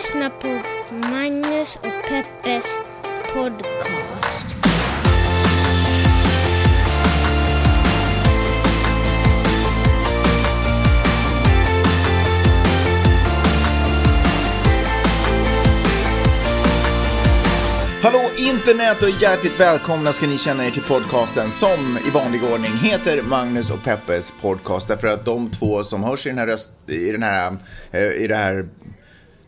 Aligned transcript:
lyssnar 0.00 0.30
på 0.30 0.48
Magnus 1.08 1.76
och 1.76 2.08
Peppes 2.08 2.78
podcast. 3.34 4.56
Hallå 18.02 18.20
internet 18.38 19.02
och 19.02 19.22
hjärtligt 19.22 19.60
välkomna 19.60 20.12
ska 20.12 20.26
ni 20.26 20.38
känna 20.38 20.66
er 20.66 20.70
till 20.70 20.82
podcasten 20.82 21.50
som 21.50 21.98
i 22.06 22.10
vanlig 22.10 22.44
ordning 22.44 22.72
heter 22.72 23.22
Magnus 23.22 23.70
och 23.70 23.84
Peppes 23.84 24.32
podcast. 24.40 24.88
Därför 24.88 25.08
att 25.08 25.24
de 25.24 25.50
två 25.50 25.84
som 25.84 26.04
hörs 26.04 26.26
i 26.26 26.28
den 26.28 26.38
här, 26.38 26.46
röst, 26.46 26.90
i 26.90 27.12
den 27.12 27.22
här, 27.22 27.56
eh, 27.92 28.02
i 28.02 28.26
det 28.26 28.36
här 28.36 28.68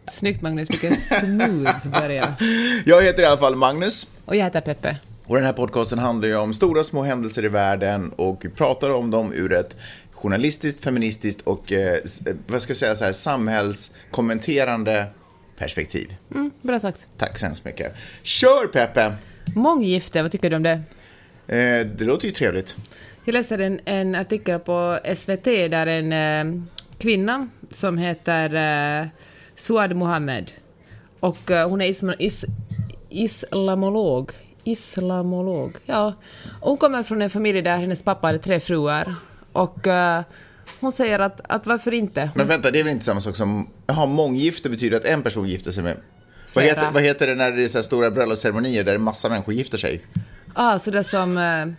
Snyggt 0.09 0.43
Magnus, 0.43 0.71
vilken 0.71 0.97
smooth 0.97 1.89
början. 2.01 2.33
Jag 2.87 3.03
heter 3.03 3.23
i 3.23 3.27
alla 3.27 3.37
fall 3.39 3.57
Magnus. 3.57 4.11
Och 4.25 4.37
jag 4.37 4.45
heter 4.45 4.61
Peppe. 4.61 4.97
Och 5.27 5.37
den 5.37 5.45
här 5.45 5.53
podcasten 5.53 5.99
handlar 5.99 6.29
ju 6.29 6.37
om 6.37 6.55
stora 6.55 6.85
små 6.85 7.03
händelser 7.03 7.45
i 7.45 7.49
världen 7.49 8.13
och 8.17 8.45
vi 8.45 8.49
pratar 8.49 8.91
om 8.91 9.11
dem 9.11 9.33
ur 9.33 9.53
ett 9.53 9.77
journalistiskt, 10.13 10.85
feministiskt 10.85 11.41
och 11.41 11.73
eh, 11.73 11.99
s- 12.05 12.23
vad 12.47 12.63
ska 12.63 12.71
jag 12.71 12.77
säga 12.77 12.95
så 12.97 13.05
här, 13.05 13.13
samhällskommenterande 13.13 15.07
perspektiv. 15.59 16.15
Mm, 16.35 16.51
bra 16.63 16.79
sagt. 16.81 17.07
Tack 17.19 17.39
så 17.39 17.47
hemskt 17.47 17.65
mycket. 17.65 17.95
Kör 18.23 18.67
Peppe! 18.67 19.13
Månggifte, 19.55 20.23
vad 20.23 20.31
tycker 20.31 20.51
du 20.51 20.57
om 20.57 20.63
det? 20.63 20.81
Eh, 21.47 21.87
det 21.87 22.05
låter 22.05 22.27
ju 22.27 22.33
trevligt. 22.33 22.77
Jag 23.25 23.33
läser 23.33 23.59
en, 23.59 23.81
en 23.85 24.15
artikel 24.15 24.59
på 24.59 24.99
SVT 25.17 25.45
där 25.45 25.87
en 25.87 26.13
eh, 26.13 26.63
kvinna 26.99 27.49
som 27.71 27.99
heter 27.99 28.55
eh, 29.01 29.07
Suad 29.57 29.97
Mohammed 29.97 30.53
och 31.21 31.51
eh, 31.51 31.69
hon 31.69 31.81
är 31.81 31.87
isma, 31.87 32.15
is, 32.15 32.45
islamolog. 33.09 34.33
Islamolog, 34.65 35.77
ja. 35.87 36.15
Hon 36.61 36.77
kommer 36.77 37.03
från 37.03 37.23
en 37.23 37.31
familj 37.31 37.63
där 37.63 37.77
hennes 37.77 38.03
pappa 38.03 38.27
hade 38.27 38.39
tre 38.39 38.61
fruar 38.61 39.15
och 39.53 39.87
eh, 39.87 40.23
hon 40.81 40.93
säger 40.93 41.19
att, 41.19 41.41
att 41.49 41.67
varför 41.67 41.95
inte? 41.95 42.31
Men 42.35 42.49
vänta, 42.49 42.71
det 42.71 42.81
är 42.81 42.85
väl 42.85 42.93
inte 42.93 43.05
samma 43.05 43.21
sak 43.21 43.37
som... 43.37 43.69
Jaha, 43.87 44.07
månggifte 44.07 44.71
betyder 44.71 44.97
att 44.97 45.05
en 45.05 45.23
person 45.23 45.49
gifter 45.49 45.73
sig 45.73 45.83
med... 45.83 45.97
Vad 46.55 46.65
heter, 46.65 46.91
vad 46.91 47.03
heter 47.03 47.27
det 47.27 47.35
när 47.35 47.53
det 47.53 47.65
är 47.65 47.69
så 47.69 47.83
stora 47.83 48.11
bröllopsceremonier 48.11 48.85
där 48.85 48.99
massa 48.99 49.29
människor 49.29 49.55
gifter 49.55 49.79
sig? 49.79 50.07
Ah, 50.55 50.79
så 50.79 50.91
det 50.91 51.05
som... 51.05 51.35
Vad 51.35 51.75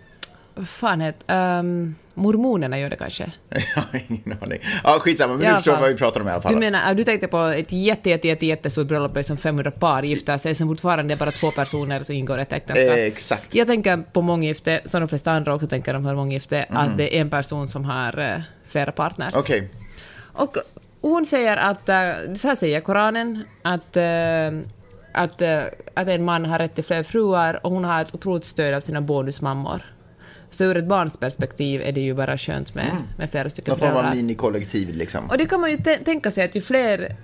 fan 0.65 1.01
heter... 1.01 1.59
Um, 1.59 1.95
mormonerna 2.13 2.79
gör 2.79 2.89
det 2.89 2.95
kanske? 2.95 3.31
Jag 3.49 3.81
har 3.81 4.01
ingen 4.09 4.37
aning. 4.41 4.59
Ja, 4.83 4.97
skitsamma, 4.99 5.33
men 5.33 5.47
du 5.47 5.55
förstår 5.55 5.75
vad 5.77 5.89
vi 5.89 5.95
pratar 5.95 6.21
om 6.21 6.27
i 6.27 6.31
alla 6.31 6.41
fall. 6.41 6.53
Du 6.53 6.59
menar, 6.59 6.93
du 6.93 7.03
tänkte 7.03 7.27
på 7.27 7.37
ett 7.37 7.71
jätte, 7.71 8.09
jätte, 8.09 8.27
jätte, 8.27 8.45
jättestort 8.45 8.87
bröllop 8.87 9.13
där 9.13 9.23
som 9.23 9.37
500 9.37 9.71
par 9.71 10.03
gifter 10.03 10.37
sig, 10.37 10.55
som 10.55 10.67
fortfarande 10.67 11.13
är 11.13 11.17
bara 11.17 11.31
två 11.31 11.51
personer 11.51 12.03
som 12.03 12.15
ingår 12.15 12.37
ett 12.37 12.53
äktenskap. 12.53 12.97
Eh, 12.97 13.03
exakt. 13.03 13.55
Jag 13.55 13.67
tänker 13.67 13.97
på 14.13 14.21
månggifte, 14.21 14.81
som 14.85 15.01
de 15.01 15.07
flesta 15.07 15.31
andra 15.31 15.53
också 15.55 15.67
tänker 15.67 15.93
om 15.93 16.03
månggifte, 16.03 16.65
Mhm. 16.69 16.77
att 16.77 16.97
det 16.97 17.17
är 17.17 17.21
en 17.21 17.29
person 17.29 17.67
som 17.67 17.85
har 17.85 18.19
eh, 18.19 18.37
flera 18.65 18.91
partners. 18.91 19.33
Okej. 19.35 19.69
Och 20.33 20.57
hon 21.01 21.25
säger 21.25 21.57
att, 21.57 21.89
eh, 21.89 21.95
så 22.35 22.47
här 22.47 22.55
säger 22.55 22.79
Koranen, 22.81 23.43
att, 23.61 23.97
eh, 23.97 24.03
att, 25.13 25.41
att 25.93 26.07
en 26.07 26.23
man 26.23 26.45
har 26.45 26.59
rätt 26.59 26.75
till 26.75 26.83
fler 26.83 27.03
fruar 27.03 27.59
och 27.65 27.71
hon 27.71 27.83
har 27.83 28.01
ett 28.01 28.15
otroligt 28.15 28.45
stöd 28.45 28.73
av 28.73 28.79
sina 28.79 29.01
bonusmammor. 29.01 29.81
Så 30.53 30.63
ur 30.63 30.77
ett 30.77 30.87
barns 30.87 31.17
perspektiv 31.17 31.81
är 31.81 31.91
det 31.91 32.01
ju 32.01 32.13
bara 32.13 32.37
skönt 32.37 32.75
med, 32.75 32.91
med 33.17 33.29
flera 33.31 33.49
stycken 33.49 33.71
Någon 33.71 33.79
form 33.79 33.89
av 33.89 33.93
föräldrar. 33.93 34.15
minikollektiv 34.15 34.95
liksom. 34.95 35.29
Och 35.29 35.37
det 35.37 35.45
kan 35.45 35.61
man 35.61 35.71
ju 35.71 35.77
tä- 35.77 36.03
tänka 36.03 36.31
sig 36.31 36.45
att 36.45 36.55
ju 36.55 36.61
fler 36.61 37.15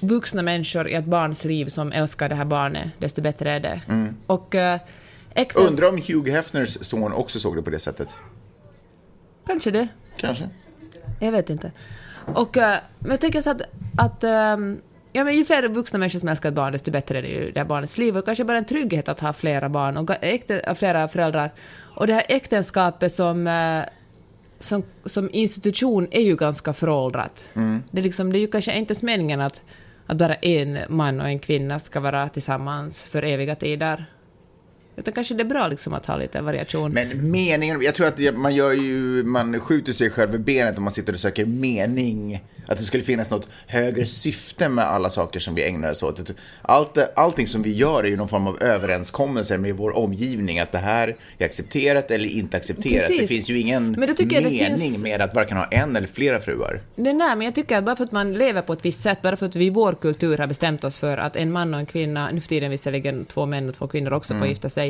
vuxna 0.00 0.42
människor 0.42 0.88
i 0.88 0.94
ett 0.94 1.04
barns 1.04 1.44
liv 1.44 1.66
som 1.66 1.92
älskar 1.92 2.28
det 2.28 2.34
här 2.34 2.44
barnet, 2.44 2.90
desto 2.98 3.22
bättre 3.22 3.52
är 3.52 3.60
det. 3.60 3.80
Och 4.26 4.54
äh. 4.54 4.80
Undrar 5.68 5.88
om 5.88 5.96
Hugh 5.96 6.30
Hefners 6.30 6.78
son 6.80 7.12
också 7.12 7.40
såg 7.40 7.56
det 7.56 7.62
på 7.62 7.70
det 7.70 7.78
sättet. 7.78 8.08
Kanske 9.46 9.70
det. 9.70 9.88
Kanske. 10.16 10.48
Jag 11.20 11.32
vet 11.32 11.50
inte. 11.50 11.72
Och, 12.34 12.56
äh, 12.56 12.78
men 12.98 13.10
jag 13.10 13.20
tänker 13.20 13.40
så 13.40 13.50
att, 13.50 13.62
att 13.98 14.24
ähm, 14.24 14.80
ja, 15.12 15.24
men 15.24 15.36
ju 15.36 15.44
fler 15.44 15.68
vuxna 15.68 15.98
människor 15.98 16.18
som 16.18 16.28
älskar 16.28 16.48
ett 16.48 16.54
barn, 16.54 16.72
desto 16.72 16.90
bättre 16.90 17.18
är 17.18 17.22
det 17.22 17.28
ju 17.28 17.50
det 17.50 17.60
här 17.60 17.66
barnets 17.66 17.98
liv. 17.98 18.16
Och 18.16 18.24
kanske 18.24 18.44
bara 18.44 18.58
en 18.58 18.64
trygghet 18.64 19.08
att 19.08 19.20
ha 19.20 19.32
flera 19.32 19.68
barn 19.68 19.96
och 19.96 20.10
äkte, 20.20 20.58
äh, 20.58 20.74
flera 20.74 21.08
föräldrar. 21.08 21.50
Och 21.94 22.06
det 22.06 22.12
här 22.12 22.24
äktenskapet 22.28 23.12
som, 23.12 23.46
äh, 23.46 23.84
som, 24.58 24.82
som 25.04 25.30
institution 25.32 26.08
är 26.10 26.22
ju 26.22 26.36
ganska 26.36 26.72
föråldrat. 26.72 27.44
Det, 27.90 28.00
är 28.00 28.02
liksom, 28.02 28.32
det 28.32 28.38
är 28.38 28.40
ju 28.40 28.46
kanske 28.46 28.78
inte 28.78 28.92
ens 28.92 29.02
meningen 29.02 29.40
att, 29.40 29.64
att 30.06 30.16
bara 30.16 30.34
en 30.34 30.78
man 30.88 31.20
och 31.20 31.28
en 31.28 31.38
kvinna 31.38 31.78
ska 31.78 32.00
vara 32.00 32.28
tillsammans 32.28 33.04
för 33.04 33.24
eviga 33.24 33.54
tider. 33.54 34.06
Utan 35.00 35.14
kanske 35.14 35.34
det 35.34 35.42
är 35.42 35.44
bra 35.44 35.68
liksom 35.68 35.94
att 35.94 36.06
ha 36.06 36.16
lite 36.16 36.40
variation. 36.40 36.92
Men 36.92 37.30
meningen, 37.30 37.82
jag 37.82 37.94
tror 37.94 38.06
att 38.06 38.34
man 38.34 38.54
gör 38.54 38.72
ju, 38.72 39.24
man 39.24 39.60
skjuter 39.60 39.92
sig 39.92 40.10
själv 40.10 40.34
i 40.34 40.38
benet 40.38 40.78
om 40.78 40.84
man 40.84 40.92
sitter 40.92 41.12
och 41.12 41.20
söker 41.20 41.44
mening. 41.46 42.40
Att 42.66 42.78
det 42.78 42.84
skulle 42.84 43.02
finnas 43.02 43.30
något 43.30 43.48
högre 43.66 44.06
syfte 44.06 44.68
med 44.68 44.84
alla 44.84 45.10
saker 45.10 45.40
som 45.40 45.54
vi 45.54 45.64
ägnar 45.64 45.90
oss 45.90 46.02
åt. 46.02 46.30
Allt, 46.62 46.98
allting 47.16 47.46
som 47.46 47.62
vi 47.62 47.72
gör 47.72 48.04
är 48.04 48.08
ju 48.08 48.16
någon 48.16 48.28
form 48.28 48.46
av 48.46 48.62
överenskommelser 48.62 49.58
med 49.58 49.76
vår 49.76 49.96
omgivning. 49.96 50.58
Att 50.58 50.72
det 50.72 50.78
här 50.78 51.16
är 51.38 51.46
accepterat 51.46 52.10
eller 52.10 52.28
inte 52.28 52.56
accepterat. 52.56 53.08
Precis. 53.08 53.20
Det 53.20 53.26
finns 53.26 53.50
ju 53.50 53.60
ingen 53.60 53.90
mening 53.90 54.76
finns- 54.76 55.02
med 55.02 55.20
att 55.20 55.34
varken 55.34 55.56
ha 55.56 55.64
en 55.64 55.96
eller 55.96 56.06
flera 56.06 56.40
fruar. 56.40 56.80
Nej, 56.96 57.14
nej, 57.14 57.36
men 57.36 57.44
jag 57.44 57.54
tycker 57.54 57.78
att 57.78 57.84
bara 57.84 57.96
för 57.96 58.04
att 58.04 58.12
man 58.12 58.34
lever 58.34 58.62
på 58.62 58.72
ett 58.72 58.84
visst 58.84 59.02
sätt, 59.02 59.22
bara 59.22 59.36
för 59.36 59.46
att 59.46 59.56
vi 59.56 59.66
i 59.66 59.70
vår 59.70 59.92
kultur 59.92 60.38
har 60.38 60.46
bestämt 60.46 60.84
oss 60.84 60.98
för 60.98 61.16
att 61.16 61.36
en 61.36 61.52
man 61.52 61.74
och 61.74 61.80
en 61.80 61.86
kvinna, 61.86 62.30
nu 62.30 62.40
för 62.40 62.48
tiden 62.48 62.70
visserligen 62.70 63.24
två 63.24 63.46
män 63.46 63.68
och 63.68 63.74
två 63.74 63.88
kvinnor 63.88 64.12
också 64.12 64.34
får 64.34 64.46
gifta 64.46 64.68
sig, 64.68 64.89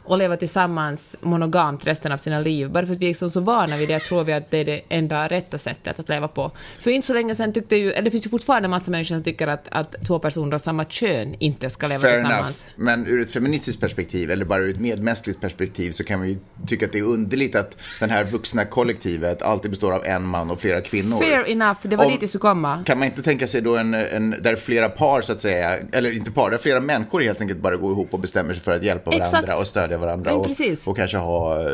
och 0.03 0.17
leva 0.17 0.37
tillsammans 0.37 1.17
monogamt 1.21 1.87
resten 1.87 2.11
av 2.11 2.17
sina 2.17 2.39
liv. 2.39 2.69
Bara 2.71 2.85
för 2.85 2.93
att 2.93 2.99
vi 2.99 3.09
är 3.09 3.13
så, 3.13 3.29
så 3.29 3.39
vana 3.39 3.77
vid 3.77 3.87
det 3.89 3.99
tror 3.99 4.23
vi 4.23 4.33
att 4.33 4.51
det 4.51 4.57
är 4.57 4.65
det 4.65 4.81
enda 4.89 5.27
rätta 5.27 5.57
sättet 5.57 5.99
att 5.99 6.09
leva 6.09 6.27
på. 6.27 6.51
För 6.79 6.91
inte 6.91 7.07
så 7.07 7.13
länge 7.13 7.35
sedan 7.35 7.53
tyckte 7.53 7.75
ju, 7.75 7.91
eller 7.91 8.01
det 8.05 8.11
finns 8.11 8.25
ju 8.25 8.29
fortfarande 8.29 8.67
massa 8.67 8.91
människor 8.91 9.15
som 9.15 9.23
tycker 9.23 9.47
att, 9.47 9.67
att 9.71 9.95
två 10.07 10.19
personer 10.19 10.53
av 10.53 10.59
samma 10.59 10.85
kön 10.85 11.35
inte 11.39 11.69
ska 11.69 11.87
leva 11.87 12.01
Fair 12.01 12.13
tillsammans. 12.13 12.65
enough. 12.77 12.95
Men 12.95 13.07
ur 13.07 13.21
ett 13.21 13.29
feministiskt 13.31 13.81
perspektiv, 13.81 14.31
eller 14.31 14.45
bara 14.45 14.61
ur 14.63 14.69
ett 14.69 14.79
medmänskligt 14.79 15.41
perspektiv, 15.41 15.91
så 15.91 16.03
kan 16.03 16.19
man 16.19 16.29
ju 16.29 16.37
tycka 16.67 16.85
att 16.85 16.91
det 16.91 16.99
är 16.99 17.03
underligt 17.03 17.55
att 17.55 17.77
den 17.99 18.09
här 18.09 18.23
vuxna 18.23 18.65
kollektivet 18.65 19.41
alltid 19.41 19.71
består 19.71 19.91
av 19.91 20.05
en 20.05 20.25
man 20.25 20.51
och 20.51 20.59
flera 20.61 20.81
kvinnor. 20.81 21.17
Fair 21.19 21.49
enough, 21.49 21.79
det 21.81 21.95
var 21.95 22.05
Om- 22.05 22.11
dit 22.11 22.21
jag 22.21 22.29
skulle 22.29 22.39
komma. 22.39 22.83
Kan 22.85 22.99
man 22.99 23.07
inte 23.07 23.21
tänka 23.23 23.47
sig 23.47 23.61
då 23.61 23.77
en, 23.77 23.93
en, 23.93 24.29
där 24.41 24.55
flera 24.55 24.89
par 24.89 25.21
så 25.21 25.31
att 25.31 25.41
säga, 25.41 25.77
eller 25.91 26.11
inte 26.11 26.31
par, 26.31 26.51
där 26.51 26.57
flera 26.57 26.79
människor 26.79 27.21
helt 27.21 27.41
enkelt 27.41 27.59
bara 27.59 27.75
går 27.75 27.91
ihop 27.91 28.13
och 28.13 28.19
bestämmer 28.19 28.53
sig 28.53 28.63
för 28.63 28.71
att 28.71 28.83
hjälpa 28.83 29.11
varandra 29.11 29.25
Exakt. 29.39 29.59
och 29.59 29.67
stödja 29.67 29.90
varandra 29.97 30.31
Ja, 30.31 30.37
och, 30.37 30.87
och 30.87 30.97
kanske 30.97 31.17
ha 31.17 31.59
eh, 31.59 31.67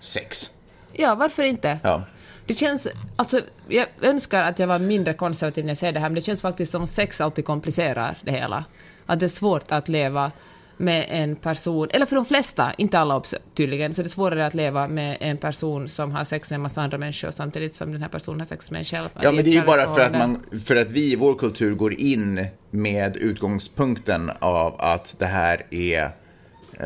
sex. 0.00 0.50
Ja, 0.92 1.14
varför 1.14 1.44
inte? 1.44 1.78
Ja. 1.82 2.02
Det 2.46 2.54
känns, 2.54 2.88
alltså, 3.16 3.40
jag 3.68 3.86
önskar 4.02 4.42
att 4.42 4.58
jag 4.58 4.66
var 4.66 4.78
mindre 4.78 5.14
konservativ 5.14 5.64
när 5.64 5.70
jag 5.70 5.78
säger 5.78 5.92
det 5.92 6.00
här, 6.00 6.08
men 6.08 6.14
det 6.14 6.20
känns 6.20 6.42
faktiskt 6.42 6.72
som 6.72 6.86
sex 6.86 7.20
alltid 7.20 7.44
komplicerar 7.44 8.16
det 8.22 8.32
hela. 8.32 8.64
Att 9.06 9.20
det 9.20 9.26
är 9.26 9.28
svårt 9.28 9.72
att 9.72 9.88
leva 9.88 10.32
med 10.78 11.06
en 11.08 11.36
person, 11.36 11.88
eller 11.90 12.06
för 12.06 12.16
de 12.16 12.24
flesta, 12.24 12.72
inte 12.78 12.98
alla 12.98 13.22
tydligen, 13.54 13.94
så 13.94 14.02
det 14.02 14.06
är 14.06 14.10
svårare 14.10 14.46
att 14.46 14.54
leva 14.54 14.88
med 14.88 15.16
en 15.20 15.36
person 15.36 15.88
som 15.88 16.12
har 16.12 16.24
sex 16.24 16.50
med 16.50 16.54
en 16.56 16.62
massa 16.62 16.82
andra 16.82 16.98
människor 16.98 17.30
samtidigt 17.30 17.74
som 17.74 17.92
den 17.92 18.02
här 18.02 18.08
personen 18.08 18.40
har 18.40 18.46
sex 18.46 18.70
med 18.70 18.78
en 18.78 18.84
själv. 18.84 19.08
Ja, 19.22 19.32
men 19.32 19.44
det 19.44 19.50
är 19.50 19.54
ju 19.54 19.64
bara 19.64 19.94
för 19.94 20.00
att, 20.00 20.12
man, 20.12 20.42
för 20.64 20.76
att 20.76 20.90
vi 20.90 21.12
i 21.12 21.16
vår 21.16 21.34
kultur 21.34 21.74
går 21.74 22.00
in 22.00 22.46
med 22.70 23.16
utgångspunkten 23.16 24.30
av 24.38 24.74
att 24.78 25.16
det 25.18 25.26
här 25.26 25.66
är, 25.70 26.10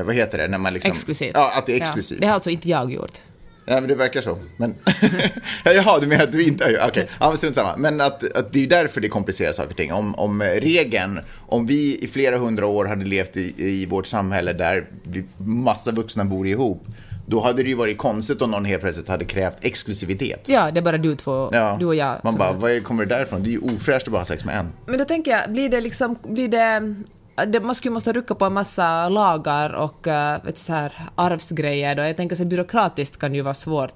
vad 0.04 0.14
heter 0.14 0.38
det, 0.38 0.48
när 0.48 0.58
man 0.58 0.74
liksom... 0.74 0.92
Exklusivt. 0.92 1.32
Ja, 1.34 1.52
att 1.58 1.66
det 1.66 1.72
är 1.72 1.76
exklusivt. 1.76 2.18
Ja, 2.18 2.20
det 2.20 2.26
har 2.26 2.34
alltså 2.34 2.50
inte 2.50 2.68
jag 2.68 2.92
gjort. 2.92 3.18
Ja, 3.64 3.74
men 3.80 3.88
det 3.88 3.94
verkar 3.94 4.20
så. 4.20 4.38
Men... 4.56 4.74
Jaha, 5.64 6.00
du 6.00 6.06
menar 6.06 6.24
att 6.24 6.32
du 6.32 6.44
inte 6.44 6.64
har 6.64 6.70
gjort 6.70 6.80
Okej, 6.88 7.08
ja, 7.20 7.28
men 7.28 7.36
strunt 7.36 7.54
samma. 7.54 7.76
Men 7.76 8.00
att, 8.00 8.36
att 8.36 8.52
det 8.52 8.58
är 8.58 8.60
ju 8.60 8.66
därför 8.66 9.00
det 9.00 9.08
komplicerar 9.08 9.52
saker 9.52 9.70
och 9.70 9.76
ting. 9.76 9.92
Om, 9.92 10.14
om 10.14 10.42
regeln, 10.42 11.20
om 11.48 11.66
vi 11.66 11.98
i 11.98 12.06
flera 12.06 12.38
hundra 12.38 12.66
år 12.66 12.84
hade 12.84 13.04
levt 13.04 13.36
i, 13.36 13.54
i 13.56 13.86
vårt 13.86 14.06
samhälle 14.06 14.52
där 14.52 14.86
vi, 15.02 15.24
massa 15.36 15.92
vuxna 15.92 16.24
bor 16.24 16.46
ihop, 16.46 16.86
då 17.26 17.40
hade 17.40 17.62
det 17.62 17.68
ju 17.68 17.74
varit 17.74 17.98
konstigt 17.98 18.42
om 18.42 18.50
någon 18.50 18.64
helt 18.64 18.82
plötsligt 18.82 19.08
hade 19.08 19.24
krävt 19.24 19.56
exklusivitet. 19.60 20.40
Ja, 20.46 20.70
det 20.70 20.80
är 20.80 20.82
bara 20.82 20.98
du 20.98 21.16
två, 21.16 21.48
Ja, 21.52 21.76
du 21.80 21.86
och 21.86 21.94
jag. 21.94 22.20
Man 22.24 22.34
bara, 22.34 22.52
vad 22.52 22.70
är, 22.70 22.80
kommer 22.80 23.04
det 23.04 23.14
därifrån? 23.14 23.42
Det 23.42 23.48
är 23.48 23.52
ju 23.52 23.58
ofräscht 23.58 24.06
att 24.06 24.12
bara 24.12 24.18
ha 24.18 24.24
sex 24.24 24.44
med 24.44 24.58
en. 24.58 24.72
Men 24.86 24.98
då 24.98 25.04
tänker 25.04 25.30
jag, 25.30 25.52
blir 25.52 25.68
det 25.68 25.80
liksom, 25.80 26.18
blir 26.22 26.48
det 26.48 26.94
det 27.34 27.60
man 27.60 27.74
skulle 27.74 27.92
måste 27.92 28.12
rucka 28.12 28.34
på 28.34 28.44
en 28.44 28.52
massa 28.52 29.08
lagar 29.08 29.72
och 29.72 30.06
uh, 30.06 30.44
vet 30.44 30.56
du, 30.56 30.60
så 30.60 30.72
här, 30.72 30.92
arvsgrejer. 31.14 31.94
Då. 31.94 32.02
Jag 32.02 32.16
tänker 32.16 32.36
så 32.36 32.44
byråkratiskt 32.44 33.18
kan 33.18 33.30
det 33.30 33.36
ju 33.36 33.42
vara 33.42 33.54
svårt 33.54 33.94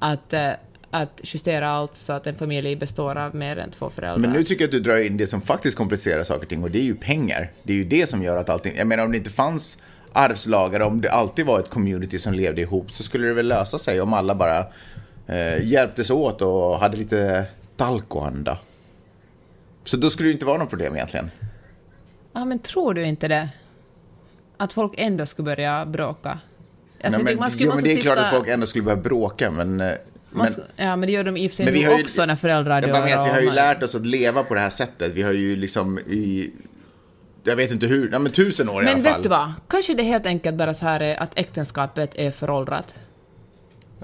att, 0.00 0.32
uh, 0.32 0.50
att 0.90 1.20
justera 1.24 1.70
allt 1.70 1.96
så 1.96 2.12
att 2.12 2.26
en 2.26 2.34
familj 2.34 2.76
består 2.76 3.18
av 3.18 3.34
mer 3.34 3.58
än 3.58 3.70
två 3.70 3.90
föräldrar. 3.90 4.18
Men 4.18 4.32
nu 4.32 4.42
tycker 4.42 4.64
jag 4.64 4.68
att 4.68 4.72
du 4.72 4.80
drar 4.80 4.96
in 4.96 5.16
det 5.16 5.26
som 5.26 5.40
faktiskt 5.40 5.76
komplicerar 5.76 6.24
saker 6.24 6.42
och 6.42 6.48
ting 6.48 6.62
och 6.62 6.70
det 6.70 6.78
är 6.78 6.82
ju 6.82 6.94
pengar. 6.94 7.52
Det 7.62 7.72
är 7.72 7.76
ju 7.76 7.84
det 7.84 8.06
som 8.06 8.22
gör 8.22 8.36
att 8.36 8.50
allting, 8.50 8.76
jag 8.76 8.86
menar 8.86 9.04
om 9.04 9.12
det 9.12 9.18
inte 9.18 9.30
fanns 9.30 9.78
arvslagar, 10.12 10.80
om 10.80 11.00
det 11.00 11.12
alltid 11.12 11.46
var 11.46 11.60
ett 11.60 11.70
community 11.70 12.18
som 12.18 12.34
levde 12.34 12.60
ihop 12.60 12.92
så 12.92 13.02
skulle 13.02 13.26
det 13.26 13.34
väl 13.34 13.48
lösa 13.48 13.78
sig 13.78 14.00
om 14.00 14.12
alla 14.12 14.34
bara 14.34 14.66
eh, 15.26 15.62
hjälptes 15.62 16.10
åt 16.10 16.42
och 16.42 16.78
hade 16.78 16.96
lite 16.96 17.44
talkoanda. 17.76 18.58
Så 19.84 19.96
då 19.96 20.10
skulle 20.10 20.28
det 20.28 20.32
inte 20.32 20.46
vara 20.46 20.58
något 20.58 20.70
problem 20.70 20.94
egentligen. 20.94 21.30
Ja, 22.34 22.44
men 22.44 22.58
tror 22.58 22.94
du 22.94 23.04
inte 23.04 23.28
det? 23.28 23.48
Att 24.56 24.72
folk 24.72 24.92
ändå 24.96 25.26
skulle 25.26 25.44
börja 25.44 25.86
bråka? 25.86 26.38
Alltså, 27.04 27.20
Nej, 27.22 27.32
men, 27.34 27.40
man 27.40 27.50
skulle 27.50 27.64
jo, 27.68 27.74
men 27.74 27.84
det 27.84 27.92
är 27.92 28.00
klart 28.00 28.18
att 28.18 28.30
folk 28.30 28.48
ändå 28.48 28.66
skulle 28.66 28.84
börja 28.84 28.96
bråka, 28.96 29.50
men... 29.50 29.80
eh, 29.80 29.92
men 30.30 30.46
Ja, 30.76 30.96
men 30.96 31.00
det 31.06 31.12
gör 31.12 31.24
de 31.24 31.36
i 31.36 31.46
och 31.46 31.50
för 31.50 31.56
sig 31.56 31.64
Men 31.64 31.74
vi 31.74 31.80
nu 31.82 31.88
har 31.88 31.96
ju- 31.98 32.02
också 32.04 32.26
när 32.26 32.36
föräldrar 32.36 32.82
jag 32.82 32.90
bara 32.90 33.04
menar 33.04 33.24
vi 33.24 33.30
har 33.30 33.40
ju 33.40 33.50
lärt 33.50 33.82
oss 33.82 33.94
att 33.94 34.06
leva 34.06 34.42
på 34.42 34.54
det 34.54 34.60
här 34.60 34.70
sättet. 34.70 35.12
Vi 35.14 35.22
har 35.22 35.32
ju 35.32 35.56
liksom 35.56 35.98
i... 35.98 36.52
Jag 37.44 37.56
vet 37.56 37.70
inte 37.70 37.86
hur, 37.86 38.10
nej 38.10 38.20
men 38.20 38.32
tusen 38.32 38.68
år 38.68 38.82
i 38.82 38.84
Men 38.84 38.94
alla 38.94 39.02
fall. 39.04 39.12
vet 39.12 39.22
du 39.22 39.28
vad? 39.28 39.52
Kanske 39.68 39.94
det 39.94 40.02
helt 40.02 40.26
enkelt 40.26 40.56
bara 40.56 40.74
så 40.74 40.84
här 40.84 41.00
är 41.00 41.16
att 41.22 41.38
äktenskapet 41.38 42.10
är 42.14 42.30
föråldrat. 42.30 42.94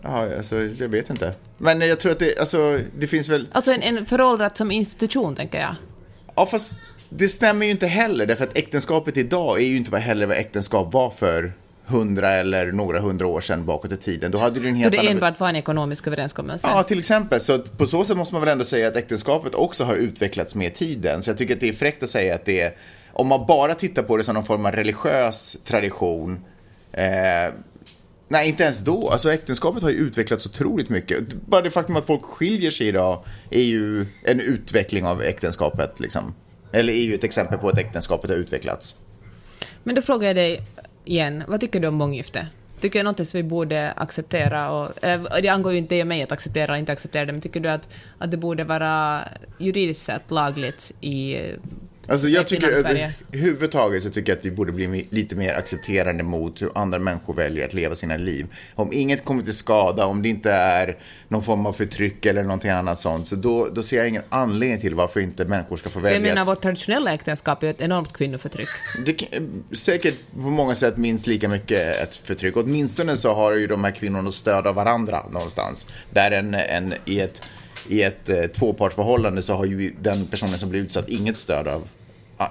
Ja, 0.02 0.36
alltså, 0.36 0.56
jag 0.60 0.88
vet 0.88 1.10
inte. 1.10 1.32
Men 1.58 1.80
jag 1.80 2.00
tror 2.00 2.12
att 2.12 2.18
det, 2.18 2.38
alltså, 2.38 2.80
det 2.98 3.06
finns 3.06 3.28
väl... 3.28 3.48
Alltså 3.52 3.72
en, 3.72 3.82
en 3.82 4.06
föråldrat 4.06 4.56
som 4.56 4.70
institution, 4.70 5.34
tänker 5.36 5.60
jag. 5.60 5.74
Ja, 6.34 6.46
fast 6.46 6.74
det 7.10 7.28
stämmer 7.28 7.66
ju 7.66 7.72
inte 7.72 7.86
heller, 7.86 8.26
därför 8.26 8.44
att 8.44 8.56
äktenskapet 8.56 9.16
idag 9.16 9.60
är 9.60 9.64
ju 9.66 9.76
inte 9.76 9.90
vad 9.90 10.00
heller 10.00 10.26
vad 10.26 10.36
äktenskap 10.36 10.92
var 10.92 11.10
för 11.10 11.52
hundra 11.86 12.32
eller 12.32 12.72
några 12.72 13.00
hundra 13.00 13.26
år 13.26 13.40
sedan 13.40 13.66
bakåt 13.66 13.92
i 13.92 13.96
tiden. 13.96 14.30
Då 14.30 14.38
hade 14.38 14.60
du 14.60 14.68
en 14.68 14.74
Då 14.74 14.80
helt 14.80 14.92
det 14.92 14.98
annan... 14.98 15.12
enbart 15.12 15.40
var 15.40 15.48
en 15.48 15.56
ekonomisk 15.56 16.06
överenskommelse. 16.06 16.68
Ja, 16.70 16.82
till 16.82 16.98
exempel. 16.98 17.40
Så 17.40 17.58
på 17.58 17.86
så 17.86 18.04
sätt 18.04 18.16
måste 18.16 18.34
man 18.34 18.40
väl 18.40 18.50
ändå 18.50 18.64
säga 18.64 18.88
att 18.88 18.96
äktenskapet 18.96 19.54
också 19.54 19.84
har 19.84 19.94
utvecklats 19.96 20.54
med 20.54 20.74
tiden. 20.74 21.22
Så 21.22 21.30
jag 21.30 21.38
tycker 21.38 21.54
att 21.54 21.60
det 21.60 21.68
är 21.68 21.72
fräckt 21.72 22.02
att 22.02 22.10
säga 22.10 22.34
att 22.34 22.44
det 22.44 22.60
är, 22.60 22.72
om 23.12 23.26
man 23.26 23.46
bara 23.46 23.74
tittar 23.74 24.02
på 24.02 24.16
det 24.16 24.24
som 24.24 24.34
någon 24.34 24.44
form 24.44 24.66
av 24.66 24.72
religiös 24.72 25.56
tradition, 25.64 26.44
eh, 26.92 27.52
nej 28.28 28.48
inte 28.48 28.62
ens 28.62 28.84
då. 28.84 29.08
Alltså 29.08 29.32
äktenskapet 29.32 29.82
har 29.82 29.90
ju 29.90 29.96
utvecklats 29.96 30.46
otroligt 30.46 30.88
mycket. 30.88 31.32
Bara 31.46 31.62
det 31.62 31.70
faktum 31.70 31.96
att 31.96 32.06
folk 32.06 32.22
skiljer 32.22 32.70
sig 32.70 32.88
idag 32.88 33.24
är 33.50 33.62
ju 33.62 34.06
en 34.24 34.40
utveckling 34.40 35.06
av 35.06 35.22
äktenskapet 35.22 36.00
liksom. 36.00 36.34
Eller 36.72 36.92
är 36.92 37.02
ju 37.02 37.14
ett 37.14 37.24
exempel 37.24 37.58
på 37.58 37.68
att 37.68 37.78
äktenskapet 37.78 38.30
har 38.30 38.36
utvecklats. 38.36 38.96
Men 39.82 39.94
då 39.94 40.02
frågar 40.02 40.26
jag 40.26 40.36
dig 40.36 40.60
igen, 41.04 41.44
vad 41.48 41.60
tycker 41.60 41.80
du 41.80 41.88
om 41.88 41.94
månggifte? 41.94 42.46
Tycker 42.80 42.98
du 42.98 43.02
något 43.02 43.28
som 43.28 43.38
vi 43.38 43.42
borde 43.42 43.92
acceptera? 43.92 44.70
Och, 44.70 45.04
eh, 45.04 45.22
det 45.42 45.48
angår 45.48 45.72
ju 45.72 45.78
inte 45.78 45.94
dig 45.94 46.00
och 46.00 46.06
mig 46.06 46.22
att 46.22 46.32
acceptera 46.32 46.64
eller 46.64 46.76
inte 46.76 46.92
acceptera 46.92 47.24
det, 47.24 47.32
men 47.32 47.40
tycker 47.40 47.60
du 47.60 47.68
att, 47.68 47.88
att 48.18 48.30
det 48.30 48.36
borde 48.36 48.64
vara 48.64 49.24
juridiskt 49.58 50.02
sett 50.02 50.30
lagligt 50.30 50.92
i 51.00 51.38
Alltså 52.10 52.22
så 52.22 52.26
att 52.28 52.32
jag 52.32 52.46
tycker 52.46 52.68
överhuvudtaget 52.68 54.02
så 54.02 54.10
tycker 54.10 54.32
jag 54.32 54.38
att 54.38 54.44
vi 54.44 54.50
borde 54.50 54.72
bli 54.72 55.06
lite 55.10 55.36
mer 55.36 55.54
accepterande 55.54 56.22
mot 56.22 56.62
hur 56.62 56.70
andra 56.74 56.98
människor 56.98 57.34
väljer 57.34 57.66
att 57.66 57.74
leva 57.74 57.94
sina 57.94 58.16
liv. 58.16 58.46
Om 58.74 58.92
inget 58.92 59.24
kommer 59.24 59.42
till 59.42 59.56
skada, 59.56 60.06
om 60.06 60.22
det 60.22 60.28
inte 60.28 60.50
är 60.52 60.96
någon 61.28 61.42
form 61.42 61.66
av 61.66 61.72
förtryck 61.72 62.26
eller 62.26 62.42
någonting 62.42 62.70
annat 62.70 63.00
sånt, 63.00 63.28
så 63.28 63.36
då, 63.36 63.68
då 63.68 63.82
ser 63.82 63.96
jag 63.96 64.08
ingen 64.08 64.22
anledning 64.28 64.80
till 64.80 64.94
varför 64.94 65.20
inte 65.20 65.44
människor 65.44 65.76
ska 65.76 65.88
få 65.88 66.00
För 66.00 66.06
jag 66.08 66.12
välja. 66.14 66.28
menar, 66.28 66.42
att- 66.42 66.48
vårt 66.48 66.62
traditionella 66.62 67.14
äktenskap 67.14 67.62
är 67.62 67.66
ju 67.66 67.70
ett 67.70 67.80
enormt 67.80 68.12
kvinnoförtryck. 68.12 68.68
Det 69.06 69.28
säkert 69.76 70.14
på 70.34 70.40
många 70.40 70.74
sätt 70.74 70.96
minst 70.96 71.26
lika 71.26 71.48
mycket 71.48 71.96
ett 71.96 72.16
förtryck. 72.16 72.56
Åtminstone 72.56 73.16
så 73.16 73.34
har 73.34 73.54
ju 73.56 73.66
de 73.66 73.84
här 73.84 73.90
kvinnorna 73.90 74.32
stöd 74.32 74.66
av 74.66 74.74
varandra 74.74 75.22
någonstans. 75.30 75.86
Där 76.10 76.30
en, 76.30 76.54
en, 76.54 76.94
i 77.04 77.20
ett, 77.20 77.42
i 77.88 78.02
ett 78.02 78.28
eh, 78.28 78.42
tvåpartsförhållande 78.42 79.42
så 79.42 79.54
har 79.54 79.64
ju 79.64 79.94
den 80.00 80.26
personen 80.26 80.58
som 80.58 80.70
blir 80.70 80.80
utsatt 80.80 81.08
inget 81.08 81.38
stöd 81.38 81.68
av, 81.68 81.88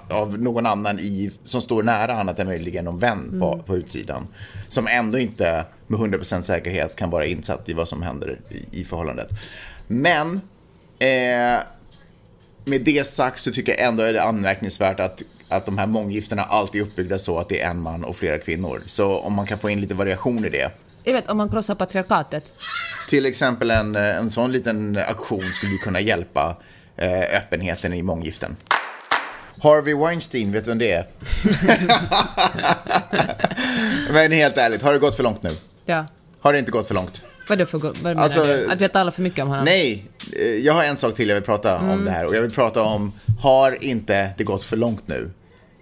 av 0.09 0.39
någon 0.39 0.65
annan 0.65 0.99
i, 0.99 1.31
som 1.43 1.61
står 1.61 1.83
nära 1.83 2.13
annat 2.13 2.39
än 2.39 2.47
möjligen 2.47 2.85
någon 2.85 2.99
vän 2.99 3.39
på, 3.39 3.63
på 3.65 3.77
utsidan. 3.77 4.27
Som 4.67 4.87
ändå 4.87 5.17
inte 5.17 5.65
med 5.87 5.99
100% 5.99 6.41
säkerhet 6.41 6.95
kan 6.95 7.09
vara 7.09 7.25
insatt 7.25 7.69
i 7.69 7.73
vad 7.73 7.87
som 7.87 8.01
händer 8.01 8.39
i, 8.49 8.81
i 8.81 8.83
förhållandet. 8.85 9.29
Men 9.87 10.41
eh, 10.99 11.59
med 12.65 12.81
det 12.81 13.07
sagt 13.07 13.39
så 13.39 13.51
tycker 13.51 13.71
jag 13.71 13.87
ändå 13.87 14.03
är 14.03 14.13
det 14.13 14.23
anmärkningsvärt 14.23 14.99
att, 14.99 15.23
att 15.49 15.65
de 15.65 15.77
här 15.77 15.87
månggifterna 15.87 16.43
alltid 16.43 16.81
är 16.81 16.85
uppbyggda 16.85 17.19
så 17.19 17.39
att 17.39 17.49
det 17.49 17.61
är 17.61 17.69
en 17.69 17.81
man 17.81 18.03
och 18.03 18.15
flera 18.15 18.39
kvinnor. 18.39 18.81
Så 18.85 19.19
om 19.19 19.33
man 19.33 19.47
kan 19.47 19.59
få 19.59 19.69
in 19.69 19.81
lite 19.81 19.93
variation 19.93 20.45
i 20.45 20.49
det. 20.49 20.71
Jag 21.03 21.13
vet, 21.13 21.29
om 21.29 21.37
man 21.37 21.49
krossar 21.49 21.75
patriarkatet. 21.75 22.43
Till 23.09 23.25
exempel 23.25 23.71
en, 23.71 23.95
en 23.95 24.29
sån 24.29 24.51
liten 24.51 24.97
aktion 24.97 25.53
skulle 25.53 25.77
kunna 25.77 25.99
hjälpa 25.99 26.55
eh, 26.97 27.37
öppenheten 27.37 27.93
i 27.93 28.03
månggiften. 28.03 28.55
Harvey 29.61 29.93
Weinstein, 29.93 30.51
vet 30.51 30.63
du 30.65 30.69
vem 30.71 30.77
det 30.77 30.91
är? 30.91 31.05
Men 34.13 34.31
helt 34.31 34.57
ärligt, 34.57 34.81
har 34.81 34.93
det 34.93 34.99
gått 34.99 35.15
för 35.15 35.23
långt 35.23 35.43
nu? 35.43 35.49
Ja. 35.85 36.05
Har 36.41 36.53
det 36.53 36.59
inte 36.59 36.71
gått 36.71 36.87
för 36.87 36.95
långt? 36.95 37.23
Vadå 37.49 37.65
för 37.65 37.77
vad 37.77 38.03
menar 38.03 38.23
Alltså- 38.23 38.45
du? 38.45 38.71
Att 38.71 38.81
vi 38.81 38.89
talar 38.89 39.11
för 39.11 39.21
mycket 39.21 39.43
om 39.43 39.49
honom? 39.49 39.65
Nej, 39.65 40.05
eh, 40.33 40.47
jag 40.47 40.73
har 40.73 40.83
en 40.83 40.97
sak 40.97 41.15
till 41.15 41.27
jag 41.29 41.35
vill 41.35 41.43
prata 41.43 41.77
om 41.77 42.05
det 42.05 42.11
här 42.11 42.25
och 42.27 42.35
jag 42.35 42.41
vill 42.41 42.51
prata 42.51 42.81
om, 42.81 43.11
har 43.41 43.83
inte 43.83 44.33
det 44.37 44.43
gått 44.43 44.63
för 44.63 44.77
långt 44.77 45.07
nu? 45.07 45.31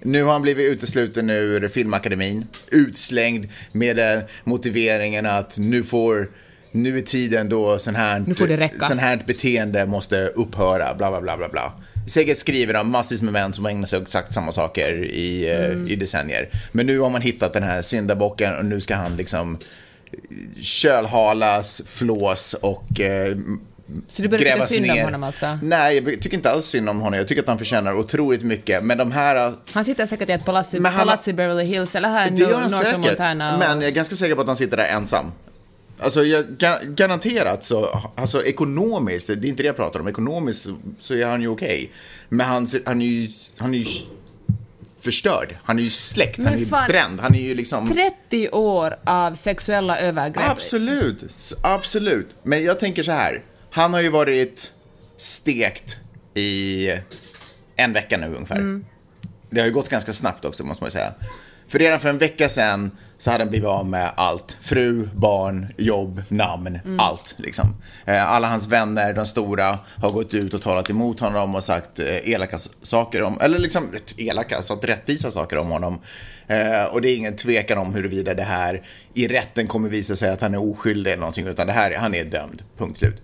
Nu 0.01 0.23
har 0.23 0.31
han 0.31 0.41
blivit 0.41 0.71
utesluten 0.71 1.29
ur 1.29 1.67
Filmakademin, 1.67 2.47
utslängd 2.71 3.47
med 3.71 3.95
den 3.95 4.21
motiveringen 4.43 5.25
att 5.25 5.57
nu 5.57 5.83
får, 5.83 6.29
nu 6.71 6.97
är 6.97 7.01
tiden 7.01 7.49
då 7.49 7.79
sån 7.79 7.95
här, 7.95 8.19
Nu 8.19 8.35
får 8.35 8.47
det 8.47 8.57
räcka. 8.57 8.85
sån 8.87 8.99
här 8.99 9.23
beteende 9.27 9.85
måste 9.85 10.27
upphöra, 10.27 10.95
bla 10.95 11.09
bla 11.11 11.21
bla 11.21 11.37
bla 11.37 11.49
bla. 11.49 11.71
Säkert 12.07 12.37
skriver 12.37 12.73
de 12.73 12.91
massvis 12.91 13.21
med 13.21 13.33
män 13.33 13.53
som 13.53 13.65
har 13.65 13.71
ägnat 13.71 13.89
sig 13.89 13.97
åt 13.99 14.03
exakt 14.05 14.33
samma 14.33 14.51
saker 14.51 15.03
i, 15.03 15.49
eh, 15.49 15.91
i 15.91 15.95
decennier. 15.95 16.49
Men 16.71 16.85
nu 16.85 16.99
har 16.99 17.09
man 17.09 17.21
hittat 17.21 17.53
den 17.53 17.63
här 17.63 17.81
syndabocken 17.81 18.57
och 18.57 18.65
nu 18.65 18.79
ska 18.81 18.95
han 18.95 19.15
liksom 19.17 19.57
kölhalas, 20.61 21.81
flås 21.87 22.53
och 22.53 22.99
eh, 23.01 23.37
Så 24.07 24.21
du 24.21 24.27
börjar 24.27 24.53
tycka 24.53 24.65
synd 24.65 24.91
om 24.91 24.99
honom 24.99 25.23
alltså? 25.23 25.59
Nej, 25.63 25.95
jag 25.95 26.05
tycker 26.21 26.33
inte 26.37 26.51
alls 26.51 26.65
synd 26.65 26.89
om 26.89 26.99
honom. 26.99 27.19
Jag 27.19 27.27
tycker 27.27 27.41
att 27.41 27.47
han 27.47 27.57
förtjänar 27.57 27.93
otroligt 27.93 28.43
mycket. 28.43 28.83
Men 28.83 28.97
de 28.97 29.11
här... 29.11 29.53
Han 29.73 29.85
sitter 29.85 30.05
säkert 30.05 30.29
i 30.29 30.31
ett 30.31 30.45
palats, 30.45 30.73
i- 30.73 30.79
Men 30.79 30.91
han- 30.91 31.05
palats 31.07 31.27
i 31.27 31.33
Beverly 31.33 31.63
Hills 31.63 31.95
eller 31.95 32.09
här 32.09 32.27
i 32.27 32.43
han 32.43 32.61
North 32.61 32.67
säkert. 32.67 32.97
Montana. 32.99 33.53
Och... 33.53 33.59
Men 33.59 33.81
jag 33.81 33.89
är 33.89 33.93
ganska 33.95 34.15
säker 34.15 34.35
på 34.35 34.41
att 34.41 34.47
han 34.47 34.55
sitter 34.55 34.77
där 34.77 34.85
ensam. 34.85 35.31
Alltså, 35.99 36.23
jag, 36.23 36.45
ga- 36.45 36.95
garanterat 36.95 37.63
så, 37.63 38.01
alltså 38.15 38.43
ekonomiskt, 38.43 39.27
det 39.27 39.33
är 39.33 39.45
inte 39.45 39.63
det 39.63 39.67
jag 39.67 39.75
pratar 39.75 39.99
om, 39.99 40.07
ekonomiskt 40.07 40.67
så, 40.99 41.13
är 41.13 41.25
han 41.25 41.41
ju 41.41 41.47
okej. 41.47 41.91
Men 42.29 42.47
han, 42.47 42.67
han 42.85 43.01
är 43.01 43.05
ju, 43.05 43.27
han 43.57 43.73
är 43.73 43.77
ju 43.77 43.85
förstörd, 44.99 45.55
han 45.63 45.79
är 45.79 45.83
ju 45.83 45.89
släckt, 45.89 46.37
han 46.37 46.53
är 46.53 46.57
ju 46.57 46.65
bränd, 46.87 47.19
han 47.19 47.35
är 47.35 47.41
ju 47.41 47.55
liksom... 47.55 47.87
30 48.29 48.49
år 48.49 48.97
av 49.03 49.33
sexuella 49.33 49.99
övergrepp. 49.99 50.49
Absolut, 50.49 51.23
absolut. 51.61 52.27
Men 52.43 52.63
jag 52.63 52.79
tänker 52.79 53.03
så 53.03 53.11
här. 53.11 53.43
Han 53.71 53.93
har 53.93 54.01
ju 54.01 54.09
varit 54.09 54.71
stekt 55.17 55.97
i 56.33 56.89
en 57.75 57.93
vecka 57.93 58.17
nu 58.17 58.27
ungefär. 58.27 58.81
Det 59.49 59.59
har 59.59 59.67
ju 59.67 59.73
gått 59.73 59.89
ganska 59.89 60.13
snabbt 60.13 60.45
också 60.45 60.63
måste 60.63 60.83
man 60.83 60.87
ju 60.87 60.91
säga. 60.91 61.13
För 61.67 61.79
redan 61.79 61.99
för 61.99 62.09
en 62.09 62.17
vecka 62.17 62.49
sedan 62.49 62.91
så 63.17 63.31
hade 63.31 63.43
han 63.43 63.49
blivit 63.49 63.67
av 63.67 63.85
med 63.85 64.11
allt. 64.15 64.57
Fru, 64.61 65.09
barn, 65.15 65.67
jobb, 65.77 66.21
namn, 66.27 66.79
allt 66.99 67.35
liksom. 67.37 67.75
Eh, 68.05 68.31
Alla 68.31 68.47
hans 68.47 68.67
vänner, 68.67 69.13
de 69.13 69.25
stora, 69.25 69.79
har 70.01 70.11
gått 70.11 70.33
ut 70.33 70.53
och 70.53 70.61
talat 70.61 70.89
emot 70.89 71.19
honom 71.19 71.55
och 71.55 71.63
sagt 71.63 71.99
eh, 71.99 72.29
elaka 72.29 72.57
saker 72.81 73.21
om, 73.23 73.41
eller 73.41 73.59
liksom 73.59 73.89
elaka, 74.17 74.61
sagt 74.63 74.83
rättvisa 74.83 75.31
saker 75.31 75.57
om 75.57 75.69
honom. 75.69 75.99
Eh, 76.47 76.83
Och 76.83 77.01
det 77.01 77.09
är 77.11 77.15
ingen 77.15 77.35
tvekan 77.35 77.77
om 77.77 77.93
huruvida 77.93 78.33
det 78.33 78.43
här 78.43 78.81
i 79.13 79.27
rätten 79.27 79.67
kommer 79.67 79.89
visa 79.89 80.15
sig 80.15 80.29
att 80.31 80.41
han 80.41 80.53
är 80.53 80.69
oskyldig 80.71 81.11
eller 81.11 81.19
någonting, 81.19 81.47
utan 81.47 81.67
det 81.67 81.73
här, 81.73 81.95
han 81.95 82.13
är 82.15 82.23
dömd, 82.23 82.61
punkt 82.77 82.97
slut. 82.97 83.21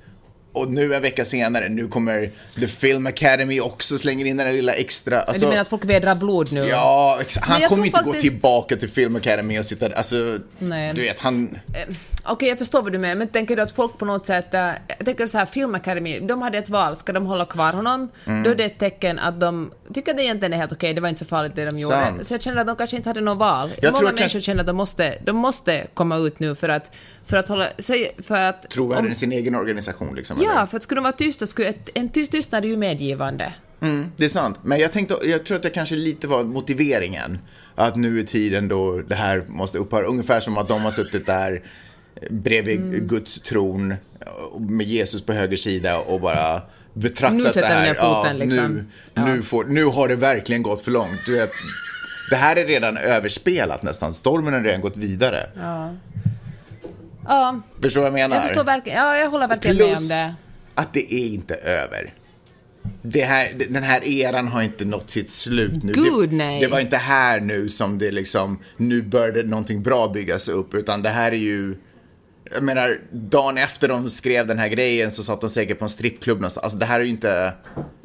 Och 0.54 0.72
nu 0.72 0.94
en 0.96 1.02
vecka 1.02 1.26
senare, 1.26 1.70
nu 1.70 1.88
kommer 1.88 2.30
The 2.60 2.68
Film 2.68 3.08
Academy 3.08 3.60
också 3.60 3.98
slänger 3.98 4.26
in 4.26 4.38
den 4.38 4.48
där 4.48 4.54
lilla 4.54 4.74
extra. 4.74 5.22
Alltså, 5.22 5.42
du 5.46 5.50
menar 5.50 5.62
att 5.62 5.68
folk 5.70 5.86
vädrar 5.86 6.16
blod 6.16 6.52
nu? 6.52 6.62
Ja, 6.62 7.20
han 7.42 7.62
kommer 7.62 7.86
inte 7.86 8.00
gå 8.04 8.12
faktiskt- 8.12 8.30
tillbaka 8.32 8.76
till 8.78 8.90
Film 8.90 9.16
Academy 9.16 9.60
och 9.60 9.66
sitta 9.66 9.90
alltså, 9.96 10.16
Nej. 10.60 10.94
du 10.94 11.02
vet, 11.02 11.20
han... 11.20 11.58
Okej, 12.26 12.50
jag 12.50 12.58
förstår 12.58 12.82
vad 12.82 12.92
du 12.92 12.98
menar, 12.98 13.16
men 13.16 13.28
tänker 13.28 13.56
du 13.56 13.62
att 13.62 13.72
folk 13.72 13.98
på 13.98 14.06
något 14.06 14.26
sätt... 14.26 14.54
eh, 14.54 14.60
Jag 14.98 15.06
tänker 15.06 15.28
så 15.28 15.38
här, 15.38 15.46
Film 15.46 15.76
Academy, 15.76 16.20
de 16.20 16.42
hade 16.42 16.58
ett 16.58 16.70
val, 16.70 16.96
ska 16.98 17.14
de 17.14 17.26
hålla 17.26 17.46
kvar 17.46 17.74
honom? 17.74 18.10
Mm. 18.26 18.44
Då 18.44 18.50
är 18.50 18.56
det 18.56 18.64
ett 18.64 18.80
tecken 18.80 19.20
att 19.20 19.40
de 19.40 19.72
tycker 19.94 20.12
att 20.12 20.18
det 20.18 20.24
egentligen 20.24 20.54
är 20.54 20.58
helt 20.58 20.72
okej, 20.72 20.94
det 20.94 21.02
var 21.02 21.10
inte 21.10 21.20
så 21.20 21.26
farligt 21.26 21.56
det 21.56 21.66
de 21.66 21.78
gjorde. 21.78 21.96
Sant. 21.96 22.26
Så 22.28 22.34
jag 22.34 22.42
känner 22.42 22.62
att 22.62 22.68
de 22.68 22.76
kanske 22.76 22.96
inte 22.98 23.10
hade 23.10 23.22
något 23.22 23.38
val. 23.38 23.70
Jag 23.82 23.92
Många 23.92 23.98
tror 24.00 24.06
människor 24.08 24.18
kanske- 24.20 24.42
känner 24.42 24.60
att 24.62 24.68
de 24.68 24.76
måste, 24.76 25.18
de 25.26 25.36
måste 25.36 25.88
komma 25.94 26.18
ut 26.18 26.40
nu 26.40 26.56
för 26.56 26.70
att, 26.70 26.92
för 27.26 27.38
att 27.38 27.48
hålla... 27.50 27.68
För 28.24 28.42
att... 28.42 28.70
Trovärdig 28.70 29.10
om- 29.10 29.16
sin 29.16 29.32
egen 29.32 29.56
organisation 29.56 30.16
liksom. 30.16 30.43
Ja, 30.46 30.68
för 30.68 30.78
att 30.78 30.84
skulle 30.84 30.98
de 31.00 31.04
vara 31.04 31.14
tysta, 31.14 31.48
skulle 31.48 31.68
ett, 31.68 31.90
en 31.94 32.10
tyst 32.10 32.32
tystnad 32.32 32.64
är 32.64 32.68
ju 32.68 32.78
medgivande. 32.78 33.54
Mm, 33.82 34.12
det 34.18 34.26
är 34.26 34.30
sant. 34.30 34.58
Men 34.64 34.80
jag 34.80 34.92
tänkte, 34.92 35.18
jag 35.24 35.46
tror 35.46 35.58
att 35.58 35.64
det 35.64 35.70
kanske 35.70 35.96
lite 35.96 36.28
var 36.28 36.44
motiveringen. 36.44 37.40
Att 37.76 37.96
nu 37.96 38.20
är 38.20 38.24
tiden 38.24 38.68
då 38.68 39.02
det 39.08 39.16
här 39.16 39.44
måste 39.48 39.78
upphöra. 39.78 40.06
Ungefär 40.06 40.40
som 40.40 40.58
att 40.58 40.68
de 40.68 40.82
har 40.82 40.92
suttit 40.92 41.26
där 41.26 41.62
bredvid 42.30 42.80
Mm. 42.82 43.08
Guds 43.08 43.42
tron 43.42 43.96
med 44.60 44.88
Jesus 44.88 45.26
på 45.26 45.34
höger 45.34 45.58
sida 45.58 46.00
och 46.00 46.22
bara 46.22 46.62
betraktat 46.94 47.38
Nu 47.38 47.44
sätter 47.44 47.62
det 47.62 47.68
här. 47.68 47.86
ner 47.86 47.94
foten, 47.94 48.38
liksom. 48.38 48.74
Nu, 48.74 48.86
Ja. 49.14 49.26
nu, 49.26 49.42
får, 49.42 49.64
nu 49.66 49.86
har 49.86 50.08
det 50.08 50.16
verkligen 50.16 50.64
gått 50.64 50.82
för 50.82 50.92
långt. 50.92 51.26
Du 51.26 51.34
vet, 51.34 51.52
det 52.30 52.36
här 52.36 52.56
är 52.56 52.66
redan 52.66 52.98
överspelat 52.98 53.84
nästan. 53.84 54.14
Stormen 54.14 54.54
har 54.54 54.62
redan 54.62 54.82
gått 54.82 54.98
vidare. 54.98 55.40
Ja, 55.58 55.94
Förstår 57.82 58.02
du 58.02 58.10
vad 58.10 58.20
jag 58.20 58.30
menar? 58.30 58.36
jag 58.36 58.48
förstår 58.48 58.64
verkligen, 58.64 58.98
ja, 58.98 59.18
jag 59.18 59.30
håller 59.30 59.48
verkligen 59.48 59.78
med 59.78 59.86
om 59.86 59.92
Plus 59.92 60.10
det. 60.10 60.34
att 60.76 60.94
det 60.94 61.14
är 61.14 61.28
inte 61.28 61.56
över. 61.56 62.14
det 63.02 63.22
här, 63.24 63.54
den 63.70 63.84
här 63.84 64.04
eran 64.08 64.48
har 64.48 64.62
inte 64.62 64.86
nått 64.86 65.10
sitt 65.10 65.32
slut 65.32 65.84
nu. 65.84 65.94
Gud, 65.94 66.30
det, 66.30 66.36
nej. 66.36 66.62
det 66.62 66.68
var 66.68 66.80
inte 66.80 66.98
här 66.98 67.40
nu 67.40 67.70
som 67.70 67.98
det 67.98 68.12
liksom, 68.12 68.60
nu 68.78 69.02
började 69.02 69.44
någonting 69.44 69.84
bra 69.84 70.08
byggas 70.08 70.48
upp, 70.50 70.74
utan 70.74 71.02
det 71.02 71.10
här 71.10 71.32
är 71.32 71.36
ju, 71.36 71.76
jag 72.54 72.64
menar, 72.64 73.00
dagen 73.12 73.58
efter 73.58 73.88
de 73.88 74.10
skrev 74.10 74.48
den 74.48 74.60
här 74.60 74.68
grejen 74.68 75.12
så 75.12 75.24
satt 75.24 75.42
de 75.42 75.50
säkert 75.50 75.80
på 75.80 75.86
en 75.86 75.90
strippklubb 75.90 76.38
någonstans. 76.38 76.64
Alltså 76.64 76.78
det 76.78 76.86
här 76.86 77.00
är 77.00 77.04
ju 77.04 77.10
inte, 77.10 77.54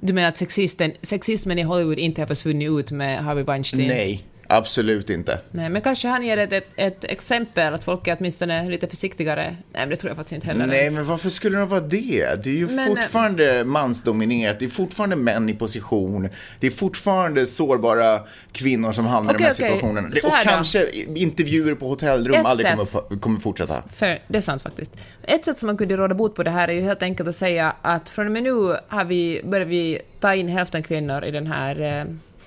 Du 0.01 0.13
menar 0.13 0.29
att 0.29 0.37
sexisten, 0.37 0.93
sexismen 1.03 1.59
i 1.59 1.63
Hollywood 1.63 1.99
inte 1.99 2.21
har 2.23 2.27
försvunnit 2.27 2.71
ut 2.71 2.91
med 2.91 3.25
Harvey 3.25 3.45
Weinstein? 3.45 3.89
nej, 3.89 4.25
absolut 4.49 5.11
inte. 5.11 5.41
Nej, 5.51 5.69
men 5.69 5.83
kanske 5.83 6.09
han 6.09 6.23
ger 6.27 6.37
ett, 6.37 6.53
ett, 6.53 6.69
ett 6.77 7.05
exempel, 7.05 7.75
att 7.75 7.85
folk 7.85 8.09
är 8.09 8.17
åtminstone 8.21 8.69
lite 8.71 8.89
försiktigare. 8.89 9.43
Nej, 9.43 9.57
men 9.73 9.89
det 9.89 9.97
tror 9.97 10.11
jag 10.11 10.17
faktiskt 10.17 10.35
inte 10.35 10.47
heller 10.47 10.67
Nej, 10.67 10.79
ens. 10.79 10.95
men 10.95 11.05
varför 11.05 11.31
skulle 11.31 11.59
de 11.59 11.69
vara 11.69 11.81
det? 11.81 12.45
Det 12.45 12.51
är 12.51 12.55
ju 12.55 12.67
Men, 12.67 12.79
eh, 12.79 12.87
fortfarande 12.87 13.65
mansdominerat, 13.65 14.59
det 14.59 14.65
är 14.65 14.69
fortfarande 14.69 15.17
män 15.17 15.49
i 15.49 15.55
position, 15.55 16.29
det 16.61 16.67
är 16.67 16.71
fortfarande 16.71 17.47
sårbara 17.47 18.21
kvinnor 18.53 18.93
som 18.93 19.07
hamnar 19.07 19.33
i 19.33 19.37
Okej, 19.37 19.39
de 19.39 19.45
här 19.45 19.53
okej. 19.53 19.67
situationerna. 19.69 20.09
Så 20.15 20.27
och 20.29 20.33
här 20.33 20.45
då. 20.45 20.51
kanske 20.51 20.91
intervjuer 21.15 21.75
på 21.75 21.89
hotellrum 21.89 22.35
Ett 22.35 22.45
aldrig 22.45 22.67
sätt. 22.67 22.93
kommer, 22.93 23.19
kommer 23.21 23.41
fortsätta. 23.41 23.83
Fair, 23.95 24.19
det 24.29 24.39
är 24.39 24.43
sant 24.43 24.63
faktiskt. 24.63 24.93
Ett 25.23 25.45
sätt 25.45 25.59
som 25.59 25.67
man 25.67 25.77
kunde 25.77 25.97
råda 25.97 26.15
bot 26.15 26.35
på 26.35 26.43
det 26.43 26.51
här 26.51 26.69
är 26.69 26.73
ju 26.73 26.81
helt 26.81 27.03
enkelt 27.03 27.29
att 27.29 27.35
säga 27.35 27.75
att 27.83 28.09
från 28.09 28.27
och 28.27 28.33
med 28.33 28.43
nu 28.43 28.77
har 28.89 29.05
vi, 29.05 29.41
börjar 29.45 29.67
vi 29.67 29.99
ta 30.21 30.35
in 30.35 30.49
hälften 30.49 30.83
kvinnor 30.83 31.25
i 31.25 31.31
den 31.31 31.47
här, 31.47 31.81
eh, 32.01 32.05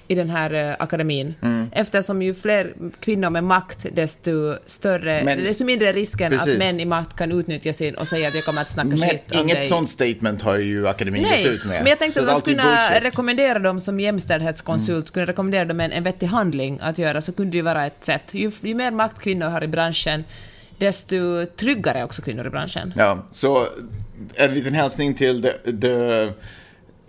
i 0.08 0.16
den 0.16 0.30
här 0.30 0.54
eh, 0.54 0.76
akademin. 0.80 1.36
Mm. 1.42 1.70
Eftersom 1.72 2.22
ju 2.22 2.34
fler 2.34 2.74
kvinnor 3.00 3.30
med 3.30 3.44
makt, 3.44 3.86
desto 3.94 4.56
större, 4.66 5.24
Men- 5.24 5.44
desto 5.44 5.64
mindre 5.66 5.92
risken 5.92 6.32
Precis. 6.32 6.54
att 6.54 6.60
män 6.60 6.80
i 6.80 6.86
makt 6.86 7.16
kan 7.18 7.32
utnyttja 7.32 7.74
sin 7.74 7.96
och 7.96 8.08
säga 8.08 8.28
att 8.28 8.36
jag 8.36 8.44
kommer 8.46 8.62
att 8.62 8.70
snacka 8.70 8.90
Men 8.90 8.98
skit 8.98 9.32
om 9.36 9.40
inget 9.40 9.58
dig. 9.58 9.66
sånt 9.68 9.90
statement 9.90 10.42
har 10.42 10.58
ju 10.58 10.88
akademin 10.88 11.22
Nej, 11.24 11.44
gått 11.44 11.54
ut 11.54 11.66
med. 11.66 11.78
men 11.84 11.90
jag 11.90 12.00
tänkte 12.00 12.20
Så 12.20 12.26
att 12.26 12.32
man 12.32 12.40
skulle 12.42 12.56
kunna 12.58 12.76
bullshit. 12.90 13.04
rekommendera 13.04 13.60
dem 13.60 13.80
som 13.80 14.00
jämställdhetskonsult, 14.00 15.12
kunna 15.12 15.26
rekommendera 15.26 15.66
dem 15.66 15.80
en, 15.80 15.92
en 15.92 16.04
vettig 16.04 16.28
handling 16.28 16.80
att 16.82 16.98
göra, 16.98 17.22
så 17.22 17.32
kunde 17.32 17.52
det 17.52 17.58
ju 17.58 17.64
vara 17.64 17.86
ett 17.86 18.06
sätt. 18.06 18.34
Ju, 18.34 18.52
ju 18.62 18.76
mer 18.76 18.92
makt 18.92 19.22
kvinnor 19.22 19.48
har 19.48 19.64
i 19.64 19.68
branschen, 19.68 20.24
desto 20.78 21.46
tryggare 21.56 22.04
också 22.04 22.22
kvinnor 22.22 22.48
i 22.48 22.50
branschen. 22.50 22.94
Ja, 22.98 23.26
så 23.32 23.68
en 24.36 24.54
liten 24.54 24.74
hälsning 24.74 25.14
till 25.14 25.42
the, 25.42 25.72
the 25.82 26.30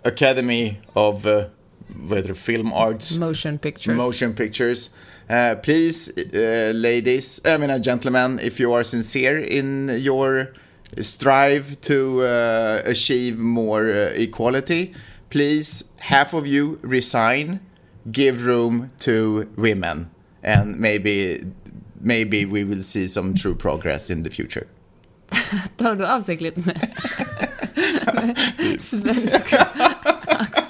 Academy 0.03 0.75
of 0.93 1.25
uh, 1.25 1.43
vad 1.87 2.17
heter 2.17 2.29
det, 2.29 2.35
Film 2.35 2.73
Arts. 2.73 3.17
Motion 3.17 3.57
pictures. 3.57 3.97
Motion 3.97 4.33
pictures. 4.33 4.89
Uh, 5.29 5.55
please, 5.55 6.11
uh, 6.17 6.73
ladies, 6.73 7.39
I 7.45 7.57
mean, 7.57 7.71
uh, 7.71 7.79
gentlemen, 7.79 8.39
if 8.39 8.59
you 8.59 8.73
are 8.73 8.83
sincere 8.83 9.39
in 9.39 9.89
your 9.99 10.53
strive 11.01 11.79
to 11.81 12.21
uh, 12.23 12.81
achieve 12.85 13.39
more 13.39 13.89
uh, 13.89 14.11
equality, 14.15 14.93
please, 15.29 15.91
half 15.99 16.33
of 16.33 16.45
you 16.45 16.77
resign, 16.81 17.61
give 18.11 18.45
room 18.45 18.89
to 18.99 19.49
women, 19.55 20.11
and 20.43 20.77
maybe, 20.77 21.45
maybe 22.01 22.45
we 22.45 22.63
will 22.63 22.83
see 22.83 23.07
some 23.07 23.33
true 23.33 23.55
progress 23.55 24.09
in 24.09 24.23
the 24.23 24.29
future. 24.29 24.67
Talar 25.77 25.95
du 25.95 26.05
avsiktligt 26.05 26.65
med, 26.65 26.87
med 29.03 29.92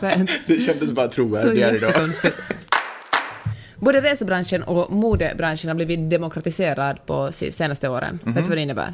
accent? 0.07 0.29
Det 0.47 0.61
kändes 0.61 0.93
bara 0.93 1.07
trovärdigare 1.07 1.75
jättekonstigt. 1.75 2.35
Både 3.75 4.01
resebranschen 4.01 4.63
och 4.63 4.91
modebranschen 4.91 5.67
har 5.67 5.75
blivit 5.75 6.09
demokratiserad 6.09 7.05
på 7.05 7.31
senaste 7.31 7.89
åren. 7.89 8.19
Mhm. 8.23 8.33
Vet 8.33 8.43
du 8.43 8.49
vad 8.49 8.57
det 8.57 8.61
innebär? 8.61 8.93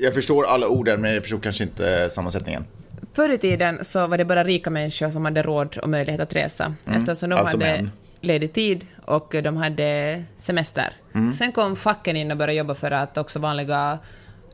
Jag 0.00 0.14
förstår 0.14 0.44
alla 0.46 0.68
orden, 0.68 1.00
men 1.00 1.14
jag 1.14 1.22
förstår 1.22 1.38
kanske 1.38 1.64
inte 1.64 2.10
sammansättningen. 2.10 2.64
Förr 3.12 3.28
i 3.30 3.38
tiden 3.38 3.78
så 3.84 4.06
var 4.06 4.18
det 4.18 4.24
bara 4.24 4.44
rika 4.44 4.70
människor 4.70 5.10
som 5.10 5.24
hade 5.24 5.42
råd 5.42 5.78
och 5.78 5.88
möjlighet 5.88 6.20
att 6.20 6.34
resa, 6.36 6.74
eftersom 6.86 7.30
de 7.30 7.36
Alltså 7.36 7.56
hade 7.56 7.72
män. 7.72 7.90
ledig 8.20 8.52
tid 8.52 8.86
och 9.04 9.34
de 9.42 9.56
hade 9.56 10.22
semester. 10.36 10.92
Mm. 11.14 11.32
Sen 11.32 11.52
kom 11.52 11.76
facken 11.76 12.16
in 12.16 12.30
och 12.30 12.36
började 12.36 12.58
jobba 12.58 12.74
för 12.74 12.90
att 12.90 13.18
också 13.18 13.38
vanliga 13.38 13.98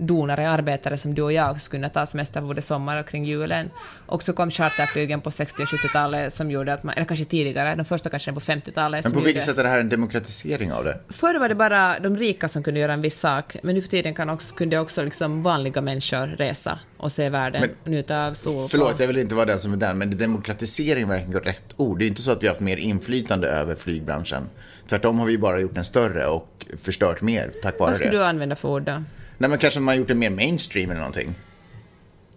donare, 0.07 0.51
arbetare 0.51 0.97
som 0.97 1.15
du 1.15 1.23
och 1.23 1.33
jag 1.33 1.61
skulle 1.61 1.79
kunna 1.79 1.89
ta 1.89 2.07
semester 2.07 2.41
både 2.41 2.63
sommar 2.63 3.01
och 3.01 3.07
kring 3.09 3.25
julen. 3.25 3.71
Och 4.07 4.23
så 4.23 4.33
kom 4.33 4.51
charterflygen 4.51 5.21
på 5.21 5.31
60 5.31 5.63
och 5.63 5.69
70-talet 5.69 6.33
som 6.33 6.51
gjorde 6.51 6.73
att 6.73 6.83
man, 6.83 6.95
eller 6.95 7.05
kanske 7.07 7.25
tidigare, 7.25 7.75
de 7.75 7.85
första 7.85 8.11
kanske 8.11 8.33
på 8.33 8.41
50-talet. 8.41 9.05
Men 9.05 9.13
på 9.13 9.21
vilket 9.21 9.43
sätt 9.45 9.59
är 9.59 9.63
det 9.63 9.69
här 9.69 9.81
en 9.81 9.89
demokratisering 9.89 10.73
av 10.73 10.85
det? 10.85 11.01
Förr 11.09 11.39
var 11.39 11.49
det 11.49 11.55
bara 11.55 11.99
de 11.99 12.17
rika 12.17 12.49
som 12.49 12.63
kunde 12.63 12.81
göra 12.81 12.93
en 12.93 13.03
viss 13.03 13.21
sak, 13.21 13.57
men 13.63 13.75
nu 13.75 13.83
för 13.83 13.89
tiden 13.89 14.15
kan 14.15 14.31
också, 14.31 14.55
kunde 14.55 14.79
också 14.79 15.03
liksom 15.03 15.43
vanliga 15.43 15.81
människor 15.81 16.27
resa 16.27 16.79
och 16.97 17.13
se 17.13 17.29
världen 17.29 17.61
Men- 17.61 17.71
och 17.85 17.91
njuta 17.91 18.27
av 18.27 18.35
sol. 18.35 18.69
Förlåt, 18.71 19.01
jag 19.01 19.07
vill 19.07 19.19
inte 19.19 19.35
vara 19.35 19.47
den 19.47 19.61
som 19.61 19.73
är 19.73 19.77
den, 19.77 19.99
men 19.99 20.19
demokratisering 20.19 21.09
verkligen 21.09 21.41
rätt 21.41 21.75
ord. 21.77 21.99
Det 21.99 22.05
är 22.05 22.09
inte 22.09 22.23
så 22.23 22.33
att 22.33 22.43
vi 22.43 22.47
har 22.47 22.55
haft 22.55 22.61
mer 22.61 22.77
inflytande 22.77 23.49
över 23.49 23.75
flygbranschen. 23.75 24.43
Tvärtom 24.89 25.19
har 25.19 25.27
vi 25.27 25.39
bara 25.39 25.61
gjort 25.61 25.75
den 25.75 25.85
större 25.85 26.27
och 26.27 26.67
förstört 26.83 27.21
mer 27.23 27.51
tack 27.63 27.79
vare 27.79 27.89
Vad 27.89 27.97
skulle 27.97 28.11
det. 28.11 28.17
du 28.17 28.25
använda 28.25 28.57
för 28.57 28.69
ord 28.69 28.83
då? 28.83 29.03
Nej, 29.41 29.51
men 29.51 29.59
kanske 29.59 29.81
man 29.81 29.97
gjort 29.97 30.09
det 30.09 30.15
mer 30.15 30.31
mainstream 30.31 30.91
eller 30.91 31.01
någonting. 31.01 31.35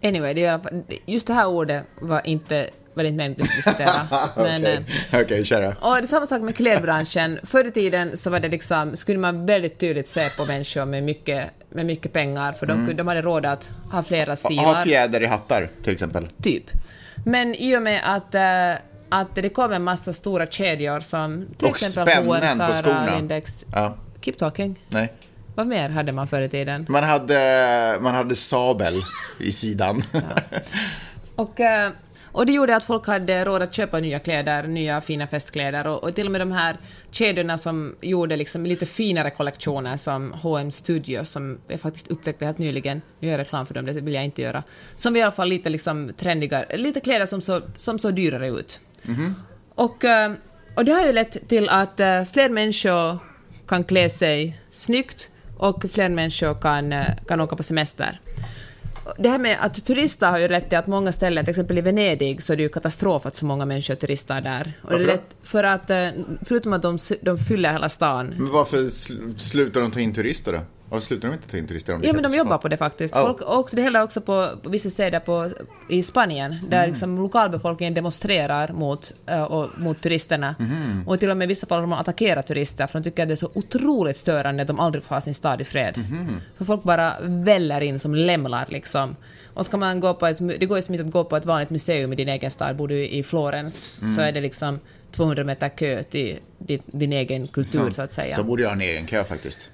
Anyway, 0.02 0.34
det 0.34 0.44
är, 0.44 0.60
just 1.06 1.26
det 1.26 1.34
här 1.34 1.46
ordet 1.46 1.84
var 2.00 2.26
inte, 2.26 2.70
var 2.94 3.02
det 3.02 3.08
inte 3.08 3.22
meningen 3.22 3.40
att 3.40 3.56
diskutera. 3.56 3.90
Okej, 4.36 4.84
eh, 5.12 5.20
Okej, 5.22 5.44
köra. 5.44 5.68
och 5.80 5.94
det 5.96 6.02
är 6.02 6.06
samma 6.06 6.26
sak 6.26 6.42
med 6.42 6.56
klädbranschen. 6.56 7.38
Förr 7.42 7.64
i 7.64 7.70
tiden 7.70 8.16
så 8.16 8.30
var 8.30 8.40
det 8.40 8.48
liksom, 8.48 8.96
skulle 8.96 9.18
man 9.18 9.46
väldigt 9.46 9.78
tydligt 9.78 10.08
se 10.08 10.28
på 10.36 10.44
människor 10.46 10.84
med 10.84 11.02
mycket, 11.02 11.50
med 11.70 11.86
mycket 11.86 12.12
pengar, 12.12 12.52
för 12.52 12.66
de, 12.66 12.76
kunde- 12.76 12.92
de 12.94 13.08
hade 13.08 13.22
råd 13.22 13.46
att 13.46 13.70
ha 13.92 14.02
flera 14.02 14.36
stilar. 14.36 14.62
Mm. 14.62 14.74
Ha 14.74 14.84
fjäder 14.84 15.22
i 15.22 15.26
hattar, 15.26 15.68
till 15.82 15.92
exempel. 15.92 16.28
Typ. 16.42 16.64
Men 17.24 17.54
i 17.54 17.76
och 17.76 17.82
med 17.82 18.00
att, 18.04 18.34
eh, 18.34 18.82
att 19.08 19.34
det 19.34 19.48
kom 19.48 19.72
en 19.72 19.82
massa 19.82 20.12
stora 20.12 20.46
kedjor 20.46 21.00
som 21.00 21.46
till 21.58 21.68
Och 21.68 21.70
exempel 21.82 22.24
på 22.26 22.40
Zara. 22.74 23.16
Lindex. 23.16 23.64
Ja, 23.72 23.94
Keep 24.20 24.34
talking. 24.38 24.78
nej. 24.88 25.12
Vad 25.54 25.66
mer 25.66 25.88
hade 25.88 26.12
man 26.12 26.26
förr 26.26 26.42
i 26.42 26.48
tiden? 26.48 26.86
Man 26.88 27.04
hade, 27.04 27.98
man 28.00 28.14
hade 28.14 28.36
sabel 28.36 28.94
i 29.40 29.52
sidan. 29.52 30.02
Och, 31.36 31.60
eh, 31.60 31.90
och 32.34 32.46
det 32.46 32.52
gjorde 32.52 32.76
att 32.76 32.84
folk 32.84 33.06
hade 33.06 33.44
råd 33.44 33.62
att 33.62 33.74
köpa 33.74 34.00
nya 34.00 34.18
kläder, 34.18 34.62
nya 34.62 35.00
fina 35.00 35.26
festkläder 35.26 35.86
och, 35.86 36.02
och 36.02 36.14
till 36.14 36.26
och 36.26 36.32
med 36.32 36.40
de 36.40 36.52
här 36.52 36.76
kedjorna 37.10 37.58
som 37.58 37.96
gjorde 38.00 38.36
liksom 38.36 38.66
lite 38.66 38.86
finare 38.86 39.30
kollektioner 39.30 39.96
som 39.96 40.32
H&M 40.32 40.70
Studio 40.70 41.24
som 41.24 41.58
jag 41.68 41.80
faktiskt 41.80 42.08
upptäckte 42.08 42.44
helt 42.44 42.58
nyligen, 42.58 43.02
nu 43.20 43.28
gör 43.28 43.32
jag 43.32 43.40
reklam 43.40 43.66
för 43.66 43.74
dem, 43.74 43.86
det 43.86 43.92
vill 43.92 44.14
jag 44.14 44.24
inte 44.24 44.42
göra, 44.42 44.62
som 44.96 45.16
i 45.16 45.22
alla 45.22 45.32
fall 45.32 45.48
lite 45.48 45.68
liksom 45.68 46.12
trendigare, 46.16 46.76
lite 46.76 47.00
kläder 47.00 47.26
som 47.26 47.40
så, 47.40 47.60
som 47.76 47.98
så 47.98 48.10
dyrare 48.10 48.48
ut. 48.48 48.80
Och, 49.74 50.04
eh, 50.04 50.32
och 50.76 50.84
det 50.84 50.92
har 50.92 51.06
ju 51.06 51.12
lett 51.12 51.48
till 51.48 51.68
att 51.68 52.00
eh, 52.00 52.24
fler 52.24 52.48
människor 52.48 53.18
kan 53.66 53.84
klä 53.84 54.10
sig 54.10 54.60
snyggt 54.70 55.30
och 55.68 55.84
fler 55.90 56.08
människor 56.08 56.54
kan, 56.54 56.92
eh, 56.92 57.06
kan 57.28 57.40
åka 57.40 57.56
på 57.56 57.62
semester. 57.62 58.20
Det 59.18 59.28
här 59.28 59.38
med 59.38 59.56
att 59.60 59.84
turista 59.84 60.30
har 60.30 60.38
ju 60.38 60.48
lett 60.48 60.68
till 60.68 60.78
att 60.78 60.86
många 60.86 61.12
ställen, 61.12 61.44
till 61.44 61.50
exempel 61.50 61.78
i 61.78 61.80
Venedig, 61.80 62.42
så 62.42 62.52
är 62.52 62.56
det 62.56 62.62
ju 62.62 62.68
katastrof 62.68 63.26
att 63.26 63.36
så 63.36 63.46
många 63.46 63.66
människor 63.66 63.94
turistar 63.94 64.40
där. 64.40 64.72
Och 64.82 64.90
det 64.90 64.96
är 64.96 64.98
Varför 64.98 65.06
lätt 65.12 65.36
för 65.42 65.64
att, 65.64 65.90
eh, 65.90 66.08
förutom 66.44 66.72
att 66.72 66.82
de, 66.82 66.98
de 67.22 67.38
fyller 67.38 67.72
hela 67.72 67.88
stan, 67.88 68.26
Men 68.26 68.50
varför 68.50 68.76
sl- 68.78 69.38
slutar 69.38 69.80
de 69.80 69.90
ta 69.90 70.00
in 70.00 70.14
turister 70.14 70.52
då? 70.52 70.60
Varför 70.94 71.06
slutar 71.06 71.28
de 71.28 71.34
inte 71.34 71.48
ta 71.48 71.56
in 71.56 71.66
turister 71.66 71.94
om 71.94 72.00
det 72.00 72.06
Ja, 72.06 72.12
men 72.12 72.22
de 72.22 72.34
jobbar 72.34 72.58
på 72.58 72.68
det 72.68 72.76
faktiskt. 72.76 73.16
Oh. 73.16 73.22
Folk, 73.22 73.40
och 73.40 73.68
det 73.72 73.82
händer 73.82 74.02
också 74.02 74.20
på, 74.20 74.48
på 74.62 74.68
vissa 74.68 74.90
städer 74.90 75.20
på, 75.20 75.50
i 75.88 76.02
Spanien, 76.02 76.56
där 76.68 76.86
liksom 76.86 77.18
lokalbefolkningen 77.18 77.94
demonstrerar 77.94 78.72
mot, 78.72 79.12
eh, 79.26 79.42
och, 79.42 79.78
mot 79.78 80.02
turisterna. 80.02 80.54
Och 81.06 81.20
till 81.20 81.30
och 81.30 81.36
med 81.36 81.46
i 81.46 81.48
vissa 81.48 81.66
fall 81.66 81.78
har 81.78 81.82
de 81.82 81.92
attackerat 81.92 82.46
turister, 82.46 82.86
för 82.86 82.98
de 82.98 83.04
tycker 83.04 83.22
att 83.22 83.28
det 83.28 83.34
är 83.34 83.36
så 83.36 83.50
otroligt 83.54 84.16
störande 84.16 84.62
att 84.62 84.68
de 84.68 84.80
aldrig 84.80 85.04
får 85.04 85.14
ha 85.14 85.20
sin 85.20 85.34
stad 85.34 85.60
i 85.60 85.64
fred. 85.64 85.94
För 86.58 86.64
folk 86.64 86.82
bara 86.82 87.14
väller 87.20 87.80
in 87.80 87.98
som 87.98 88.14
lämlar 88.14 88.66
liksom. 88.68 89.16
Och 89.54 89.66
ska 89.66 89.76
man 89.76 90.00
gå 90.00 90.14
på 90.14 90.26
ett, 90.26 90.38
det 90.38 90.66
går 90.66 90.78
ju 90.78 90.82
som 90.82 90.94
inte 90.94 91.04
att 91.04 91.12
gå 91.12 91.24
på 91.24 91.36
ett 91.36 91.46
vanligt 91.46 91.70
museum 91.70 92.12
i 92.12 92.16
din 92.16 92.28
egen 92.28 92.50
stad, 92.50 92.76
bor 92.76 92.88
du 92.88 93.08
i 93.08 93.22
Florens, 93.22 94.00
så 94.16 94.20
är 94.20 94.32
det 94.32 94.40
liksom 94.40 94.80
200 95.10 95.44
meter 95.44 95.68
kö 95.68 96.02
till 96.02 96.38
din, 96.58 96.82
din 96.86 97.12
egen 97.12 97.46
kultur, 97.46 97.90
så 97.90 98.02
att 98.02 98.12
säga. 98.12 98.36
De 98.36 98.46
borde 98.46 98.62
ju 98.62 98.66
ha 98.66 98.72
en 98.72 98.80
egen 98.80 99.06
kö 99.06 99.24
faktiskt. 99.24 99.70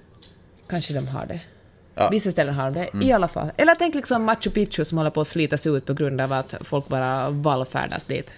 Kanske 0.71 0.95
de 0.95 1.09
har 1.09 1.27
det. 1.27 1.41
Ja. 1.95 2.03
Mm. 2.03 2.11
Vissa 2.11 2.31
ställen 2.31 2.55
har 2.55 2.71
de 2.71 2.87
det, 2.93 3.05
i 3.05 3.13
alla 3.13 3.29
fall. 3.29 3.51
Eller 3.57 3.75
tänk 3.75 3.95
liksom 3.95 4.25
Machu 4.25 4.51
Picchu 4.51 4.85
som 4.85 4.99
håller 4.99 5.11
på 5.11 5.21
att 5.21 5.27
slitas 5.27 5.67
ut 5.67 5.87
på 5.87 5.95
grund 5.95 6.21
av 6.21 6.33
att 6.33 6.55
folk 6.61 6.89
bara 6.89 7.31
vallfärdas 7.31 8.05
dit. 8.05 8.31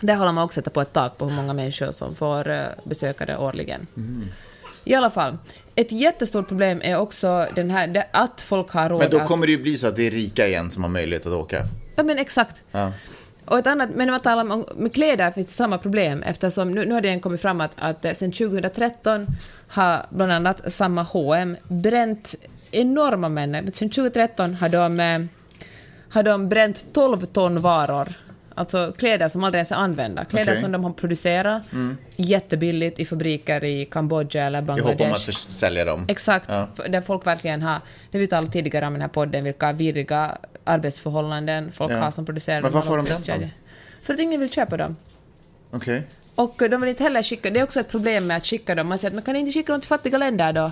Där 0.00 0.14
håller 0.14 0.32
man 0.32 0.44
också 0.44 0.62
på 0.62 0.80
ett 0.80 0.92
tak 0.92 1.18
på 1.18 1.24
hur 1.24 1.36
många 1.36 1.52
människor 1.52 1.92
som 1.92 2.14
får 2.14 2.50
eh, 2.50 2.64
besöka 2.84 3.26
det 3.26 3.36
årligen. 3.36 3.86
Mm. 3.96 4.28
I 4.84 4.94
alla 4.94 5.10
fall, 5.10 5.38
ett 5.74 5.92
jättestort 5.92 6.48
problem 6.48 6.80
är 6.82 6.96
också 6.96 7.46
den 7.54 7.70
här, 7.70 8.04
att 8.10 8.40
folk 8.40 8.70
har 8.70 8.88
råd 8.88 8.98
Men 9.00 9.10
då 9.10 9.18
att... 9.18 9.26
kommer 9.26 9.46
det 9.46 9.52
ju 9.52 9.62
bli 9.62 9.78
så 9.78 9.86
att 9.86 9.96
det 9.96 10.06
är 10.06 10.10
rika 10.10 10.46
igen 10.46 10.70
som 10.70 10.82
har 10.82 10.90
möjlighet 10.90 11.26
att 11.26 11.32
åka. 11.32 11.66
Ja, 11.96 12.02
men 12.02 12.18
exakt. 12.18 12.62
Ja. 12.72 12.92
Och 13.46 13.58
ett 13.58 13.66
annat, 13.66 13.90
men 13.94 14.10
man 14.10 14.20
talar 14.20 14.52
om 14.52 14.64
med 14.76 14.94
kläder 14.94 15.30
finns 15.30 15.46
det 15.46 15.52
samma 15.52 15.78
problem 15.78 16.22
eftersom 16.22 16.70
nu, 16.72 16.84
nu 16.84 16.94
har 16.94 17.00
det 17.00 17.20
kommit 17.20 17.42
fram 17.42 17.60
att, 17.60 17.72
att 17.76 18.04
eh, 18.04 18.12
sedan 18.12 18.32
2013 18.32 19.26
har 19.68 20.06
bland 20.10 20.32
annat 20.32 20.72
samma 20.72 21.02
H&M 21.02 21.56
bränt 21.68 22.34
enorma 22.70 23.28
mängder. 23.28 23.64
Sedan 23.72 23.90
2013 23.90 24.54
har 24.54 24.68
de, 24.68 25.00
eh, 25.00 25.20
har 26.10 26.22
de 26.22 26.48
bränt 26.48 26.86
12 26.92 27.24
ton 27.26 27.60
varor 27.60 28.08
Alltså 28.58 28.92
kläder 28.98 29.28
som 29.28 29.44
aldrig 29.44 29.58
ens 29.58 29.72
är 29.72 29.76
använda. 29.76 30.24
Kläder. 30.24 30.52
Mm. 30.52 30.60
som 30.60 30.72
de 30.72 30.84
har 30.84 30.92
producerat 30.92 31.62
jättebilligt 32.16 32.98
i 33.00 33.04
fabriker 33.04 33.64
i 33.64 33.84
Kambodja 33.84 34.44
eller 34.46 34.58
I 34.58 34.60
hopp 34.60 34.66
Bangladesh. 34.66 35.04
om 35.04 35.12
att 35.12 35.34
sälja 35.34 35.84
dem. 35.84 36.04
Exakt, 36.08 36.48
Ja. 36.48 36.68
där 36.88 37.00
folk 37.00 37.26
verkligen 37.26 37.62
har, 37.62 37.78
det 38.10 38.18
vi 38.18 38.26
talade 38.26 38.52
tidigare 38.52 38.86
om 38.86 38.92
den 38.92 39.02
här 39.02 39.08
podden, 39.08 39.44
vilka 39.44 39.72
vidriga 39.72 40.38
arbetsförhållanden 40.66 41.72
folk 41.72 41.92
Ja. 41.92 41.96
har 41.98 42.10
som 42.10 42.24
producerar 42.26 42.62
Men 42.62 42.72
varför 42.72 42.88
har 42.88 42.96
de 42.96 43.02
lågpriskedjor. 43.06 43.40
dem? 43.40 43.50
För 44.02 44.14
att 44.14 44.20
ingen 44.20 44.40
vill 44.40 44.50
köpa 44.50 44.76
dem. 44.76 44.96
Okej. 45.70 46.02
Och 46.34 46.62
de 46.70 46.80
vill 46.80 46.90
inte 46.90 47.02
heller 47.02 47.22
skicka, 47.22 47.50
det 47.50 47.60
är 47.60 47.64
också 47.64 47.80
ett 47.80 47.88
problem 47.88 48.26
med 48.26 48.36
att 48.36 48.46
skicka 48.46 48.74
dem. 48.74 48.86
Man 48.86 48.98
säger 48.98 49.10
att 49.10 49.14
man 49.14 49.22
kan 49.22 49.36
inte 49.36 49.52
skicka 49.52 49.72
dem 49.72 49.80
till 49.80 49.88
fattiga 49.88 50.18
länder 50.18 50.52
då. 50.52 50.70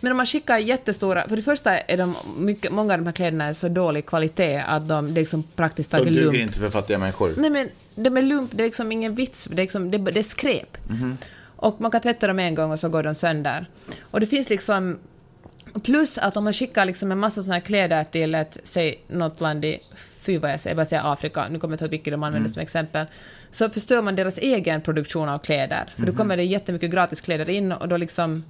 Men 0.00 0.12
om 0.12 0.16
man 0.16 0.26
skickar 0.26 0.58
jättestora, 0.58 1.28
för 1.28 1.36
det 1.36 1.42
första 1.42 1.78
är 1.78 1.96
de, 1.96 2.14
mycket, 2.36 2.72
många 2.72 2.92
av 2.94 2.98
de 2.98 3.06
här 3.06 3.12
kläderna 3.12 3.44
är 3.46 3.52
så 3.52 3.68
dålig 3.68 4.06
kvalitet 4.06 4.62
att 4.66 4.88
de 4.88 5.14
det 5.14 5.20
är 5.20 5.22
liksom 5.22 5.42
praktiskt 5.42 5.90
De 5.90 5.98
taget 5.98 6.12
duger 6.14 6.24
lump. 6.26 6.36
inte 6.36 6.58
för 6.58 6.70
fattiga 6.70 6.98
människor. 6.98 7.32
Nej 7.36 7.50
men 7.50 7.68
de 7.94 8.16
är 8.16 8.22
lump, 8.22 8.50
det 8.54 8.62
är 8.62 8.66
liksom 8.66 8.92
ingen 8.92 9.14
vits, 9.14 9.44
det 9.50 9.54
är, 9.54 9.64
liksom, 9.64 9.90
det, 9.90 9.98
det 9.98 10.18
är 10.18 10.22
skräp. 10.22 10.76
Och 11.56 11.80
man 11.80 11.90
kan 11.90 12.00
tvätta 12.00 12.26
dem 12.26 12.38
en 12.38 12.54
gång 12.54 12.70
och 12.72 12.78
så 12.78 12.88
går 12.88 13.02
de 13.02 13.14
sönder. 13.14 13.66
Och 14.02 14.20
det 14.20 14.26
finns 14.26 14.48
liksom... 14.50 14.98
Plus 15.82 16.18
att 16.18 16.36
om 16.36 16.44
man 16.44 16.52
skickar 16.52 16.84
liksom 16.84 17.12
en 17.12 17.18
massa 17.18 17.42
såna 17.42 17.54
här 17.54 17.60
kläder 17.60 18.04
till 18.04 18.34
ett, 18.34 18.58
säg 18.62 19.04
något 19.08 19.40
land 19.40 19.64
i, 19.64 19.80
fy 19.96 20.38
vad 20.38 20.52
jag 20.52 20.60
säger, 20.60 20.76
bara 20.76 20.86
säga 20.86 21.02
Afrika, 21.02 21.48
nu 21.48 21.58
kommer 21.58 21.72
jag 21.72 21.74
inte 21.74 21.84
ihåg 21.84 21.90
vilket 21.90 22.12
de 22.12 22.22
använder 22.22 22.50
som 22.50 22.62
exempel, 22.62 23.06
så 23.50 23.70
förstör 23.70 24.02
man 24.02 24.16
deras 24.16 24.38
egen 24.38 24.80
produktion 24.80 25.28
av 25.28 25.38
kläder. 25.38 25.88
För 25.96 26.06
då 26.06 26.12
kommer 26.12 26.36
det 26.36 26.44
jättemycket 26.44 26.90
gratis 26.90 27.20
kläder 27.20 27.50
in 27.50 27.72
och 27.72 27.88
då 27.88 27.96
liksom... 27.96 28.44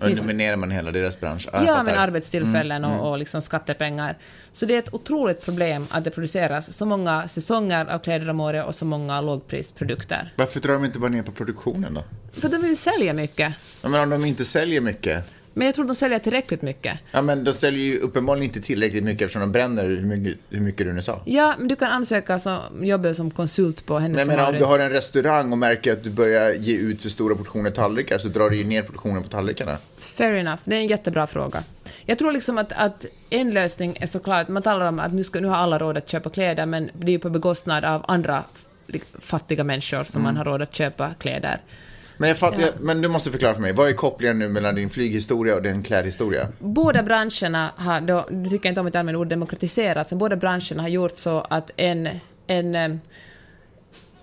Underminerar 0.00 0.56
man 0.56 0.70
hela 0.70 0.90
deras 0.90 1.20
bransch. 1.20 1.48
Ja, 1.52 1.58
jag 1.58 1.66
Ja, 1.66 1.82
men 1.82 1.94
arbetstillfällen 1.94 2.84
och, 2.84 3.10
och 3.10 3.18
liksom 3.18 3.42
skattepengar. 3.42 4.18
Så 4.52 4.66
det 4.66 4.74
är 4.74 4.78
ett 4.78 4.94
otroligt 4.94 5.44
problem 5.44 5.86
att 5.90 6.04
det 6.04 6.10
produceras 6.10 6.72
så 6.76 6.86
många 6.86 7.28
säsonger 7.28 7.86
av 7.86 7.98
kläder 7.98 8.30
om 8.30 8.40
året 8.40 8.66
och 8.66 8.74
så 8.74 8.84
många 8.84 9.20
lågprisprodukter. 9.20 10.32
Varför 10.36 10.60
drar 10.60 10.72
de 10.72 10.84
inte 10.84 10.98
bara 10.98 11.10
ner 11.10 11.22
på 11.22 11.32
produktionen 11.32 11.94
då? 11.94 12.04
För 12.32 12.48
de 12.48 12.62
vill 12.62 12.76
sälja 12.76 13.12
mycket. 13.12 13.54
Ja, 13.82 13.88
men 13.88 14.00
om 14.00 14.10
de 14.10 14.24
inte 14.24 14.44
säljer 14.44 14.80
mycket. 14.80 15.24
Men 15.54 15.66
jag 15.66 15.74
tror 15.74 15.84
de 15.84 15.94
säljer 15.94 16.18
tillräckligt 16.18 16.62
mycket. 16.62 16.98
Ja, 17.12 17.22
men 17.22 17.44
de 17.44 17.52
säljer 17.52 17.84
ju 17.84 17.98
uppenbarligen 17.98 18.44
inte 18.44 18.60
tillräckligt 18.60 19.04
mycket 19.04 19.22
eftersom 19.22 19.40
de 19.40 19.52
bränner 19.52 19.84
hur 19.84 20.02
mycket, 20.02 20.38
hur 20.50 20.60
mycket 20.60 20.86
du 20.86 20.92
nu 20.92 21.02
sa. 21.02 21.22
Ja, 21.24 21.54
men 21.58 21.68
du 21.68 21.76
kan 21.76 21.90
ansöka 21.90 22.38
som 22.38 22.84
jobba 22.84 23.14
som 23.14 23.30
konsult 23.30 23.86
på 23.86 23.94
Men 23.94 24.02
Hennes 24.02 24.18
jag 24.18 24.28
menar, 24.28 24.50
om 24.50 24.58
du 24.58 24.64
har 24.64 24.78
en 24.78 24.90
restaurang 24.90 25.52
och 25.52 25.58
märker 25.58 25.92
att 25.92 26.04
du 26.04 26.10
börjar 26.10 26.52
ge 26.52 26.76
ut 26.76 27.02
för 27.02 27.08
stora 27.08 27.34
portioner 27.34 27.70
tallrikar 27.70 28.18
så 28.18 28.28
drar 28.28 28.50
du 28.50 28.56
ju 28.56 28.64
ner 28.64 28.82
produktionen 28.82 29.22
på 29.22 29.28
tallrikarna. 29.28 29.76
Fair 29.98 30.32
enough, 30.32 30.60
det 30.64 30.76
är 30.76 30.80
en 30.80 30.86
jättebra 30.86 31.26
fråga. 31.26 31.62
Jag 32.04 32.18
tror 32.18 32.32
liksom 32.32 32.58
att, 32.58 32.72
att 32.72 33.06
en 33.30 33.50
lösning 33.50 33.96
är 34.00 34.06
såklart, 34.06 34.48
man 34.48 34.62
talar 34.62 34.88
om 34.88 34.98
att 34.98 35.12
nu, 35.12 35.24
ska, 35.24 35.40
nu 35.40 35.48
har 35.48 35.56
alla 35.56 35.78
råd 35.78 35.98
att 35.98 36.08
köpa 36.08 36.30
kläder, 36.30 36.66
men 36.66 36.90
det 36.94 37.06
är 37.06 37.12
ju 37.12 37.18
på 37.18 37.30
bekostnad 37.30 37.84
av 37.84 38.04
andra 38.08 38.44
fattiga 39.18 39.64
människor 39.64 40.04
som 40.04 40.22
man 40.22 40.36
har 40.36 40.44
råd 40.44 40.62
att 40.62 40.76
köpa 40.76 41.14
kläder. 41.18 41.60
Men, 42.22 42.36
fatt, 42.36 42.54
Ja. 42.58 42.66
men 42.80 43.02
du 43.02 43.08
måste 43.08 43.30
förklara 43.30 43.54
för 43.54 43.60
mig, 43.60 43.72
vad 43.72 43.88
är 43.88 43.92
kopplingen 43.92 44.38
nu 44.38 44.48
mellan 44.48 44.74
din 44.74 44.90
flyghistoria 44.90 45.54
och 45.54 45.62
din 45.62 45.82
klädhistoria? 45.82 46.48
Båda 46.58 47.02
branscherna 47.02 47.70
har, 47.76 48.00
då, 48.00 48.26
du 48.30 48.50
tycker 48.50 48.68
inte 48.68 48.80
om 48.80 48.86
att 48.86 48.94
jag 48.94 49.00
använder 49.00 49.20
ordet 49.20 49.30
demokratiserat, 49.30 50.08
så 50.08 50.16
båda 50.16 50.36
branscherna 50.36 50.82
har 50.82 50.88
gjort 50.88 51.16
så 51.16 51.40
att 51.50 51.70
en, 51.76 52.08
en, 52.46 53.00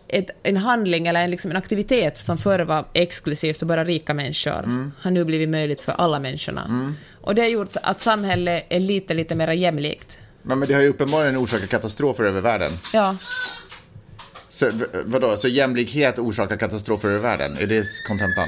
ett, 0.07 0.29
en 0.43 0.57
handling 0.57 1.07
eller 1.07 1.23
en, 1.23 1.31
liksom 1.31 1.51
en 1.51 1.57
aktivitet 1.57 2.17
som 2.17 2.37
förr 2.37 2.59
var 2.59 2.85
exklusivt 2.93 3.57
för 3.59 3.65
bara 3.65 3.83
rika 3.83 4.13
människor 4.13 4.91
har 5.01 5.11
nu 5.11 5.25
blivit 5.25 5.49
möjligt 5.49 5.81
för 5.81 5.91
alla 5.91 6.19
människorna. 6.19 6.93
Och 7.21 7.35
det 7.35 7.41
har 7.41 7.49
gjort 7.49 7.75
att 7.83 7.99
samhället 8.01 8.65
är 8.69 8.79
lite, 8.79 9.13
lite 9.13 9.35
mer 9.35 9.47
jämlikt. 9.51 10.19
Men, 10.41 10.59
men 10.59 10.67
det 10.67 10.73
har 10.73 10.81
ju 10.81 10.87
uppenbarligen 10.89 11.37
orsakat 11.37 11.69
katastrofer 11.69 12.23
över 12.23 12.41
världen. 12.41 12.71
Ja, 12.93 13.15
så, 14.59 14.71
vadå, 15.05 15.37
så 15.37 15.47
jämlikhet 15.47 16.19
orsakar 16.19 16.57
katastrofer 16.57 17.15
i 17.15 17.17
världen? 17.17 17.51
Är 17.51 17.67
det 17.67 17.83
kontentan? 18.07 18.47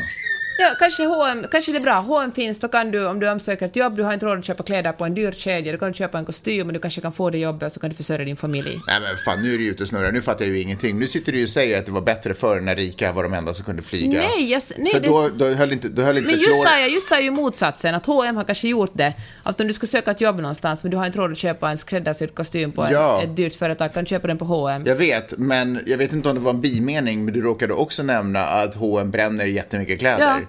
Ja, 0.61 0.75
kanske 0.79 1.05
H&M, 1.05 1.45
kanske 1.51 1.71
det 1.71 1.77
är 1.77 1.79
bra. 1.79 1.93
H&M 1.93 2.31
finns, 2.31 2.59
då 2.59 2.67
kan 2.67 2.91
du, 2.91 3.05
om 3.07 3.19
du 3.19 3.29
ansöker 3.29 3.65
ett 3.65 3.75
jobb, 3.75 3.97
du 3.97 4.03
har 4.03 4.13
inte 4.13 4.25
råd 4.25 4.39
att 4.39 4.45
köpa 4.45 4.63
kläder 4.63 4.91
på 4.91 5.05
en 5.05 5.13
dyr 5.15 5.31
kedja, 5.31 5.71
då 5.71 5.77
kan 5.77 5.87
du 5.87 5.93
köpa 5.93 6.17
en 6.19 6.25
kostym 6.25 6.67
och 6.67 6.73
du 6.73 6.79
kanske 6.79 7.01
kan 7.01 7.11
få 7.11 7.29
det 7.29 7.37
jobbet 7.37 7.63
och 7.65 7.71
så 7.71 7.79
kan 7.79 7.89
du 7.89 7.95
försörja 7.95 8.25
din 8.25 8.37
familj. 8.37 8.79
Nej 8.87 9.01
men 9.01 9.17
fan, 9.25 9.43
nu 9.43 9.53
är 9.53 9.57
du 9.57 9.67
ute 9.67 9.83
och 9.83 9.89
snurrar. 9.89 10.11
Nu 10.11 10.21
fattar 10.21 10.45
jag 10.45 10.55
ju 10.55 10.61
ingenting. 10.61 10.99
Nu 10.99 11.07
sitter 11.07 11.31
du 11.31 11.37
ju 11.37 11.43
och 11.43 11.49
säger 11.49 11.79
att 11.79 11.85
det 11.85 11.91
var 11.91 12.01
bättre 12.01 12.33
förr 12.33 12.59
när 12.59 12.75
rika 12.75 13.11
var 13.13 13.23
de 13.23 13.33
enda 13.33 13.53
som 13.53 13.65
kunde 13.65 13.81
flyga. 13.81 14.21
Nej, 14.21 14.51
jag, 14.51 14.61
nej 14.77 14.91
För 14.91 14.99
det, 14.99 15.07
då, 15.07 15.29
då 15.35 15.45
höll 15.45 15.71
inte, 15.71 15.89
då 15.89 16.01
höll 16.01 16.17
inte 16.17 16.31
men 16.31 16.39
just 16.39 16.63
sa 16.63 16.79
jag, 16.79 16.89
just 16.89 17.09
sa 17.09 17.19
ju 17.19 17.31
motsatsen, 17.31 17.95
att 17.95 18.05
H&M 18.05 18.35
har 18.35 18.43
kanske 18.43 18.67
gjort 18.67 18.91
det, 18.93 19.13
att 19.43 19.61
om 19.61 19.67
du 19.67 19.73
ska 19.73 19.87
söka 19.87 20.11
ett 20.11 20.21
jobb 20.21 20.35
någonstans 20.39 20.83
men 20.83 20.91
du 20.91 20.97
har 20.97 21.05
inte 21.05 21.17
råd 21.19 21.31
att 21.31 21.37
köpa 21.37 21.69
en 21.71 21.77
skräddarsydd 21.77 22.35
kostym 22.35 22.71
på 22.71 22.87
Ja. 22.91 23.21
ett, 23.21 23.29
ett 23.29 23.35
dyrt 23.35 23.55
företag, 23.55 23.93
kan 23.93 24.03
du 24.03 24.09
köpa 24.09 24.27
den 24.27 24.37
på 24.37 24.45
H&M. 24.45 24.83
Jag 24.85 24.95
vet, 24.95 25.37
men 25.37 25.79
jag 25.85 25.97
vet 25.97 26.13
inte 26.13 26.29
om 26.29 26.35
det 26.35 26.41
var 26.41 26.51
en 26.51 26.61
bimening, 26.61 27.25
men 27.25 27.33
du 27.33 27.41
råkade 27.41 27.73
också 27.73 28.03
nämna 28.03 28.39
att 28.39 28.75
H&M 28.75 29.11
bränner 29.11 29.45
jättemycket 29.45 29.99
kläder. 29.99 30.25
Ja. 30.25 30.39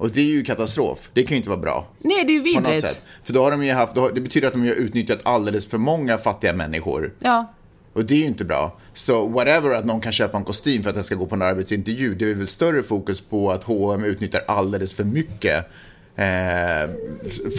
Och 0.00 0.10
det 0.10 0.20
är 0.20 0.24
ju 0.24 0.42
katastrof. 0.42 1.10
Det 1.12 1.22
kan 1.22 1.30
ju 1.30 1.36
inte 1.36 1.48
vara 1.48 1.60
bra. 1.60 1.86
Nej, 1.98 2.24
det 2.24 2.32
är 2.32 2.34
ju 2.34 2.40
vidrigt. 2.40 3.02
För 3.24 3.32
då 3.32 3.42
har 3.42 3.50
de 3.50 3.64
ju 3.64 3.72
haft, 3.72 3.94
det 4.14 4.20
betyder 4.20 4.48
att 4.48 4.54
de 4.54 4.60
har 4.60 4.74
utnyttjat 4.74 5.18
alldeles 5.22 5.66
för 5.66 5.78
många 5.78 6.18
fattiga 6.18 6.52
människor. 6.52 7.12
Ja. 7.18 7.52
Och 7.92 8.04
det 8.04 8.14
är 8.14 8.18
ju 8.18 8.26
inte 8.26 8.44
bra. 8.44 8.76
Så 8.94 9.26
whatever 9.26 9.74
att 9.74 9.84
någon 9.84 10.00
kan 10.00 10.12
köpa 10.12 10.36
en 10.36 10.44
kostym 10.44 10.82
för 10.82 10.90
att 10.90 10.96
den 10.96 11.04
ska 11.04 11.14
gå 11.14 11.26
på 11.26 11.34
en 11.34 11.42
arbetsintervju, 11.42 12.14
det 12.14 12.30
är 12.30 12.34
väl 12.34 12.46
större 12.46 12.82
fokus 12.82 13.20
på 13.20 13.50
att 13.50 13.64
H&M 13.64 14.04
utnyttjar 14.04 14.42
alldeles 14.46 14.92
för 14.92 15.04
mycket 15.04 15.66
eh, 16.16 16.90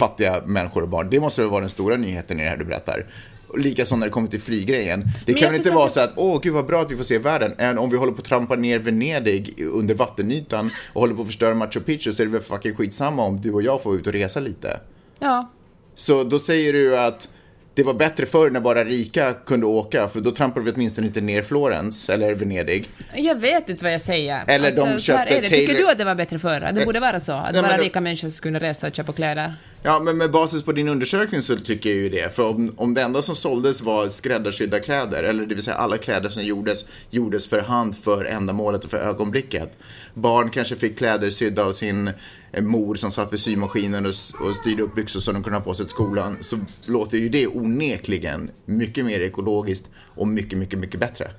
fattiga 0.00 0.42
människor 0.46 0.82
och 0.82 0.88
barn. 0.88 1.10
Det 1.10 1.20
måste 1.20 1.40
väl 1.40 1.50
vara 1.50 1.60
den 1.60 1.70
stora 1.70 1.96
nyheten 1.96 2.40
i 2.40 2.42
det 2.42 2.48
här 2.48 2.56
du 2.56 2.64
berättar. 2.64 3.06
Likaså 3.56 3.96
när 3.96 4.06
det 4.06 4.10
kommer 4.10 4.28
till 4.28 4.40
flyggrejen. 4.40 5.04
Det 5.26 5.34
kan 5.34 5.48
väl 5.48 5.56
inte 5.56 5.70
vara 5.70 5.88
så 5.88 6.00
att, 6.00 6.12
åh 6.16 6.40
gud 6.42 6.52
vad 6.52 6.66
bra 6.66 6.82
att 6.82 6.90
vi 6.90 6.96
får 6.96 7.04
se 7.04 7.18
världen. 7.18 7.54
Än 7.58 7.78
om 7.78 7.90
vi 7.90 7.96
håller 7.96 8.12
på 8.12 8.18
att 8.18 8.24
trampa 8.24 8.56
ner 8.56 8.78
Venedig 8.78 9.60
under 9.72 9.94
vattenytan 9.94 10.70
och 10.92 11.00
håller 11.00 11.14
på 11.14 11.20
att 11.20 11.26
förstöra 11.26 11.54
Machu 11.54 11.80
Picchu 11.80 12.12
så 12.12 12.22
är 12.22 12.26
det 12.26 12.32
väl 12.32 12.40
fucking 12.40 12.74
skitsamma 12.74 13.22
om 13.22 13.40
du 13.40 13.52
och 13.52 13.62
jag 13.62 13.82
får 13.82 13.96
ut 13.96 14.06
och 14.06 14.12
resa 14.12 14.40
lite. 14.40 14.80
Ja. 15.18 15.50
Så 15.94 16.24
då 16.24 16.38
säger 16.38 16.72
du 16.72 16.98
att 16.98 17.28
det 17.74 17.82
var 17.82 17.94
bättre 17.94 18.26
förr 18.26 18.50
när 18.50 18.60
bara 18.60 18.84
rika 18.84 19.32
kunde 19.32 19.66
åka, 19.66 20.08
för 20.08 20.20
då 20.20 20.30
trampade 20.30 20.66
vi 20.66 20.72
åtminstone 20.72 21.06
inte 21.06 21.20
ner 21.20 21.42
Florens 21.42 22.10
eller 22.10 22.34
Venedig. 22.34 22.88
Jag 23.14 23.40
vet 23.40 23.68
inte 23.68 23.84
vad 23.84 23.92
jag 23.92 24.00
säger. 24.00 24.44
Eller 24.46 24.70
de 24.70 24.80
så 24.80 24.86
här 24.86 24.98
köpte 24.98 25.40
det. 25.40 25.48
Tycker 25.48 25.74
Taylor- 25.74 25.78
du 25.78 25.90
att 25.90 25.98
det 25.98 26.04
var 26.04 26.14
bättre 26.14 26.38
förr? 26.38 26.72
Det 26.74 26.84
borde 26.84 27.00
vara 27.00 27.20
så, 27.20 27.32
att 27.32 27.52
Nej, 27.52 27.62
bara 27.62 27.76
rika 27.76 28.00
människor 28.00 28.40
kunna 28.42 28.58
resa 28.58 28.86
och 28.86 28.94
köpa 28.94 29.12
kläder. 29.12 29.54
Ja, 29.84 30.00
men 30.00 30.16
med 30.18 30.30
basis 30.30 30.62
på 30.62 30.72
din 30.72 30.88
undersökning 30.88 31.42
så 31.42 31.56
tycker 31.56 31.90
jag 31.90 31.98
ju 31.98 32.08
det. 32.08 32.34
För 32.34 32.50
om, 32.50 32.74
om 32.76 32.94
det 32.94 33.02
enda 33.02 33.22
som 33.22 33.34
såldes 33.34 33.82
var 33.82 34.08
skräddarsydda 34.08 34.80
kläder, 34.80 35.22
eller 35.22 35.46
det 35.46 35.54
vill 35.54 35.64
säga 35.64 35.76
alla 35.76 35.98
kläder 35.98 36.28
som 36.28 36.42
gjordes, 36.42 36.84
gjordes 37.10 37.48
för 37.48 37.60
hand 37.60 37.96
för 37.96 38.24
ändamålet 38.24 38.84
och 38.84 38.90
för 38.90 38.98
ögonblicket. 38.98 39.78
Barn 40.14 40.50
kanske 40.50 40.76
fick 40.76 40.98
kläder 40.98 41.30
sydda 41.30 41.64
av 41.64 41.72
sin 41.72 42.10
eh, 42.52 42.62
mor 42.62 42.94
som 42.94 43.10
satt 43.10 43.32
vid 43.32 43.40
symaskinen 43.40 44.06
och, 44.06 44.14
styrde 44.56 44.82
upp 44.82 44.94
byxor 44.94 45.20
som 45.20 45.34
de 45.34 45.42
kunde 45.42 45.58
ha 45.58 45.64
på 45.64 45.74
sig 45.74 45.86
till 45.86 45.90
skolan. 45.90 46.36
Så 46.40 46.58
låter 46.88 47.18
ju 47.18 47.28
det 47.28 47.46
onekligen 47.46 48.50
mycket 48.64 49.04
mer 49.04 49.20
ekologiskt 49.20 49.90
och 49.96 50.28
mycket, 50.28 50.58
mycket, 50.58 50.78
mycket 50.78 51.00
bättre. 51.00 51.30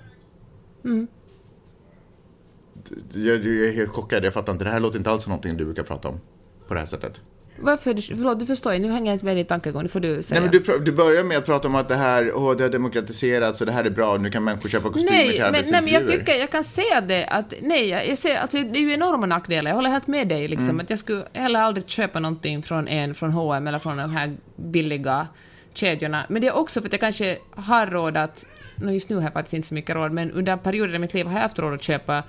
Jag, 3.14 3.36
jag 3.36 3.46
är 3.46 3.74
helt 3.74 3.90
chockad, 3.90 4.26
jag 4.26 4.34
fattar 4.34 4.54
inte. 4.54 4.66
Det 4.66 4.72
här 4.72 4.80
låter 4.80 4.98
inte 4.98 5.10
alls 5.10 5.24
som 5.24 5.30
någonting 5.30 5.58
du 5.58 5.66
brukar 5.66 5.84
prata 5.84 6.08
om 6.08 6.20
på 6.68 6.74
det 6.74 6.80
här 6.80 6.88
sättet. 6.88 7.22
Varför? 7.60 8.16
Förlåt, 8.16 8.40
du 8.40 8.46
förstår 8.46 8.74
ju. 8.74 8.80
Nu 8.80 8.92
hänger 8.92 9.06
jag 9.08 9.16
inte 9.16 9.26
med 9.26 9.34
i 9.34 9.36
din 9.38 9.46
tankegång. 9.46 9.90
Får 9.90 10.00
du 10.00 10.24
säga. 10.24 10.42
Nej, 10.42 10.50
men 10.52 10.64
du, 10.64 10.80
du 10.80 10.92
börjar 10.92 11.24
med 11.24 11.38
att 11.38 11.46
prata 11.46 11.68
om 11.68 11.76
att 11.76 11.88
det 11.88 11.96
här, 11.96 12.32
åh, 12.36 12.56
det 12.58 12.64
har 12.64 12.70
demokratiserats 12.70 13.62
och 13.62 13.68
det 13.68 13.74
här 13.74 13.84
är 13.86 13.90
bra, 13.90 14.18
nu 14.18 14.30
kan 14.32 14.44
människor 14.44 14.70
köpa 14.70 14.90
kostymer 14.90 15.18
Nej, 15.18 15.32
till 15.32 15.42
men, 15.42 15.64
nej, 15.72 15.82
men 15.82 15.94
jag 15.94 16.08
tycker, 16.08 16.36
jag 16.36 16.50
kan 16.50 16.64
säga 16.64 17.02
det 17.02 17.26
att, 17.26 17.54
nej, 17.62 17.90
jag 17.90 18.08
jag 18.08 18.18
ser, 18.18 18.38
alltså 18.38 18.58
det 18.58 18.80
är 18.80 18.82
ju 18.82 18.94
enorma 18.94 19.26
nackdelar, 19.26 19.72
jag 19.72 19.76
håller 19.76 19.90
helt 19.90 20.08
med 20.08 20.28
dig 20.28 20.48
liksom, 20.48 20.70
Mm. 20.70 20.80
att 20.80 20.90
jag 20.90 21.00
skulle 21.00 21.24
heller 21.34 21.60
aldrig 21.60 21.90
köpa 21.90 22.20
någonting 22.20 22.64
från 22.64 22.88
en, 22.88 23.16
från 23.16 23.32
H&M 23.32 23.68
eller 23.68 23.80
från 23.80 23.98
de 23.98 24.10
här 24.12 24.36
billiga 24.56 25.28
kedjorna, 25.74 26.26
men 26.30 26.42
det 26.42 26.48
är 26.48 26.56
också 26.56 26.82
för 26.82 26.88
att 26.88 26.94
jag 26.94 27.00
kanske 27.00 27.38
har 27.52 27.88
råd 27.88 28.18
att, 28.18 28.46
no, 28.76 28.92
just 28.92 29.10
nu 29.10 29.16
har 29.16 29.24
jag 29.24 29.34
faktiskt 29.34 29.54
inte 29.54 29.68
så 29.68 29.74
mycket 29.74 29.96
råd, 29.96 30.12
men 30.12 30.32
under 30.32 30.58
perioder 30.58 30.96
i 30.96 31.00
mitt 31.00 31.14
liv 31.14 31.26
har 31.26 31.34
jag 31.34 31.42
haft 31.42 31.60
råd 31.60 31.74
att 31.74 31.84
köpa 31.84 32.24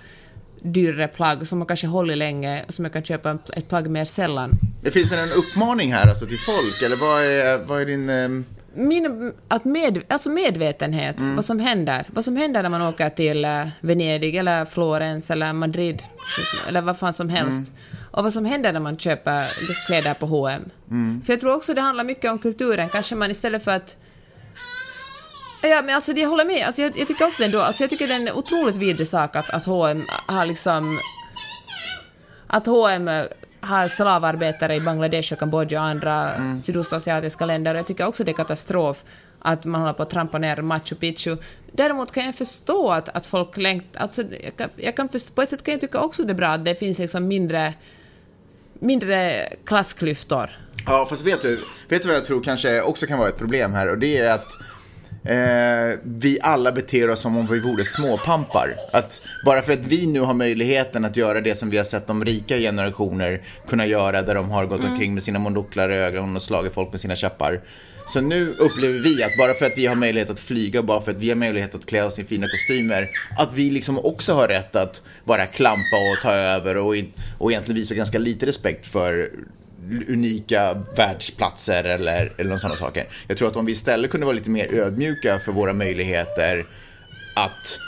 dyrare 0.65 1.09
plagg 1.09 1.47
som 1.47 1.59
har 1.61 1.67
kanske 1.67 1.87
hållit 1.87 2.19
länge, 2.19 2.65
som 2.69 2.85
jag 2.85 2.93
kan 2.93 3.03
köpa 3.05 3.39
ett 3.53 3.69
plagg 3.69 3.91
mer 3.91 4.05
sällan. 4.05 4.51
Men 4.83 4.93
Finns 4.93 5.11
det 5.11 5.17
en 5.17 5.29
uppmaning 5.39 5.93
här 5.93 6.09
alltså 6.09 6.27
till 6.27 6.39
folk, 6.39 6.83
eller 6.87 6.97
vad 7.01 7.23
är, 7.25 7.67
vad 7.67 7.81
är 7.81 7.87
din... 7.87 8.09
ehm, 8.11 8.45
Min, 8.77 9.33
att 9.49 9.65
med, 9.65 10.03
alltså 10.09 10.29
medvetenhet, 10.31 11.17
vad 11.19 11.45
som 11.45 11.61
händer. 11.61 12.05
Vad 12.09 12.25
som 12.25 12.37
händer 12.37 12.63
när 12.63 12.69
man 12.71 12.83
åker 12.83 13.11
till 13.11 13.45
eh, 13.45 13.67
Venedig 13.81 14.37
eller 14.37 14.65
Florens 14.65 15.31
eller 15.31 15.53
Madrid 15.53 16.03
eller 16.69 16.81
vad 16.81 16.99
fan 16.99 17.13
som 17.13 17.29
helst. 17.29 17.73
Och 18.11 18.23
vad 18.23 18.33
som 18.33 18.45
händer 18.45 18.73
när 18.73 18.81
man 18.81 18.97
köper 18.99 19.47
kläder 19.87 20.15
på 20.15 20.27
H&M. 20.27 20.71
För 21.27 21.33
jag 21.33 21.41
tror 21.41 21.55
också 21.55 21.75
det 21.75 21.81
handlar 21.81 22.05
mycket 22.05 22.31
om 22.31 22.39
kulturen. 22.39 22.89
Kanske 22.89 23.15
man 23.15 23.31
istället 23.31 23.65
för 23.65 23.71
att 23.71 23.97
Ja, 25.69 25.83
men 25.83 25.95
alltså 25.95 26.13
det 26.13 26.21
jag 26.21 26.29
håller 26.29 26.45
med. 26.45 26.67
Alltså 26.67 26.83
jag, 26.83 26.99
jag 26.99 27.09
tycker 27.09 27.27
också 27.27 27.39
det 27.39 27.45
ändå. 27.45 27.61
Alltså 27.61 27.83
jag 27.83 27.91
tycker 27.91 28.09
det 28.09 28.15
är 28.15 28.21
en 28.21 28.33
otroligt 28.33 28.77
vidrig 28.77 29.07
sak 29.07 29.37
att, 29.37 29.51
att 29.51 29.67
H&M 29.67 30.05
har 30.27 30.47
liksom... 30.47 31.01
Att 32.47 32.67
H&M 32.67 33.11
ha 33.61 33.89
slavarbetare 33.89 34.75
i 34.75 34.81
Bangladesh 34.81 35.33
och 35.33 35.39
Kambodja 35.39 35.81
och 35.81 35.87
andra 35.87 36.31
sydostasiatiska 36.61 37.47
länder. 37.47 37.75
Jag 37.75 37.87
tycker 37.87 38.07
också 38.07 38.25
det 38.25 38.31
är 38.31 38.35
katastrof 38.35 39.05
att 39.39 39.65
man 39.65 39.81
håller 39.81 39.93
på 39.93 40.03
att 40.03 40.11
trampa 40.11 40.39
ner 40.39 40.63
Machu 40.63 40.95
Picchu. 40.95 41.37
Däremot 41.73 42.13
kan 42.13 42.25
jag 42.25 42.35
förstå 42.35 42.91
att, 42.91 43.09
att 43.09 43.27
folk 43.27 43.57
längtar... 43.57 44.01
Alltså, 44.01 44.23
jag 44.23 44.57
kan, 44.57 44.69
jag 44.77 44.97
kan 44.97 45.09
förstå, 45.09 45.35
på 45.35 45.43
ett 45.43 45.51
sätt 45.51 45.63
kan 45.63 45.73
jag 45.73 45.81
tycka 45.81 46.01
också 46.01 46.25
det 46.25 46.33
är 46.33 46.35
bra 46.35 46.49
att 46.49 46.65
det 46.65 46.75
finns 46.75 46.99
liksom 46.99 47.29
mindre, 47.29 47.75
mindre 48.75 49.49
klassklyftor. 49.65 50.51
Ja, 50.87 51.07
fast 51.11 51.27
vet 51.27 51.43
du, 51.43 51.61
vet 51.89 52.03
du 52.03 52.09
vad 52.09 52.17
jag 52.17 52.25
tror 52.25 52.43
kanske 52.43 52.83
också 52.83 53.07
kan 53.07 53.19
vara 53.19 53.29
ett 53.29 53.39
problem 53.39 53.73
här? 53.73 53.89
Och 53.89 53.99
det 53.99 54.19
är 54.19 54.35
att 54.35 54.53
eh, 55.25 55.99
vi 56.03 56.39
alla 56.43 56.73
beter 56.73 57.11
oss 57.11 57.21
som 57.21 57.37
om 57.37 57.47
vi 57.47 57.61
vore 57.61 57.85
småpampar. 57.85 58.75
Att 58.93 59.23
bara 59.45 59.63
för 59.63 59.73
att 59.73 59.87
vi 59.87 60.07
nu 60.07 60.21
har 60.21 60.35
möjligheten 60.35 61.05
att 61.05 61.17
göra 61.17 61.41
det 61.41 61.55
som 61.55 61.71
vi 61.71 61.77
har 61.77 61.85
sett 61.85 62.07
de 62.07 62.25
rika 62.25 62.57
generationer 62.57 63.43
kunna 63.69 63.87
göra, 63.87 64.23
där 64.23 64.35
de 64.35 64.51
har 64.51 64.67
gått 64.67 64.85
omkring 64.85 65.15
med 65.15 65.23
sina 65.23 65.39
monoklar 65.39 65.91
i 65.91 65.97
ögonen 65.97 66.37
och 66.37 66.43
slagit 66.43 66.75
folk 66.75 66.91
med 66.91 67.01
sina 67.01 67.17
käppar. 67.17 67.61
Så 68.07 68.21
nu 68.21 68.55
upplever 68.59 68.99
vi 68.99 69.23
att 69.25 69.37
bara 69.39 69.55
för 69.55 69.67
att 69.67 69.79
vi 69.79 69.87
har 69.87 69.95
möjlighet 69.95 70.31
att 70.31 70.41
flyga, 70.41 70.83
bara 70.83 71.01
för 71.01 71.11
att 71.11 71.23
vi 71.23 71.29
har 71.29 71.37
möjlighet 71.37 71.75
att 71.75 71.87
klä 71.87 72.05
oss 72.05 72.19
i 72.19 72.25
fina 72.25 72.47
kostymer, 72.49 73.09
att 73.39 73.53
vi 73.53 73.71
liksom 73.71 73.99
också 73.99 74.35
har 74.35 74.49
rätt 74.49 74.77
att 74.77 75.03
bara 75.25 75.47
klampa 75.47 75.97
och 75.97 76.23
ta 76.23 76.33
över 76.33 76.77
och, 76.77 76.95
och 77.39 77.53
egentligen 77.53 77.81
visa 77.81 77.95
ganska 77.95 78.19
lite 78.19 78.47
respekt 78.47 78.87
för 78.87 79.31
unika 80.09 80.75
världsplatser 80.97 81.85
eller, 81.85 82.33
eller 82.39 82.57
sådana 82.57 82.77
saker. 82.77 83.07
Jag 83.29 83.39
tror 83.39 83.49
att 83.49 83.57
om 83.57 83.67
vi 83.67 83.73
istället 83.73 84.11
kunde 84.11 84.27
vara 84.27 84.37
lite 84.37 84.51
mer 84.51 84.75
ödmjuka 84.75 85.39
för 85.39 85.53
våra 85.53 85.73
möjligheter 85.73 86.67
att 87.37 87.79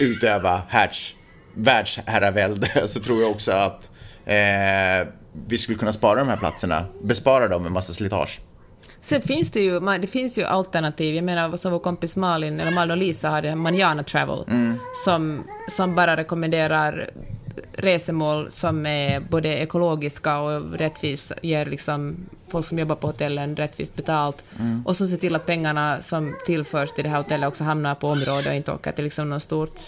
utöva 0.00 0.62
härds, 0.68 1.14
världsherravälde 1.54 2.88
så 2.88 3.00
tror 3.00 3.22
jag 3.22 3.30
också 3.30 3.52
att 3.52 3.90
eh, 4.24 5.08
vi 5.46 5.58
skulle 5.58 5.78
kunna 5.78 5.92
spara 5.92 6.18
de 6.18 6.28
här 6.28 6.36
platserna, 6.36 6.84
bespara 7.02 7.48
dem 7.48 7.66
en 7.66 7.72
massa 7.72 7.92
slitage. 7.92 8.40
Sen 9.00 9.22
finns 9.22 9.50
det 9.50 9.60
ju, 9.60 9.80
det 9.80 10.06
finns 10.06 10.38
ju 10.38 10.44
alternativ. 10.44 11.14
Jag 11.14 11.24
menar, 11.24 11.56
som 11.56 11.72
vår 11.72 11.78
kompis 11.78 12.16
Malin, 12.16 12.60
eller 12.60 12.70
Malin 12.70 12.90
och 12.90 12.96
Lisa 12.96 13.30
har 13.30 13.42
det 13.42 13.54
Manjana 13.54 14.02
Travel, 14.02 14.44
som, 15.04 15.44
som 15.68 15.94
bara 15.94 16.16
rekommenderar 16.16 17.10
resemål 17.78 18.50
som 18.50 18.86
är 18.86 19.20
både 19.20 19.48
ekologiska 19.48 20.38
och 20.38 20.72
rättvisa, 20.72 21.34
ger 21.42 21.66
liksom 21.66 22.16
folk 22.48 22.66
som 22.66 22.78
jobbar 22.78 22.96
på 22.96 23.06
hotellen 23.06 23.56
rättvist 23.56 23.94
betalt, 23.96 24.44
och 24.84 24.96
som 24.96 25.06
ser 25.08 25.16
till 25.16 25.36
att 25.36 25.46
pengarna 25.46 26.00
som 26.00 26.34
tillförs 26.46 26.92
till 26.92 27.04
det 27.04 27.10
här 27.10 27.16
hotellet 27.18 27.48
också 27.48 27.64
hamnar 27.64 27.94
på 27.94 28.08
området 28.08 28.46
och 28.46 28.54
inte 28.54 28.72
åker 28.72 28.92
till 28.92 29.04
liksom 29.04 29.30
något 29.30 29.42
stort 29.42 29.80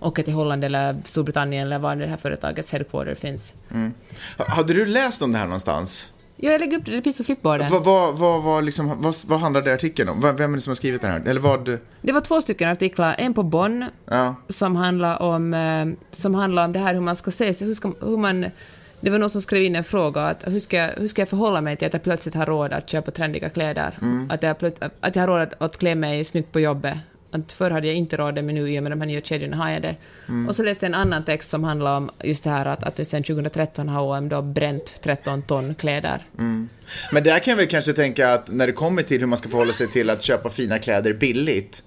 åker 0.00 0.22
till 0.22 0.32
Holland 0.34 0.64
eller 0.64 0.96
Storbritannien 1.04 1.66
eller 1.66 1.78
var 1.78 1.96
det 1.96 2.06
här 2.06 2.16
företagets 2.16 2.72
headquarter 2.72 3.14
finns. 3.14 3.52
H- 3.70 4.44
Hade 4.48 4.74
du 4.74 4.86
läst 4.86 5.22
om 5.22 5.32
det 5.32 5.38
här 5.38 5.46
någonstans? 5.46 6.12
Ja, 6.36 6.50
jag 6.52 6.60
lägger 6.60 6.78
upp 6.78 6.84
det, 6.86 6.92
det 6.92 7.02
finns 7.02 7.18
på 7.18 7.24
flipboarden. 7.24 7.70
Vad, 7.70 7.84
vad, 7.84 8.18
vad, 8.18 8.42
vad, 8.42 8.64
liksom, 8.64 9.02
vad, 9.02 9.14
vad 9.26 9.40
handlade 9.40 9.74
artikeln 9.74 10.08
om? 10.08 10.20
Vem 10.20 10.52
är 10.52 10.56
det 10.56 10.60
som 10.60 10.70
har 10.70 10.74
skrivit 10.74 11.00
den 11.00 11.10
här? 11.10 11.22
Eller 11.26 11.40
vad? 11.40 11.78
Det 12.02 12.12
var 12.12 12.20
två 12.20 12.40
stycken 12.40 12.68
artiklar, 12.68 13.14
en 13.18 13.34
på 13.34 13.42
Bonn 13.42 13.84
Ja. 14.10 14.34
som 14.48 14.76
handlar 14.76 15.22
om, 15.22 15.54
eh, 15.54 15.86
som 16.10 16.34
handlar 16.34 16.64
om 16.64 16.72
det 16.72 16.78
här 16.78 16.94
hur 16.94 17.00
man 17.00 17.16
ska 17.16 17.30
se 17.30 17.54
sig, 17.54 17.66
hur 17.66 17.74
ska, 17.74 17.92
hur 18.00 18.16
man... 18.16 18.46
Det 19.00 19.10
var 19.10 19.18
någon 19.18 19.30
som 19.30 19.40
skrev 19.42 19.62
in 19.62 19.76
en 19.76 19.84
fråga, 19.84 20.22
att 20.22 20.46
hur 20.46 20.60
ska, 20.60 20.82
hur 20.96 21.08
ska 21.08 21.20
jag 21.22 21.28
förhålla 21.28 21.60
mig 21.60 21.76
till 21.76 21.86
att 21.86 21.92
jag 21.92 22.02
plötsligt 22.02 22.34
har 22.34 22.46
råd 22.46 22.72
att 22.72 22.90
köpa 22.90 23.10
trendiga 23.10 23.48
kläder? 23.48 23.98
Att, 24.28 24.42
jag 24.42 24.58
plöt, 24.58 24.82
att 25.00 25.16
jag 25.16 25.22
har 25.22 25.26
råd 25.28 25.40
att, 25.40 25.62
att 25.62 25.78
klä 25.78 25.94
mig 25.94 26.24
snyggt 26.24 26.52
på 26.52 26.60
jobbet. 26.60 26.94
Att 27.30 27.52
förr 27.52 27.70
hade 27.70 27.86
jag 27.86 27.96
inte 27.96 28.16
råd, 28.16 28.34
men 28.34 28.54
nu 28.54 28.72
i 28.72 28.78
och 28.78 28.82
med 28.82 28.92
de 28.92 29.00
här 29.00 29.08
nya 29.08 29.20
kedjorna 29.20 29.56
har 29.56 29.70
jag 29.70 29.82
det. 29.82 29.96
Och 30.48 30.56
så 30.56 30.62
läste 30.62 30.86
jag 30.86 30.90
en 30.90 31.00
annan 31.00 31.24
text 31.24 31.50
som 31.50 31.64
handlar 31.64 31.96
om 31.96 32.10
just 32.24 32.44
det 32.44 32.50
här 32.50 32.66
att, 32.66 32.82
att 32.84 33.06
sen 33.06 33.22
2013 33.22 33.88
har 33.88 34.00
H&M 34.00 34.28
då 34.28 34.42
bränt 34.42 35.00
13 35.02 35.42
ton 35.42 35.74
kläder. 35.74 36.22
Men 37.12 37.24
där 37.24 37.38
kan 37.38 37.56
väl 37.56 37.66
kanske 37.66 37.92
tänka 37.92 38.34
att 38.34 38.48
när 38.48 38.66
det 38.66 38.72
kommer 38.72 39.02
till 39.02 39.20
hur 39.20 39.26
man 39.26 39.38
ska 39.38 39.48
förhålla 39.48 39.72
sig 39.72 39.88
till 39.88 40.10
att 40.10 40.22
köpa 40.22 40.48
fina 40.50 40.78
kläder 40.78 41.12
billigt, 41.12 41.82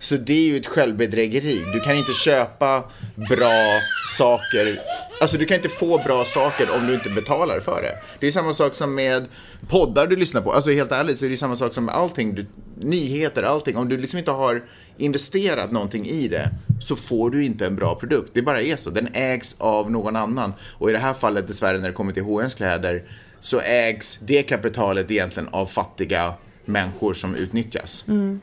så 0.00 0.16
det 0.16 0.32
är 0.32 0.44
ju 0.44 0.56
ett 0.56 0.66
självbedrägeri. 0.66 1.62
Du 1.72 1.80
kan 1.80 1.96
inte 1.96 2.12
köpa 2.12 2.84
bra 3.16 3.80
saker, 4.18 4.80
alltså 5.20 5.36
du 5.36 5.44
kan 5.44 5.56
inte 5.56 5.68
få 5.68 5.98
bra 5.98 6.24
saker 6.24 6.68
om 6.76 6.86
du 6.86 6.94
inte 6.94 7.10
betalar 7.10 7.60
för 7.60 7.82
det. 7.82 7.98
Det 8.20 8.26
är 8.26 8.30
samma 8.30 8.52
sak 8.52 8.74
som 8.74 8.94
med 8.94 9.26
poddar 9.68 10.06
du 10.06 10.16
lyssnar 10.16 10.40
på, 10.40 10.52
alltså 10.52 10.70
helt 10.70 10.92
ärligt 10.92 11.18
så 11.18 11.24
är 11.24 11.30
det 11.30 11.36
samma 11.36 11.56
sak 11.56 11.74
som 11.74 11.84
med 11.84 11.94
allting, 11.94 12.34
du, 12.34 12.46
nyheter, 12.76 13.42
allting. 13.42 13.76
Om 13.76 13.88
du 13.88 13.96
liksom 13.96 14.18
inte 14.18 14.30
har 14.30 14.64
investerat 14.96 15.72
någonting 15.72 16.06
i 16.06 16.28
det 16.28 16.50
så 16.80 16.96
får 16.96 17.30
du 17.30 17.44
inte 17.44 17.66
en 17.66 17.76
bra 17.76 17.94
produkt. 17.94 18.30
Det 18.34 18.42
bara 18.42 18.62
är 18.62 18.76
så, 18.76 18.90
den 18.90 19.08
ägs 19.14 19.56
av 19.60 19.90
någon 19.90 20.16
annan. 20.16 20.54
Och 20.78 20.90
i 20.90 20.92
det 20.92 20.98
här 20.98 21.14
fallet 21.14 21.48
dessvärre 21.48 21.78
när 21.78 21.88
det 21.88 21.94
kommer 21.94 22.12
till 22.12 22.22
H&M's 22.22 22.56
kläder 22.56 23.02
så 23.40 23.60
ägs 23.60 24.18
det 24.18 24.42
kapitalet 24.42 25.10
egentligen 25.10 25.48
av 25.52 25.66
fattiga 25.66 26.34
människor 26.64 27.14
som 27.14 27.34
utnyttjas. 27.34 28.04
Mm. 28.08 28.40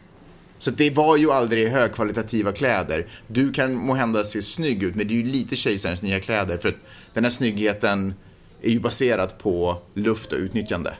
Så 0.59 0.71
det 0.71 0.89
var 0.95 1.17
ju 1.17 1.31
aldrig 1.31 1.67
högkvalitativa 1.67 2.51
kläder. 2.51 3.05
Du 3.27 3.51
kan 3.51 3.73
må 3.75 3.93
hända 3.93 4.23
se 4.23 4.41
snygg 4.41 4.83
ut, 4.83 4.95
men 4.95 5.07
det 5.07 5.13
är 5.13 5.15
ju 5.15 5.23
lite 5.25 5.55
kejsarens 5.55 6.01
nya 6.01 6.19
kläder 6.19 6.57
för 6.57 6.69
att 6.69 6.75
den 7.13 7.23
här 7.23 7.31
snyggheten 7.31 8.13
är 8.61 8.69
ju 8.71 8.79
baserad 8.79 9.37
på 9.37 9.77
luft 9.93 10.31
och 10.31 10.37
utnyttjande. 10.37 10.93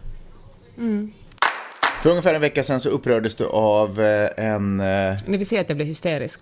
För 2.04 2.10
ungefär 2.10 2.34
en 2.34 2.42
vecka 2.42 2.64
sedan 2.64 2.80
så 2.80 2.90
upprördes 2.90 3.36
du 3.36 3.46
av 3.46 4.02
eh, 4.02 4.46
en... 4.46 4.80
eh, 4.80 5.16
Ni 5.26 5.38
vill 5.38 5.48
se 5.48 5.60
att 5.60 5.70
jag 5.70 5.76
blir 5.78 5.86
hysterisk. 5.86 6.40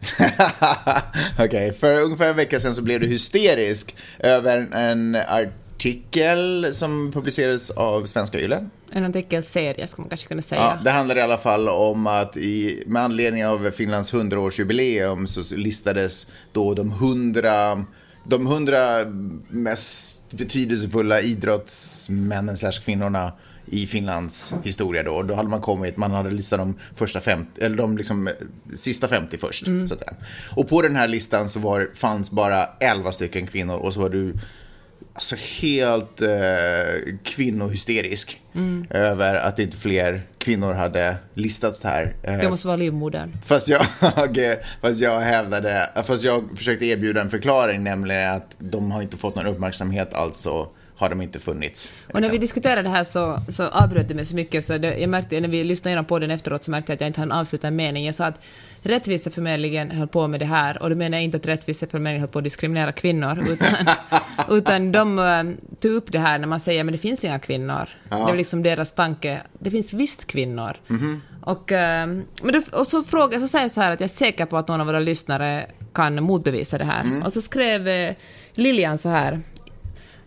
Okej, 1.38 1.72
för 1.72 2.00
ungefär 2.00 2.28
en 2.30 2.36
vecka 2.36 2.60
sedan 2.60 2.74
så 2.74 2.82
blev 2.82 3.00
du 3.00 3.06
hysterisk 3.06 3.96
över 4.18 4.68
en 4.72 5.14
artikel 5.28 6.68
som 6.74 7.12
publicerades 7.12 7.70
av 7.70 8.06
Svenska 8.06 8.40
Yle. 8.40 8.66
En 8.92 9.04
artikelserie, 9.04 9.86
ska 9.86 10.02
man 10.02 10.08
kanske 10.08 10.28
kunna 10.28 10.42
säga. 10.42 10.60
Ja, 10.60 10.78
det 10.84 10.90
handlar 10.90 11.18
i 11.18 11.20
alla 11.20 11.38
fall 11.38 11.68
om 11.68 12.06
att 12.06 12.36
i, 12.36 12.82
med 12.86 13.02
anledning 13.02 13.46
av 13.46 13.70
Finlands 13.70 14.14
100-årsjubileum 14.14 15.26
så 15.26 15.56
listades 15.56 16.26
då 16.52 16.74
de 16.74 16.90
100 16.90 17.84
de 18.24 18.46
100 18.46 19.04
mest 19.48 20.32
betydelsefulla 20.32 21.20
idrottsmännen 21.20 22.56
slash 22.56 22.72
kvinnorna 22.84 23.32
i 23.66 23.86
Finlands 23.86 24.54
historia 24.62 25.02
då. 25.02 25.22
Då 25.22 25.34
hade 25.34 25.48
man 25.48 25.60
kommit, 25.60 25.96
man 25.96 26.10
hade 26.10 26.30
listat 26.30 26.58
de 26.58 26.74
första 26.94 27.20
50, 27.20 27.60
eller 27.60 27.76
de 27.76 27.96
liksom 27.96 28.28
sista 28.76 29.08
50 29.08 29.38
först. 29.38 29.64
Så 29.86 29.94
att. 29.94 30.02
Och 30.56 30.68
på 30.68 30.82
den 30.82 30.96
här 30.96 31.08
listan 31.08 31.48
så 31.48 31.60
var, 31.60 31.90
fanns 31.94 32.30
bara 32.30 32.64
11 32.80 33.12
stycken 33.12 33.46
kvinnor 33.46 33.76
och 33.76 33.94
så 33.94 34.00
var 34.00 34.08
du 34.08 34.34
alltså 35.14 35.36
helt 35.36 36.22
eh, 36.22 36.28
kvinnohysterisk 37.22 38.40
över 38.90 39.34
att 39.34 39.58
inte 39.58 39.76
fler 39.76 40.22
kvinnor 40.38 40.72
hade 40.72 41.16
listats 41.34 41.84
här. 41.84 42.14
Det 42.22 42.48
måste 42.50 42.66
vara 42.66 42.76
livmodern. 42.76 43.32
Fast 43.44 43.68
jag, 43.68 43.86
fast 44.80 45.00
jag 45.00 45.20
hävdade, 45.20 45.90
fast 46.06 46.24
jag 46.24 46.44
försökte 46.56 46.86
erbjuda 46.86 47.20
en 47.20 47.30
förklaring, 47.30 47.84
nämligen 47.84 48.30
att 48.30 48.56
de 48.58 48.90
har 48.90 49.02
inte 49.02 49.16
fått 49.16 49.36
någon 49.36 49.46
uppmärksamhet, 49.46 50.14
alltså 50.14 50.68
har 51.00 51.08
de 51.10 51.22
inte 51.22 51.38
funnits. 51.38 51.90
Och 52.06 52.14
när 52.14 52.20
vi 52.20 52.26
Liksom. 52.26 52.40
diskuterade 52.40 52.82
det 52.82 52.88
här 52.88 53.04
så, 53.04 53.40
så 53.48 53.68
avbröt 53.68 54.08
det 54.08 54.14
mig 54.14 54.24
så 54.24 54.34
mycket 54.34 54.64
så 54.64 54.78
det, 54.78 54.98
jag 54.98 55.10
märkte, 55.10 55.40
när 55.40 55.48
vi 55.48 55.64
lyssnade 55.64 55.90
igenom 55.90 56.04
på 56.04 56.18
den 56.18 56.30
efteråt 56.30 56.62
så 56.62 56.70
märkte 56.70 56.92
jag 56.92 56.94
att 56.94 57.00
jag 57.00 57.08
inte 57.08 57.20
hann 57.20 57.32
avsluta 57.32 57.68
en 57.68 57.76
mening. 57.76 58.06
Jag 58.06 58.14
sa 58.14 58.26
att 58.26 58.40
Rättviseförmedlingen 58.82 59.90
höll 59.90 60.08
på 60.08 60.28
med 60.28 60.40
det 60.40 60.46
här 60.46 60.82
och 60.82 60.90
då 60.90 60.96
menar 60.96 61.18
jag 61.18 61.24
inte 61.24 61.36
att 61.36 61.46
Rättviseförmedlingen 61.46 62.20
höll 62.20 62.28
på 62.28 62.38
att 62.38 62.44
diskriminera 62.44 62.92
kvinnor 62.92 63.44
utan, 63.50 63.68
utan 64.56 64.92
de 64.92 65.18
eh, 65.18 65.66
tog 65.80 65.92
upp 65.92 66.12
det 66.12 66.18
här 66.18 66.38
när 66.38 66.46
man 66.46 66.60
säger 66.60 66.84
men 66.84 66.92
det 66.92 66.98
finns 66.98 67.24
inga 67.24 67.38
kvinnor. 67.38 67.88
Det 68.08 68.32
är 68.32 68.36
liksom 68.36 68.62
deras 68.62 68.92
tanke. 68.92 69.40
Det 69.58 69.70
finns 69.70 69.92
visst 69.92 70.26
kvinnor. 70.26 70.76
Och, 71.42 71.72
eh, 71.72 72.06
men 72.42 72.52
då, 72.52 72.60
och 72.78 72.86
så, 72.86 73.02
fråga, 73.02 73.40
så 73.40 73.48
säger 73.48 73.64
jag 73.64 73.70
så 73.70 73.80
här 73.80 73.90
att 73.90 74.00
jag 74.00 74.04
är 74.04 74.14
säker 74.14 74.46
på 74.46 74.56
att 74.56 74.68
någon 74.68 74.80
av 74.80 74.86
våra 74.86 75.00
lyssnare 75.00 75.66
kan 75.94 76.22
motbevisa 76.22 76.78
det 76.78 76.84
här. 76.84 77.04
Och 77.26 77.32
så 77.32 77.40
skrev 77.40 77.88
eh, 77.88 78.14
Lilian 78.54 78.98
så 78.98 79.08
här 79.08 79.40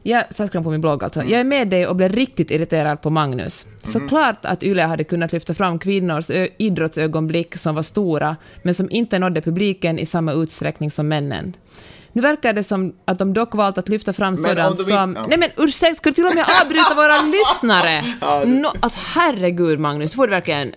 jag, 0.04 0.24
här 0.38 0.48
skrev 0.48 0.64
på 0.64 0.72
min 0.72 0.82
blogg 0.82 1.04
alltså. 1.04 1.24
Jag 1.24 1.40
är 1.40 1.44
med 1.44 1.68
dig 1.68 1.88
och 1.88 1.96
blev 1.96 2.12
riktigt 2.12 2.52
irriterad 2.52 3.02
på 3.02 3.10
Magnus. 3.10 3.66
Såklart 3.84 4.46
att 4.46 4.64
Yle 4.64 4.82
hade 4.82 5.04
kunnat 5.04 5.34
lyfta 5.34 5.54
fram 5.54 5.80
kvinnors 5.80 6.30
idrottsögonblick 6.58 7.56
som 7.58 7.76
var 7.76 7.84
stora, 7.84 8.36
men 8.64 8.74
som 8.74 8.90
inte 8.92 9.20
nådde 9.20 9.42
publiken 9.42 10.00
i 10.00 10.06
samma 10.06 10.34
utsträckning 10.34 10.92
som 10.92 11.08
männen. 11.08 11.54
Nu 12.16 12.22
verkar 12.22 12.54
det 12.54 12.64
som 12.64 12.94
att 13.06 13.20
de 13.20 13.34
dock 13.34 13.56
valt 13.56 13.78
att 13.78 13.90
lyfta 13.90 14.14
fram 14.14 14.34
Men 14.34 14.44
sådant 14.50 14.80
som... 14.82 15.16
ja. 15.20 15.26
Nej 15.30 15.38
men 15.38 15.50
ursäkta, 15.58 15.96
ska 15.96 16.10
du 16.10 16.14
till 16.14 16.26
och 16.26 16.36
med 16.36 16.46
avbryta 16.64 16.94
våra 16.96 17.22
lyssnare? 17.32 18.04
Ja, 18.22 18.40
det- 18.46 18.52
Nå, 18.52 18.74
att 18.80 18.96
herregud 18.96 19.80
Magnus, 19.80 20.12
du 20.12 20.16
får 20.16 20.28
du 20.28 20.32
verkligen 20.32 20.74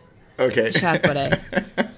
Okej. 0.47 0.73
skärpa 0.73 1.15
dig. 1.15 1.33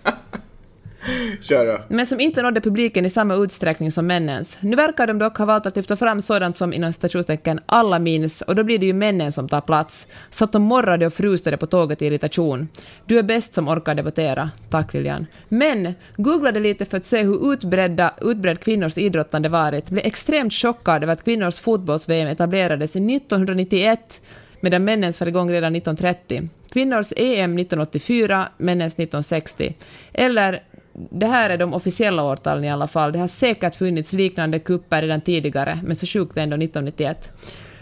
Kör 1.40 1.66
då. 1.66 1.79
men 1.88 2.07
som 2.07 2.21
inte 2.21 2.42
nådde 2.42 2.61
publiken 2.61 3.07
i 3.07 3.11
samma 3.11 3.35
utsträckning 3.35 3.92
som 3.92 4.07
männens. 4.07 4.59
Nu 4.61 4.77
verkar 4.77 5.07
de 5.07 5.18
dock 5.18 5.38
ha 5.38 5.44
valt 5.44 5.66
att 5.66 5.77
lyfta 5.77 5.97
fram 5.97 6.23
sådant 6.23 6.57
som 6.57 6.73
inom 6.73 6.92
citationstecken 6.92 7.61
alla 7.66 7.99
minns, 7.99 8.40
och 8.42 8.55
då 8.55 8.64
blir 8.64 8.79
det 8.79 8.87
ju 8.87 8.92
männen 8.92 9.33
som 9.33 9.49
tar 9.49 9.61
plats. 9.61 10.07
Så 10.31 10.44
att 10.44 10.53
de 10.53 10.62
morrade 10.62 11.07
och 11.07 11.12
frustade 11.12 11.57
på 11.57 11.66
tåget 11.66 12.03
i 12.03 12.07
irritation. 12.07 12.68
Du 13.07 13.18
är 13.18 13.23
bäst 13.23 13.55
som 13.55 13.68
orkar 13.68 13.94
debattera. 13.94 14.51
Tack 14.71 14.94
Lilian. 14.94 15.27
Men, 15.49 15.94
googlade 16.16 16.61
lite 16.61 16.85
för 16.85 16.97
att 16.97 17.07
se 17.07 17.23
hur 17.23 17.53
utbredda, 17.53 18.14
utbredd 18.21 18.61
kvinnors 18.61 18.99
idrottande 18.99 19.49
varit, 19.49 19.90
blev 19.90 20.07
extremt 20.07 20.53
chockad 20.53 21.03
över 21.03 21.12
att 21.12 21.25
kvinnors 21.25 21.61
fotbolls-VM 21.61 22.29
etablerades 22.29 22.97
1991 22.97 24.21
medan 24.61 24.85
männens 24.85 25.21
var 25.21 25.27
igång 25.27 25.51
redan 25.51 25.77
1930. 25.77 26.49
Kvinnors 26.71 27.12
EM 27.16 27.59
1984, 27.59 28.49
männens 28.59 28.92
1960. 28.92 29.75
Eller, 30.12 30.62
det 31.11 31.27
här 31.27 31.51
är 31.51 31.59
de 31.59 31.75
officiella 31.75 32.23
årtalen 32.23 32.65
i 32.65 32.71
alla 32.71 32.87
fall, 32.87 33.13
det 33.13 33.19
har 33.19 33.29
säkert 33.29 33.75
funnits 33.75 34.13
liknande 34.13 34.59
kupper 34.59 35.03
redan 35.03 35.21
tidigare, 35.21 35.79
men 35.85 35.97
så 35.97 36.07
sjukt 36.07 36.37
ändå 36.37 36.57
1991. 36.57 37.33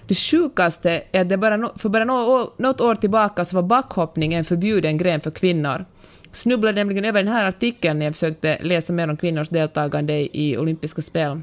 Det 0.07 0.15
sjukaste 0.15 1.03
är 1.13 1.21
att 1.21 1.29
det 1.29 1.37
bara 1.37 1.71
för 1.77 1.89
bara 1.89 2.05
något 2.05 2.81
år 2.81 2.95
tillbaka 2.95 3.45
så 3.45 3.57
var 3.57 3.63
backhoppning 3.63 4.35
en 4.35 4.45
förbjuden 4.45 4.99
gren 4.99 5.21
för 5.21 5.31
kvinnor. 5.31 5.85
Snubblade 6.33 6.75
nämligen 6.75 7.05
över 7.05 7.23
den 7.23 7.33
här 7.33 7.49
artikeln 7.49 7.99
när 7.99 8.07
jag 8.07 8.15
försökte 8.15 8.59
läsa 8.63 8.93
mer 8.93 9.11
om 9.11 9.17
kvinnors 9.17 9.49
deltagande 9.49 10.37
i 10.37 10.59
olympiska 10.59 11.03
spel. 11.03 11.43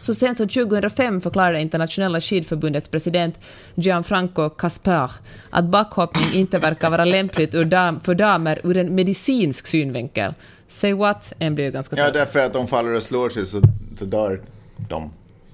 Så 0.00 0.14
sent 0.14 0.38
som 0.38 0.48
2005 0.48 1.20
förklarade 1.20 1.60
internationella 1.60 2.20
skidförbundets 2.20 2.88
president 2.88 3.40
Gianfranco 3.74 4.50
Casper 4.50 5.10
att 5.50 5.64
backhoppning 5.64 6.40
inte 6.40 6.58
verkar 6.58 6.90
vara 6.90 7.04
lämpligt 7.04 7.52
dam, 7.52 8.00
för 8.00 8.14
damer 8.14 8.60
ur 8.64 8.76
en 8.76 8.94
medicinsk 8.94 9.66
synvinkel. 9.66 10.34
Say 10.68 10.92
what? 10.94 11.32
En 11.38 11.54
blir 11.54 11.64
ju 11.64 11.70
ganska 11.70 11.96
Ja, 11.96 12.02
trött. 12.02 12.14
därför 12.14 12.38
att 12.38 12.52
de 12.52 12.68
faller 12.68 12.94
och 12.94 13.02
slår 13.02 13.30
sig 13.30 13.46
så, 13.46 13.62
så 13.98 14.04
dör 14.04 14.40
de. 14.88 15.04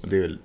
Och 0.02 0.08
det 0.08 0.16
är 0.16 0.22
väl 0.22 0.38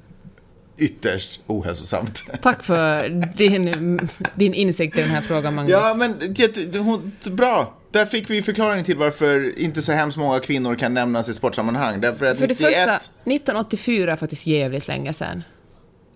ytterst 0.78 1.40
ohälsosamt. 1.48 2.24
Tack 2.42 2.64
för 2.64 3.10
din, 3.38 4.00
din 4.36 4.54
insikt 4.54 4.98
i 4.98 5.02
den 5.02 5.10
här 5.10 5.22
frågan, 5.22 5.56
Magnus. 5.56 5.72
Ja, 5.72 5.94
men 5.98 6.16
det, 6.20 6.74
det, 6.74 6.80
hon, 6.80 7.12
bra. 7.32 7.74
Där 7.92 8.06
fick 8.06 8.30
vi 8.30 8.42
förklaringen 8.42 8.86
till 8.86 8.98
varför 8.98 9.60
inte 9.60 9.82
så 9.82 9.92
hemskt 9.92 10.18
många 10.18 10.40
kvinnor 10.40 10.76
kan 10.76 10.94
nämnas 10.94 11.30
i 11.30 11.34
sportsammanhang. 11.34 12.02
Därför 12.02 12.26
att 12.26 12.38
för 12.38 12.48
det 12.48 12.54
91... 12.54 12.76
första, 12.76 12.96
1984 12.96 14.12
är 14.12 14.16
faktiskt 14.16 14.48
jävligt 14.48 14.88
länge 14.88 15.14
sedan. 15.14 15.44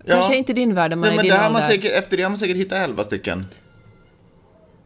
Ja. 0.04 0.14
Kanske 0.14 0.36
inte 0.36 0.52
i 0.52 0.54
din 0.54 0.74
värld, 0.74 0.90
man 0.90 1.00
Nej, 1.00 1.16
men 1.16 1.22
din 1.24 1.32
har 1.32 1.38
man 1.42 1.54
ålder. 1.54 1.66
säkert, 1.66 1.92
efter 1.92 2.16
det 2.16 2.22
har 2.22 2.30
man 2.30 2.38
säkert 2.38 2.56
hittat 2.56 2.78
elva 2.78 3.04
stycken. 3.04 3.46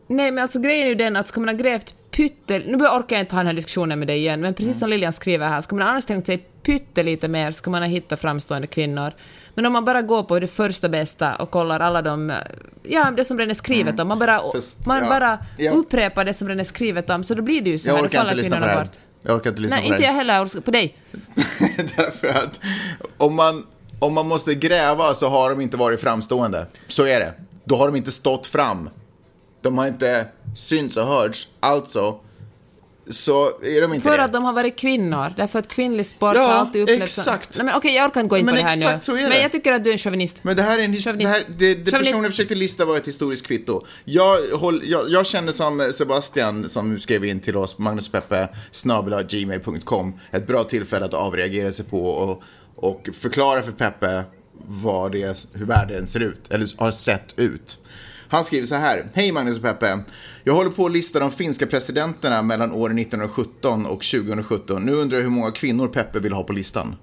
Nej, 0.09 0.31
men 0.31 0.43
alltså 0.43 0.61
grejen 0.61 0.85
är 0.85 0.89
ju 0.89 0.95
den 0.95 1.17
att 1.17 1.27
ska 1.27 1.41
man 1.41 1.49
ha 1.49 1.57
grävt 1.57 1.95
pytte... 2.19 2.59
Nu 2.59 2.77
orkar 2.77 3.17
jag 3.17 3.23
inte 3.23 3.35
ha 3.35 3.41
den 3.41 3.47
här 3.47 3.55
diskussionen 3.55 3.99
med 3.99 4.09
dig 4.09 4.19
igen, 4.19 4.41
men 4.41 4.55
precis 4.55 4.79
som 4.79 4.91
Lilian 4.91 5.13
skriver 5.13 5.49
här, 5.49 5.61
ska 5.61 5.77
man 5.77 5.87
ha 5.87 5.95
ansträngt 5.95 6.27
sig 6.27 6.39
pyttelite 6.63 7.29
mer 7.29 7.51
ska 7.51 7.71
man 7.71 7.83
ha 7.83 7.89
hittat 7.89 8.21
framstående 8.21 8.67
kvinnor. 8.67 9.13
Men 9.55 9.67
om 9.67 9.73
man 9.73 9.85
bara 9.85 10.03
går 10.03 10.23
på 10.23 10.41
det 10.41 10.47
första 10.47 10.89
bästa 10.89 11.35
och 11.37 11.51
kollar 11.51 11.81
alla 11.81 12.03
de... 12.03 12.33
Ja, 12.83 13.11
det 13.17 13.25
som 13.25 13.39
redan 13.39 13.51
är 13.51 13.55
skrivet 13.55 14.01
om, 14.01 14.09
man 14.09 14.19
bara, 14.19 14.39
Mm. 14.39 14.51
Fast, 14.53 14.87
man 14.87 15.03
ja, 15.03 15.09
bara 15.09 15.39
ja. 15.59 15.73
upprepar 15.73 16.25
det 16.25 16.35
som 16.35 16.49
redan 16.49 16.61
är 16.61 16.65
skrivet 16.65 17.11
om, 17.11 17.25
så 17.25 17.35
då 17.35 17.43
blir 17.43 17.61
det 17.61 17.71
ju 17.71 17.79
så 17.79 17.89
Jag 17.89 18.03
orkar 18.05 18.23
inte 18.23 18.35
lyssna 18.35 18.57
på 18.57 18.65
det 18.65 18.71
här. 18.71 18.81
bort. 18.83 18.93
Jag 19.23 19.37
orkar 19.37 19.51
inte 19.51 19.63
lyssna 19.63 19.77
Nej, 19.77 19.89
på 19.89 19.95
inte 19.95 20.03
det 20.03 20.07
jag 20.07 20.13
här. 20.13 20.19
heller, 20.19 20.35
jag 20.35 20.43
orkar- 20.47 20.61
på 20.61 20.71
dig. 20.71 20.97
Därför 21.97 22.29
att 22.29 22.61
om 23.17 23.35
man, 23.35 23.67
om 23.99 24.15
man 24.15 24.27
måste 24.29 24.55
gräva 24.55 25.15
så 25.15 25.29
har 25.29 25.51
de 25.51 25.61
inte 25.61 25.77
varit 25.77 26.01
framstående. 26.01 26.67
Så 26.87 27.05
är 27.07 27.21
det. 27.21 27.35
Då 27.65 27.77
har 27.77 27.87
de 27.87 27.97
inte 27.97 28.11
stått 28.11 28.47
fram. 28.47 28.91
De 29.69 29.79
har 29.79 29.87
inte 29.87 30.27
synts 30.57 30.97
och 30.97 31.05
hörts. 31.07 31.49
Alltså, 31.61 32.21
så 33.11 33.47
är 33.63 33.81
de 33.81 33.95
inte 33.95 34.09
För 34.09 34.19
det. 34.19 34.25
att 34.25 34.33
de 34.33 34.45
har 34.45 34.53
varit 34.53 34.77
kvinnor, 34.79 35.33
därför 35.37 35.59
att 35.59 35.69
kvinnlig 35.69 36.07
sport 36.07 36.37
Ja, 36.37 36.43
har 36.43 36.53
alltid 36.53 36.83
upplevts 36.83 37.15
som- 37.15 37.21
exakt. 37.23 37.57
Nej, 37.57 37.65
men 37.67 37.75
okej, 37.75 37.95
jag 37.95 38.07
orkar 38.11 38.21
inte 38.21 38.29
gå 38.31 38.37
in 38.39 38.45
Men 38.45 38.55
på 38.55 38.61
det 38.63 38.69
här 38.69 38.77
nu. 38.77 38.83
exakt 38.83 39.05
så 39.05 39.17
är 39.17 39.23
det. 39.23 39.29
Men 39.29 39.43
jag 39.43 39.53
tycker 39.53 39.73
att 39.73 39.85
du 39.85 39.91
är 39.91 39.93
en 39.93 39.99
chauvinist. 39.99 40.45
Men 40.45 40.57
det 40.57 40.63
här 40.63 40.79
är 40.79 40.83
en 40.83 40.97
Chauvinist. 40.97 41.33
det, 41.33 41.39
här, 41.39 41.45
det, 41.59 41.75
det 41.75 41.91
personen 41.91 42.31
försökte 42.31 42.55
lista 42.55 42.85
var 42.85 42.97
ett 42.97 43.09
historiskt 43.09 43.47
kvitto. 43.47 43.85
Jag, 44.05 44.37
håll, 44.59 44.83
jag, 44.85 45.11
jag 45.11 45.27
känner 45.27 45.53
som 45.53 45.91
Sebastian 45.95 46.69
som 46.69 46.99
skrev 46.99 47.25
in 47.25 47.41
till 47.41 47.57
oss, 47.57 47.79
magnuspeppe, 47.79 48.49
gmail.com, 49.29 50.21
ett 50.33 50.47
bra 50.47 50.65
tillfälle 50.65 51.05
att 51.05 51.15
avreagera 51.15 51.73
sig 51.73 51.85
på 51.85 52.07
och, 52.09 52.43
och 52.77 53.09
förklara 53.21 53.63
för 53.63 53.73
Peppe 53.73 54.25
vad 54.67 55.13
det, 55.13 55.47
hur 55.53 55.67
världen 55.67 56.07
ser 56.07 56.21
ut, 56.21 56.51
eller 56.51 56.69
har 56.81 56.91
sett 56.91 57.35
ut. 57.39 57.79
Han 58.31 58.45
skriver 58.45 58.67
så 58.67 58.75
här. 58.75 59.07
Hej 59.15 59.33
Magnus 59.33 59.57
och 59.57 59.63
Peppe. 59.63 59.99
Jag 60.45 60.55
håller 60.55 60.71
på 60.71 60.87
att 60.87 60.93
lista 60.93 61.19
de 61.21 61.31
finska 61.31 61.67
presidenterna 61.67 62.43
mellan 62.43 62.73
åren 62.73 62.99
1917 62.99 63.87
och 63.87 64.03
2017. 64.05 64.83
Nu 64.83 64.93
undrar 64.93 65.17
jag 65.19 65.23
hur 65.23 65.31
många 65.31 65.51
kvinnor 65.51 65.89
Peppe 65.89 66.19
vill 66.19 66.33
ha 66.33 66.43
på 66.43 66.53
listan. 66.53 66.97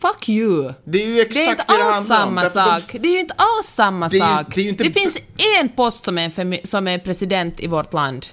Fuck 0.00 0.28
you! 0.28 0.72
Det 0.84 1.02
är 1.02 1.06
ju 1.06 1.14
Det 1.14 1.20
är 1.20 1.26
exakt 1.26 1.60
inte 1.60 1.72
det 1.72 1.78
det 1.78 1.84
alls 1.84 2.00
om. 2.00 2.06
samma 2.06 2.40
att 2.42 2.52
sak. 2.52 2.96
Det 3.00 3.08
är 3.08 3.12
ju 3.12 3.20
inte 3.20 3.34
alls 3.36 3.66
samma 3.66 4.08
Det 4.08 4.16
ju- 4.16 4.22
sak. 4.22 4.54
det 4.54 4.62
inte- 4.62 4.90
finns 4.90 5.18
en 5.60 5.68
post 5.68 6.04
som 6.04 6.18
är, 6.18 6.66
som 6.66 6.88
är 6.88 6.98
president 6.98 7.60
i 7.60 7.66
vårt 7.66 7.92
land. 7.92 8.26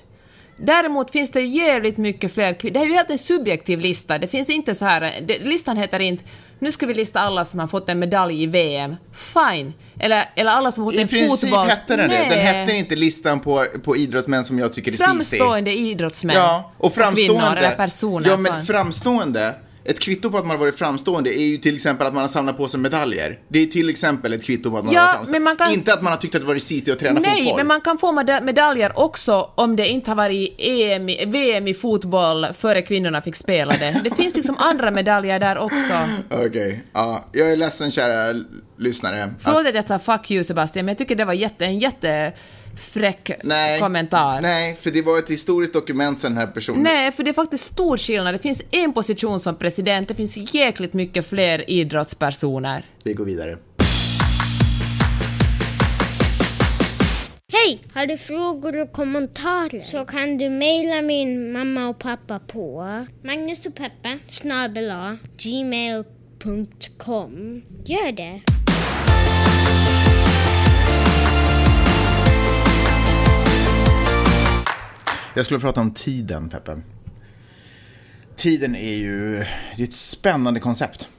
Däremot 0.58 1.12
finns 1.12 1.32
det 1.32 1.42
jävligt 1.42 1.98
mycket 1.98 2.34
fler 2.34 2.54
kvinnor. 2.54 2.74
Det 2.74 2.80
är 2.80 2.86
ju 2.86 2.94
helt 2.94 3.10
en 3.10 3.18
subjektiv 3.18 3.80
lista. 3.80 4.18
Det 4.18 4.28
finns 4.28 4.50
inte 4.50 4.76
så 4.76 4.86
här... 4.86 5.22
Det, 5.28 5.40
listan 5.40 5.78
heter 5.78 6.00
inte 6.00 6.24
nu 6.64 6.72
ska 6.72 6.86
vi 6.86 6.94
lista 6.94 7.20
alla 7.20 7.46
som 7.46 7.60
har 7.60 7.68
fått 7.68 7.90
en 7.90 8.00
medalj 8.00 8.44
i 8.44 8.46
VM. 8.46 8.96
Fine. 9.14 9.74
Eller, 10.00 10.26
eller 10.36 10.52
alla 10.52 10.72
som 10.72 10.84
har 10.84 10.92
fått 10.92 11.00
I 11.00 11.02
en 11.02 11.08
princip 11.08 11.50
fotbolls... 11.50 11.70
hette 11.70 11.96
den 11.96 12.10
det. 12.10 12.18
Den 12.18 12.30
Nej. 12.30 12.40
hette 12.40 12.74
inte 12.74 12.96
listan 12.96 13.40
på, 13.40 13.66
på 13.84 13.98
idrottsmän 13.98 14.44
som 14.44 14.60
jag 14.60 14.74
tycker 14.74 14.92
är. 14.92 14.96
Framstående 14.96 15.72
idrottsmän. 15.72 16.36
Ja, 16.36 16.72
och 16.78 16.94
framstående. 16.94 17.34
Kvinnor 17.34 17.58
eller 17.58 17.76
personer. 17.76 18.30
Ja, 18.30 18.38
men 18.38 18.52
fan. 18.52 18.66
framstående. 18.66 19.54
Ett 19.86 20.00
kvitto 20.00 20.32
på 20.32 20.38
att 20.38 20.44
man 20.46 20.52
har 20.58 20.58
varit 20.66 20.78
framstående 20.78 21.40
är 21.40 21.44
ju 21.44 21.58
till 21.58 21.76
exempel 21.76 22.08
att 22.08 22.14
man 22.14 22.22
har 22.22 22.28
samlat 22.28 22.58
på 22.58 22.68
sig 22.68 22.80
medaljer. 22.80 23.40
Det 23.48 23.60
är 23.60 23.66
till 23.66 23.90
exempel 23.90 24.34
ett 24.34 24.44
kvitto 24.44 24.72
på 24.72 24.78
att 24.78 24.86
man 24.86 24.94
Ja, 24.94 25.00
har 25.02 25.08
varit 25.08 25.16
framstående. 25.18 25.40
man 25.44 25.56
kan- 25.58 25.72
Inte 25.72 25.94
att 25.94 26.02
man 26.02 26.14
har 26.14 26.18
tyckt 26.18 26.36
att 26.36 26.42
det 26.42 26.48
varit 26.48 26.64
sisig 26.64 26.92
att 26.92 27.00
träna 27.00 27.20
Nej, 27.20 27.38
fotboll. 27.44 27.58
men 27.58 27.68
man 27.68 27.82
kan 27.82 27.98
få 27.98 28.12
meda- 28.12 28.42
medaljer 28.42 29.00
också 29.00 29.50
om 29.56 29.76
det 29.76 29.88
inte 29.88 30.12
har 30.12 30.16
varit 30.16 30.56
EM, 30.58 31.10
i- 31.10 31.26
VM 31.26 31.68
i 31.68 31.74
fotboll 31.74 32.48
före 32.54 32.82
kvinnorna 32.82 33.22
fick 33.22 33.36
spela 33.36 33.72
det. 33.72 34.02
Det 34.04 34.10
finns 34.16 34.36
liksom 34.36 34.56
andra 34.58 34.92
medaljer 34.92 35.40
där 35.40 35.58
också. 35.58 35.94
Okej, 36.30 36.84
ja. 36.94 37.26
Jag 37.32 37.52
är 37.52 37.56
ledsen 37.56 37.92
kära 37.92 38.34
lyssnare. 38.78 39.34
Förlåt 39.40 39.68
att 39.68 39.76
jag 39.76 39.88
sa 39.88 40.00
fuck 40.00 40.32
you 40.32 40.44
Sebastian, 40.44 40.86
men 40.86 40.92
jag 40.94 40.98
tycker 40.98 41.16
det 41.16 41.26
var 41.26 41.34
jätte, 41.34 41.66
en 41.66 41.80
jättefräck 42.74 43.32
nej, 43.44 43.80
kommentar. 43.80 44.42
Nej, 44.42 44.76
för 44.76 44.92
det 44.92 45.02
var 45.02 45.20
ett 45.20 45.30
historiskt 45.30 45.74
dokument 45.74 46.20
sen 46.20 46.32
den 46.32 46.38
här 46.38 46.48
personen... 46.48 46.84
Nej, 46.84 47.12
för 47.12 47.24
det 47.24 47.32
är 47.32 47.34
faktiskt 47.34 47.64
stor 47.64 47.98
skillnad. 47.98 48.34
Det 48.34 48.40
finns 48.40 48.62
en 48.72 48.94
position 48.94 49.40
som 49.40 49.56
president, 49.56 50.08
det 50.08 50.16
finns 50.16 50.56
jäkligt 50.56 50.94
mycket 50.94 51.28
fler 51.28 51.70
idrottspersoner. 51.70 52.86
Vi 53.04 53.14
går 53.14 53.26
vidare. 53.26 53.58
Hej! 57.54 57.80
Har 57.94 58.06
du 58.06 58.18
frågor 58.18 58.82
och 58.82 58.92
kommentarer 58.92 59.82
så 59.82 60.06
kan 60.06 60.38
du 60.38 60.50
mejla 60.50 61.02
min 61.02 61.52
mamma 61.52 61.90
och 61.90 62.00
pappa 62.00 62.40
på 62.40 62.86
Magnus 63.24 63.66
och 63.66 63.76
Peppe 63.76 64.18
snabel-a 64.28 65.18
gmail.com. 65.38 66.02
Gör 67.86 68.12
det! 68.12 68.53
Jag 75.36 75.46
skulle 75.46 75.60
prata 75.60 75.82
om 75.82 75.94
tiden, 75.94 76.50
Peppe. 76.50 76.82
Tiden 78.36 78.76
är 78.76 78.96
ju 78.96 79.46
det 79.76 79.84
är 79.84 79.88
ett 79.88 79.96
spännande 79.96 80.60
koncept. 80.60 81.10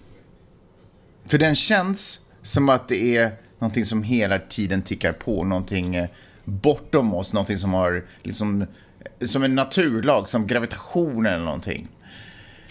För 1.27 1.38
den 1.38 1.55
känns 1.55 2.20
som 2.42 2.68
att 2.68 2.88
det 2.88 3.16
är 3.16 3.33
någonting 3.59 3.87
som 3.87 4.03
hela 4.03 4.38
tiden 4.38 4.83
tickar 4.83 5.12
på, 5.12 5.44
någonting 5.44 5.96
eh, 5.96 6.09
bortom 6.44 7.14
oss, 7.14 7.33
någonting 7.33 7.59
som 7.59 7.74
har 7.74 8.05
liksom, 8.22 8.62
eh, 8.62 9.27
som 9.27 9.42
en 9.42 9.55
naturlag, 9.55 10.29
som 10.29 10.46
gravitation 10.46 11.27
eller 11.27 11.44
någonting. 11.44 11.88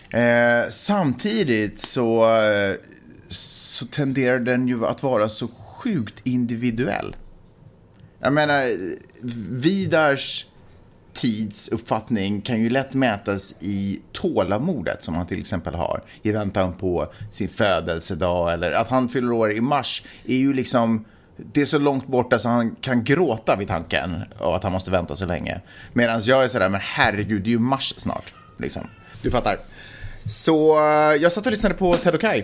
Eh, 0.09 0.69
samtidigt 0.69 1.81
så, 1.81 2.23
eh, 2.41 2.75
så 3.29 3.85
tenderar 3.85 4.39
den 4.39 4.67
ju 4.67 4.85
att 4.85 5.03
vara 5.03 5.29
så 5.29 5.47
sjukt 5.47 6.21
individuell. 6.23 7.15
Jag 8.19 8.33
menar, 8.33 8.77
Vidars 9.51 10.45
tidsuppfattning 11.13 12.41
kan 12.41 12.61
ju 12.61 12.69
lätt 12.69 12.93
mätas 12.93 13.55
i 13.59 13.99
tålamodet 14.11 15.03
som 15.03 15.15
han 15.15 15.27
till 15.27 15.39
exempel 15.39 15.75
har 15.75 16.01
i 16.21 16.31
väntan 16.31 16.73
på 16.73 17.13
sin 17.31 17.49
födelsedag 17.49 18.53
eller 18.53 18.71
att 18.71 18.89
han 18.89 19.09
fyller 19.09 19.31
år 19.31 19.51
i 19.51 19.61
mars 19.61 20.03
är 20.25 20.37
ju 20.37 20.53
liksom 20.53 21.05
det 21.35 21.61
är 21.61 21.65
så 21.65 21.77
långt 21.77 22.07
borta 22.07 22.39
så 22.39 22.49
han 22.49 22.75
kan 22.75 23.03
gråta 23.03 23.55
vid 23.55 23.67
tanken 23.67 24.23
och 24.37 24.55
att 24.55 24.63
han 24.63 24.71
måste 24.71 24.91
vänta 24.91 25.15
så 25.15 25.25
länge. 25.25 25.61
Medan 25.93 26.21
jag 26.23 26.43
är 26.43 26.47
sådär, 26.47 26.69
men 26.69 26.81
herregud, 26.83 27.43
det 27.43 27.49
är 27.49 27.51
ju 27.51 27.59
mars 27.59 27.93
snart. 27.97 28.33
Liksom. 28.57 28.81
Du 29.21 29.31
fattar. 29.31 29.57
Så 30.25 30.79
eh, 30.79 31.15
jag 31.15 31.31
satt 31.31 31.45
och 31.45 31.51
lyssnade 31.51 31.75
på 31.75 31.95
Ted 31.95 32.15
och 32.15 32.21
Kai, 32.21 32.43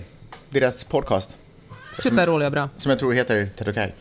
deras 0.50 0.84
podcast 0.84 1.38
Superrolig 1.94 2.46
och 2.46 2.52
bra. 2.52 2.70
som 2.78 2.90
jag 2.90 3.00
tror 3.00 3.14
heter 3.14 3.50
Ted 3.58 3.68
och 3.68 3.76
Kai. 3.76 3.92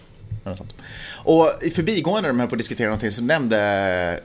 Och 1.25 1.53
i 1.63 1.71
förbigående 1.71 2.23
när 2.23 2.29
de 2.29 2.41
höll 2.41 2.49
på 2.49 2.55
att 2.55 2.59
diskutera 2.59 2.89
någonting 2.89 3.13
så 3.13 3.23
nämnde 3.23 4.21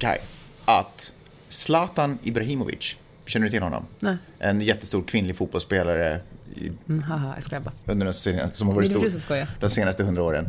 Kai 0.00 0.18
att 0.64 1.12
Zlatan 1.48 2.18
Ibrahimovic. 2.22 2.96
Känner 3.26 3.46
du 3.46 3.50
till 3.50 3.62
honom? 3.62 3.86
Nej. 3.98 4.16
En 4.38 4.60
jättestor 4.60 5.02
kvinnlig 5.02 5.36
fotbollsspelare 5.36 6.20
i 6.56 6.70
Mm, 6.88 7.02
haha, 7.02 7.32
jag 7.34 7.42
skojar 7.42 7.62
bara. 7.62 7.72
under 7.86 8.04
den 8.04 8.14
senaste, 8.14 8.58
som 8.58 8.68
har 8.68 8.74
varit 8.74 8.88
stor 8.90 9.46
de 9.60 9.70
senaste 9.70 10.04
hundra 10.04 10.22
åren. 10.22 10.48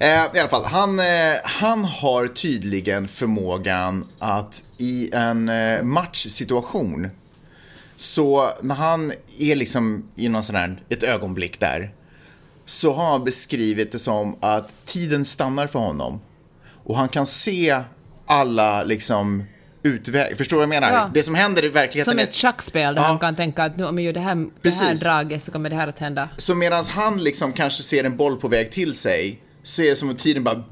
Eh, 0.00 0.08
I 0.08 0.38
alla 0.38 0.48
fall, 0.48 0.64
han, 0.64 0.98
eh, 0.98 1.34
han 1.44 1.84
har 1.84 2.28
tydligen 2.28 3.08
förmågan 3.08 4.06
att 4.18 4.62
i 4.78 5.10
en 5.14 5.48
eh, 5.48 5.82
matchsituation 5.82 7.10
så 7.96 8.50
när 8.62 8.74
han 8.74 9.12
är 9.38 9.56
liksom 9.56 10.04
i 10.16 10.28
någon 10.28 10.42
sån 10.42 10.56
här, 10.56 10.82
ett 10.88 11.02
ögonblick 11.02 11.60
där 11.60 11.94
så 12.64 12.92
har 12.92 13.10
han 13.10 13.24
beskrivit 13.24 13.92
det 13.92 13.98
som 13.98 14.36
att 14.40 14.86
tiden 14.86 15.24
stannar 15.24 15.66
för 15.66 15.78
honom 15.78 16.20
och 16.84 16.96
han 16.96 17.08
kan 17.08 17.26
se 17.26 17.82
alla 18.30 18.84
liksom 18.84 19.44
utväg. 19.82 20.36
Förstår 20.36 20.56
du 20.56 20.66
vad 20.66 20.74
jag 20.74 20.82
menar? 20.82 20.96
Ja. 20.96 21.10
Det 21.14 21.22
som 21.22 21.34
händer 21.34 21.64
i 21.64 21.68
verkligheten 21.68 22.12
Som 22.12 22.18
ett 22.18 22.34
schackspel 22.34 22.94
där 22.94 23.02
Ja. 23.02 23.06
han 23.06 23.18
kan 23.18 23.36
tänka 23.36 23.64
att 23.64 23.76
nu 23.76 23.84
om 23.84 23.98
jag 23.98 24.04
gör 24.04 24.12
det 24.12 24.20
här, 24.20 24.46
det 24.62 24.74
här 24.74 24.94
draget 24.94 25.42
så 25.42 25.52
kommer 25.52 25.70
det 25.70 25.76
här 25.76 25.88
att 25.88 25.98
hända. 25.98 26.28
Så 26.36 26.54
medan 26.54 26.84
han 26.84 27.24
liksom 27.24 27.52
kanske 27.52 27.82
ser 27.82 28.04
en 28.04 28.16
boll 28.16 28.36
på 28.36 28.48
väg 28.48 28.70
till 28.70 28.94
sig 28.94 29.40
så 29.62 29.82
är 29.82 29.90
det 29.90 29.96
som 29.96 30.10
att 30.10 30.18
tiden 30.18 30.44
bara... 30.44 30.64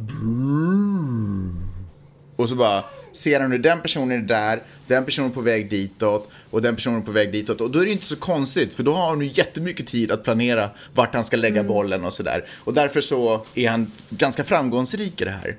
Och 2.37 2.49
så 2.49 2.55
bara 2.55 2.85
ser 3.13 3.41
han 3.41 3.53
hur 3.53 3.59
den 3.59 3.81
personen 3.81 4.19
är 4.19 4.29
där, 4.29 4.61
den 4.87 5.05
personen 5.05 5.31
är 5.31 5.35
på 5.35 5.41
väg 5.41 5.71
ditåt 5.71 6.31
och 6.51 6.63
den 6.63 6.75
personen 6.77 7.01
är 7.01 7.05
på 7.05 7.13
väg 7.13 7.33
ditåt. 7.33 7.61
Och 7.61 7.71
då 7.71 7.79
är 7.79 7.85
det 7.85 7.93
inte 7.93 8.07
så 8.07 8.17
konstigt 8.17 8.75
för 8.75 8.83
då 8.83 8.95
har 8.95 9.09
han 9.09 9.21
ju 9.21 9.31
jättemycket 9.35 9.87
tid 9.87 10.13
att 10.13 10.25
planera 10.25 10.71
vart 10.95 11.15
han 11.15 11.25
ska 11.25 11.37
lägga 11.37 11.65
bollen 11.65 12.05
och 12.05 12.15
sådär. 12.15 12.45
Och 12.65 12.75
därför 12.75 13.01
så 13.01 13.47
är 13.55 13.69
han 13.69 13.93
ganska 14.11 14.45
framgångsrik 14.45 15.21
i 15.21 15.25
det 15.25 15.31
här. 15.31 15.57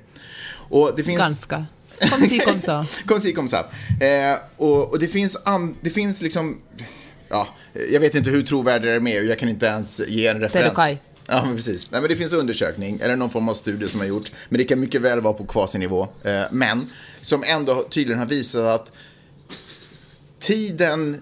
Och 0.52 0.92
det 0.96 1.04
finns... 1.04 1.18
Ganska. 1.18 1.64
Kom 2.00 2.26
si, 2.26 2.38
kom 2.38 2.60
så. 2.60 2.84
Kom 3.06 3.20
si, 3.20 3.32
kom 3.32 3.48
så. 3.48 3.56
Eh, 4.04 4.38
och, 4.56 4.90
och 4.90 4.98
det 4.98 5.06
finns, 5.08 5.38
an, 5.44 5.76
det 5.80 5.90
finns 5.90 6.22
liksom, 6.22 6.58
ja, 7.30 7.48
jag 7.90 8.00
vet 8.00 8.14
inte 8.14 8.30
hur 8.30 8.42
trovärdig 8.42 8.90
det 8.90 8.94
är 8.94 9.00
med 9.00 9.18
och 9.18 9.26
jag 9.26 9.38
kan 9.38 9.48
inte 9.48 9.66
ens 9.66 10.00
ge 10.08 10.26
en 10.26 10.40
referens. 10.40 10.66
Ja, 11.26 11.44
men 11.44 11.56
precis. 11.56 11.90
Nej, 11.90 12.00
men 12.00 12.10
det 12.10 12.16
finns 12.16 12.32
undersökning, 12.32 12.98
eller 13.02 13.16
någon 13.16 13.30
form 13.30 13.48
av 13.48 13.54
studie 13.54 13.88
som 13.88 14.00
har 14.00 14.06
gjorts, 14.06 14.32
men 14.48 14.58
det 14.58 14.64
kan 14.64 14.80
mycket 14.80 15.00
väl 15.00 15.20
vara 15.20 15.34
på 15.34 15.46
kvasinivå. 15.46 16.08
Eh, 16.22 16.42
men 16.50 16.90
som 17.20 17.44
ändå 17.44 17.86
tydligen 17.90 18.18
har 18.18 18.26
visat 18.26 18.80
att 18.80 18.92
tiden 20.38 21.20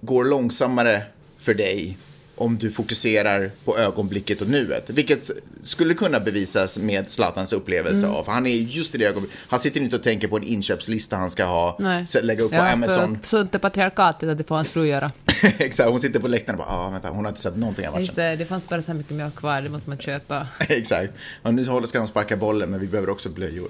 går 0.00 0.24
långsammare 0.24 1.02
för 1.38 1.54
dig 1.54 1.98
om 2.36 2.58
du 2.58 2.70
fokuserar 2.70 3.50
på 3.64 3.78
ögonblicket 3.78 4.40
och 4.40 4.48
nuet. 4.48 4.84
Vilket 4.86 5.30
skulle 5.64 5.94
kunna 5.94 6.20
bevisas 6.20 6.78
med 6.78 7.10
Zlatans 7.10 7.52
upplevelse 7.52 8.06
av. 8.06 8.24
För 8.24 8.32
han 8.32 8.46
är 8.46 8.50
just 8.50 8.94
i 8.94 8.98
det 8.98 9.06
ögonblicket. 9.06 9.38
Han 9.48 9.60
sitter 9.60 9.80
inte 9.80 9.96
och 9.96 10.02
tänker 10.02 10.28
på 10.28 10.36
en 10.36 10.42
inköpslista 10.42 11.16
han 11.16 11.30
ska 11.30 11.44
ha, 11.44 11.76
Nej. 11.80 12.06
så 12.06 12.20
lägga 12.22 12.42
upp 12.42 12.50
på 12.50 12.56
ja, 12.56 12.72
Amazon. 12.72 13.18
För 13.20 13.28
sunt 13.28 13.54
är 13.54 13.58
patriarkatet 13.58 14.28
att 14.28 14.38
det 14.38 14.44
får 14.44 14.54
hans 14.54 14.70
fru 14.70 14.86
göra. 14.86 15.10
Exakt, 15.58 15.90
hon 15.90 16.00
sitter 16.00 16.20
på 16.20 16.28
läktaren 16.28 16.60
och 16.60 16.66
bara, 16.66 16.76
ah, 16.76 16.90
vänta, 16.90 17.08
hon 17.08 17.24
har 17.24 17.28
inte 17.28 17.40
sett 17.40 17.56
någonting 17.56 17.86
av 17.86 17.92
matchen. 17.92 18.04
Just 18.04 18.16
det, 18.16 18.36
det 18.36 18.44
fanns 18.44 18.68
bara 18.68 18.82
så 18.82 18.92
här 18.92 18.98
mycket 18.98 19.12
mjölk 19.12 19.36
kvar, 19.36 19.60
det 19.60 19.68
måste 19.68 19.88
man 19.88 19.98
köpa. 19.98 20.46
Exakt. 20.68 21.12
Och 21.42 21.54
nu 21.54 21.64
håller- 21.64 21.86
ska 21.86 21.98
han 21.98 22.06
sparka 22.06 22.36
bollen, 22.36 22.70
men 22.70 22.80
vi 22.80 22.86
behöver 22.86 23.10
också 23.10 23.28
blöjor. 23.28 23.68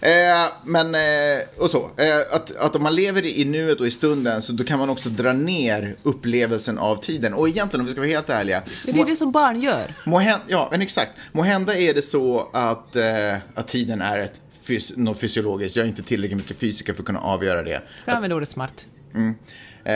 Eh, 0.00 0.10
men, 0.64 0.94
eh, 0.94 1.44
och 1.58 1.70
så. 1.70 1.90
Eh, 1.96 2.34
att, 2.36 2.56
att 2.56 2.76
om 2.76 2.82
man 2.82 2.94
lever 2.94 3.26
i 3.26 3.44
nuet 3.44 3.80
och 3.80 3.86
i 3.86 3.90
stunden, 3.90 4.42
så 4.42 4.52
då 4.52 4.64
kan 4.64 4.78
man 4.78 4.90
också 4.90 5.08
dra 5.08 5.32
ner 5.32 5.96
upplevelsen 6.02 6.78
av 6.78 6.96
tiden. 6.96 7.34
Och 7.34 7.48
egentligen, 7.48 7.80
om 7.80 7.86
vi 7.86 7.92
ska 7.92 8.00
vara 8.08 8.16
helt 8.16 8.30
ärliga, 8.30 8.62
Det 8.84 8.90
är 9.00 9.04
det 9.06 9.16
som 9.16 9.32
barn 9.32 9.60
gör. 9.60 9.94
Måhända, 10.04 10.44
ja, 10.48 10.68
men 10.70 10.82
exakt. 10.82 11.12
Måhända 11.32 11.78
är 11.78 11.94
det 11.94 12.02
så 12.02 12.48
att, 12.52 12.96
eh, 12.96 13.04
att 13.54 13.68
tiden 13.68 14.00
är 14.02 14.18
ett 14.18 14.40
fys- 14.66 14.92
något 14.96 15.18
fysiologiskt. 15.20 15.76
Jag 15.76 15.84
är 15.84 15.88
inte 15.88 16.02
tillräckligt 16.02 16.36
mycket 16.36 16.58
fysiker 16.58 16.92
för 16.94 17.02
att 17.02 17.06
kunna 17.06 17.20
avgöra 17.20 17.62
det. 17.62 17.82
Kan 18.04 18.14
använda 18.14 18.36
ordet 18.36 18.48
smart. 18.48 18.86
Eh, 19.84 19.94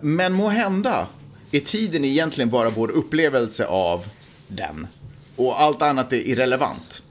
men 0.00 0.32
måhända 0.32 1.06
är 1.50 1.60
tiden 1.60 2.04
egentligen 2.04 2.50
bara 2.50 2.70
vår 2.70 2.90
upplevelse 2.90 3.66
av 3.66 4.04
den. 4.48 4.86
Och 5.36 5.60
allt 5.62 5.82
annat 5.82 6.12
är 6.12 6.16
irrelevant. 6.28 7.02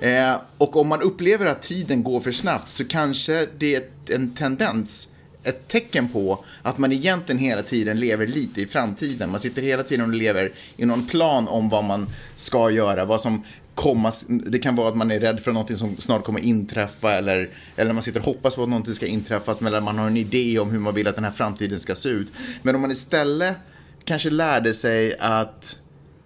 Eh, 0.00 0.34
och 0.58 0.76
om 0.76 0.88
man 0.88 1.02
upplever 1.02 1.46
att 1.46 1.62
tiden 1.62 2.02
går 2.02 2.20
för 2.20 2.32
snabbt 2.32 2.68
så 2.68 2.84
kanske 2.84 3.46
det 3.58 3.74
är 3.74 3.82
en 4.14 4.34
tendens, 4.34 5.08
ett 5.44 5.68
tecken 5.68 6.08
på 6.08 6.44
att 6.62 6.78
man 6.78 6.92
egentligen 6.92 7.38
hela 7.38 7.62
tiden 7.62 8.00
lever 8.00 8.26
lite 8.26 8.60
i 8.60 8.66
framtiden. 8.66 9.30
Man 9.30 9.40
sitter 9.40 9.62
hela 9.62 9.82
tiden 9.82 10.10
och 10.10 10.14
lever 10.16 10.52
i 10.76 10.86
någon 10.86 11.06
plan 11.06 11.48
om 11.48 11.68
vad 11.68 11.84
man 11.84 12.06
ska 12.36 12.70
göra, 12.70 13.04
vad 13.04 13.20
som 13.20 13.44
komma, 13.74 14.12
det 14.28 14.58
kan 14.58 14.76
vara 14.76 14.88
att 14.88 14.96
man 14.96 15.10
är 15.10 15.20
rädd 15.20 15.40
för 15.40 15.52
någonting 15.52 15.76
som 15.76 15.96
snart 15.96 16.24
kommer 16.24 16.40
inträffa 16.40 17.12
eller, 17.12 17.50
eller 17.76 17.92
man 17.92 18.02
sitter 18.02 18.20
och 18.20 18.26
hoppas 18.26 18.56
på 18.56 18.62
att 18.62 18.68
någonting 18.68 18.94
ska 18.94 19.06
inträffa 19.06 19.66
eller 19.66 19.80
man 19.80 19.98
har 19.98 20.06
en 20.06 20.16
idé 20.16 20.58
om 20.58 20.70
hur 20.70 20.78
man 20.78 20.94
vill 20.94 21.08
att 21.08 21.14
den 21.14 21.24
här 21.24 21.30
framtiden 21.30 21.80
ska 21.80 21.94
se 21.94 22.08
ut. 22.08 22.28
Men 22.62 22.74
om 22.74 22.80
man 22.80 22.90
istället 22.90 23.56
kanske 24.04 24.30
lärde 24.30 24.74
sig 24.74 25.16
att 25.18 25.76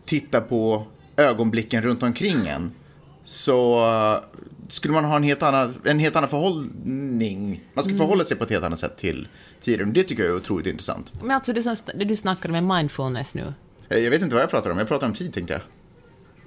titta 0.07 0.41
på 0.41 0.87
ögonblicken 1.17 1.83
runt 1.83 2.03
omkring 2.03 2.47
en 2.47 2.73
så 3.25 3.89
skulle 4.69 4.95
man 4.95 5.05
ha 5.05 5.17
en 5.17 5.23
helt 5.23 5.43
annan, 5.43 5.75
en 5.85 5.99
helt 5.99 6.17
annan 6.17 6.29
förhållning. 6.31 7.61
Man 7.75 7.85
skulle 7.85 7.99
förhålla 7.99 8.25
sig 8.25 8.37
på 8.37 8.45
ett 8.45 8.51
helt 8.51 8.65
annat 8.65 8.79
sätt 8.79 8.97
till 8.97 9.29
tiden. 9.63 9.93
Det 9.93 10.03
tycker 10.03 10.23
jag 10.23 10.33
är 10.33 10.37
otroligt 10.37 10.67
intressant. 10.67 11.13
Men 11.23 11.31
alltså 11.31 11.53
det, 11.53 11.63
som, 11.63 11.77
det 11.95 12.05
du 12.05 12.17
snackar 12.17 12.49
om 12.49 12.55
är 12.55 12.77
mindfulness 12.77 13.35
nu. 13.35 13.53
Eh, 13.89 13.99
Jag 13.99 14.11
vet 14.11 14.23
inte 14.23 14.35
vad 14.35 14.43
jag 14.43 14.51
pratar 14.51 14.71
om, 14.71 14.79
jag 14.79 14.89
pratar 14.89 15.07
om 15.07 15.13
tid 15.15 15.33
tänkte 15.35 15.53
jag. 15.53 15.63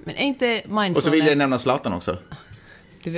Men 0.04 0.14
är 0.16 0.24
inte 0.24 0.46
mindfulness... 0.46 0.96
Och 0.96 1.02
så 1.02 1.10
vill 1.10 1.26
jag 1.26 1.38
nämna 1.38 1.58
Zlatan 1.58 1.92
också. 1.92 2.18
Du, 3.02 3.10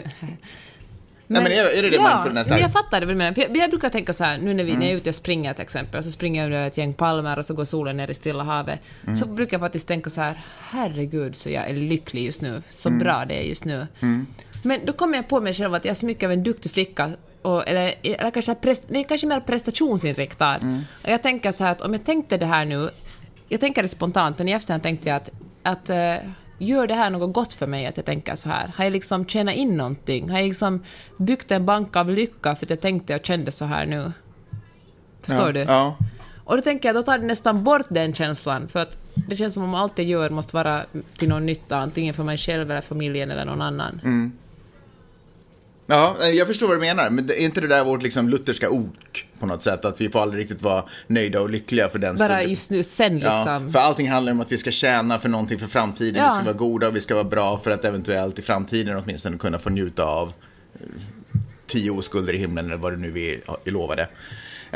Nej, 1.32 1.42
men 1.42 1.52
är, 1.52 1.64
är 1.78 1.82
det 1.82 1.90
det 1.90 1.96
ja, 1.96 2.14
mindfulness 2.14 2.48
men 2.48 2.58
är? 2.58 2.62
jag 2.62 2.72
fattar 2.72 3.00
det 3.00 3.06
du 3.06 3.14
menar. 3.14 3.34
Jag, 3.40 3.56
jag 3.56 3.70
brukar 3.70 3.88
tänka 3.88 4.12
så 4.12 4.24
här, 4.24 4.38
nu 4.38 4.54
när, 4.54 4.64
vi, 4.64 4.70
när 4.70 4.76
Mm. 4.76 4.82
jag 4.88 4.92
är 4.92 4.96
ute 4.96 5.08
och 5.08 5.14
springer 5.14 5.54
till 5.54 5.62
exempel, 5.62 6.04
så 6.04 6.10
springer 6.10 6.40
jag 6.40 6.46
under 6.46 6.66
ett 6.66 6.78
gäng 6.78 6.94
palmer 6.94 7.38
och 7.38 7.44
så 7.46 7.54
går 7.54 7.64
solen 7.64 7.96
ner 7.96 8.10
i 8.10 8.14
Stilla 8.14 8.42
havet, 8.44 8.80
Mm. 9.04 9.16
så 9.16 9.26
brukar 9.26 9.54
jag 9.54 9.60
faktiskt 9.60 9.88
tänka 9.88 10.10
så 10.10 10.20
här, 10.20 10.40
herregud 10.60 11.36
så 11.36 11.50
jag 11.50 11.70
är 11.70 11.74
lycklig 11.74 12.24
just 12.24 12.40
nu, 12.40 12.62
så 12.70 12.88
Mm. 12.88 12.98
bra 12.98 13.24
det 13.24 13.34
är 13.34 13.42
just 13.42 13.64
nu. 13.64 13.86
Men 14.62 14.86
då 14.86 14.92
kommer 14.92 15.16
jag 15.16 15.28
på 15.28 15.40
mig 15.40 15.54
själv 15.54 15.74
att 15.74 15.84
jag 15.84 15.90
är 15.90 15.94
så 15.94 16.06
mycket 16.06 16.24
av 16.24 16.32
en 16.32 16.42
duktig 16.42 16.72
flicka, 16.72 17.10
och, 17.42 17.68
eller, 17.68 17.94
eller 18.02 18.30
kanske, 18.30 18.54
prest, 18.54 18.84
nej, 18.88 19.04
kanske 19.08 19.26
mer 19.26 19.40
prestationsinriktad. 19.40 20.56
Mm. 20.56 20.80
Och 21.02 21.08
jag 21.08 21.22
tänker 21.22 21.52
så 21.52 21.64
här 21.64 21.72
att 21.72 21.80
om 21.80 21.92
jag 21.92 22.04
tänkte 22.04 22.36
det 22.36 22.46
här 22.46 22.64
nu, 22.64 22.90
jag 23.48 23.60
tänker 23.60 23.82
det 23.82 23.88
spontant, 23.88 24.38
men 24.38 24.48
i 24.48 24.52
efterhand 24.52 24.82
tänkte 24.82 25.08
jag 25.08 25.16
att, 25.16 25.30
att 25.62 25.90
eh, 25.90 26.14
gör 26.58 26.86
det 26.86 26.94
här 26.94 27.10
något 27.10 27.32
gott 27.34 27.54
för 27.54 27.66
mig 27.66 27.86
att 27.86 27.96
jag 27.96 28.06
tänker 28.06 28.34
så 28.34 28.48
här? 28.48 28.72
Har 28.76 28.84
jag 28.84 28.92
liksom 28.92 29.26
tjänat 29.26 29.54
in 29.54 29.76
någonting? 29.76 30.30
Har 30.30 30.38
jag 30.38 30.48
liksom 30.48 30.82
byggt 31.16 31.50
en 31.50 31.66
bank 31.66 31.96
av 31.96 32.10
lycka 32.10 32.56
för 32.56 32.66
att 32.66 32.70
jag 32.70 32.80
tänkte 32.80 33.14
och 33.14 33.26
kände 33.26 33.52
så 33.52 33.64
här 33.64 33.86
nu? 33.86 34.12
Förstår 35.22 35.46
ja, 35.46 35.52
du? 35.52 35.60
Ja. 35.60 35.96
Och 36.44 36.56
då 36.56 36.62
tänker 36.62 36.88
jag, 36.88 36.96
då 36.96 37.02
tar 37.02 37.18
det 37.18 37.26
nästan 37.26 37.64
bort 37.64 37.86
den 37.88 38.14
känslan, 38.14 38.68
för 38.68 38.82
att 38.82 38.98
det 39.28 39.36
känns 39.36 39.54
som 39.54 39.62
om 39.62 39.74
allt 39.74 39.98
jag 39.98 40.06
gör 40.06 40.30
måste 40.30 40.56
vara 40.56 40.82
till 41.16 41.28
någon 41.28 41.46
nytta, 41.46 41.76
antingen 41.76 42.14
för 42.14 42.24
mig 42.24 42.36
själv 42.36 42.70
eller 42.70 42.80
familjen 42.80 43.30
eller 43.30 43.44
någon 43.44 43.62
annan. 43.62 44.00
Mm. 44.04 44.32
Ja, 45.86 46.26
jag 46.26 46.46
förstår 46.46 46.66
vad 46.68 46.76
du 46.76 46.80
menar, 46.80 47.10
men 47.10 47.30
är 47.30 47.34
inte 47.34 47.60
det 47.60 47.66
där 47.66 47.84
vårt 47.84 48.02
liksom 48.02 48.28
lutherska 48.28 48.70
ok 48.70 49.26
på 49.40 49.46
något 49.46 49.62
sätt? 49.62 49.84
Att 49.84 50.00
vi 50.00 50.08
får 50.08 50.20
aldrig 50.20 50.42
riktigt 50.42 50.62
vara 50.62 50.84
nöjda 51.06 51.40
och 51.40 51.50
lyckliga 51.50 51.88
för 51.88 51.98
den 51.98 52.16
Bara 52.16 52.28
stunden. 52.28 52.50
just 52.50 52.70
nu, 52.70 52.82
sen 52.82 53.18
Ja, 53.18 53.36
liksom. 53.36 53.72
för 53.72 53.78
allting 53.78 54.10
handlar 54.10 54.32
om 54.32 54.40
att 54.40 54.52
vi 54.52 54.58
ska 54.58 54.70
tjäna 54.70 55.18
för 55.18 55.28
någonting 55.28 55.58
för 55.58 55.66
framtiden. 55.66 56.14
Ja. 56.22 56.28
Vi 56.28 56.34
ska 56.34 56.44
vara 56.44 56.56
goda 56.56 56.88
och 56.88 56.96
vi 56.96 57.00
ska 57.00 57.14
vara 57.14 57.24
bra 57.24 57.58
för 57.58 57.70
att 57.70 57.84
eventuellt 57.84 58.38
i 58.38 58.42
framtiden 58.42 58.96
åtminstone 58.96 59.38
kunna 59.38 59.58
få 59.58 59.70
njuta 59.70 60.04
av 60.04 60.32
eh, 60.74 60.80
tio 61.66 61.90
oskulder 61.90 62.32
i 62.34 62.38
himlen 62.38 62.66
eller 62.66 62.76
vad 62.76 62.92
det 62.92 62.96
nu 62.96 63.20
är, 63.24 63.40
är 63.64 63.70
lovade. 63.70 64.08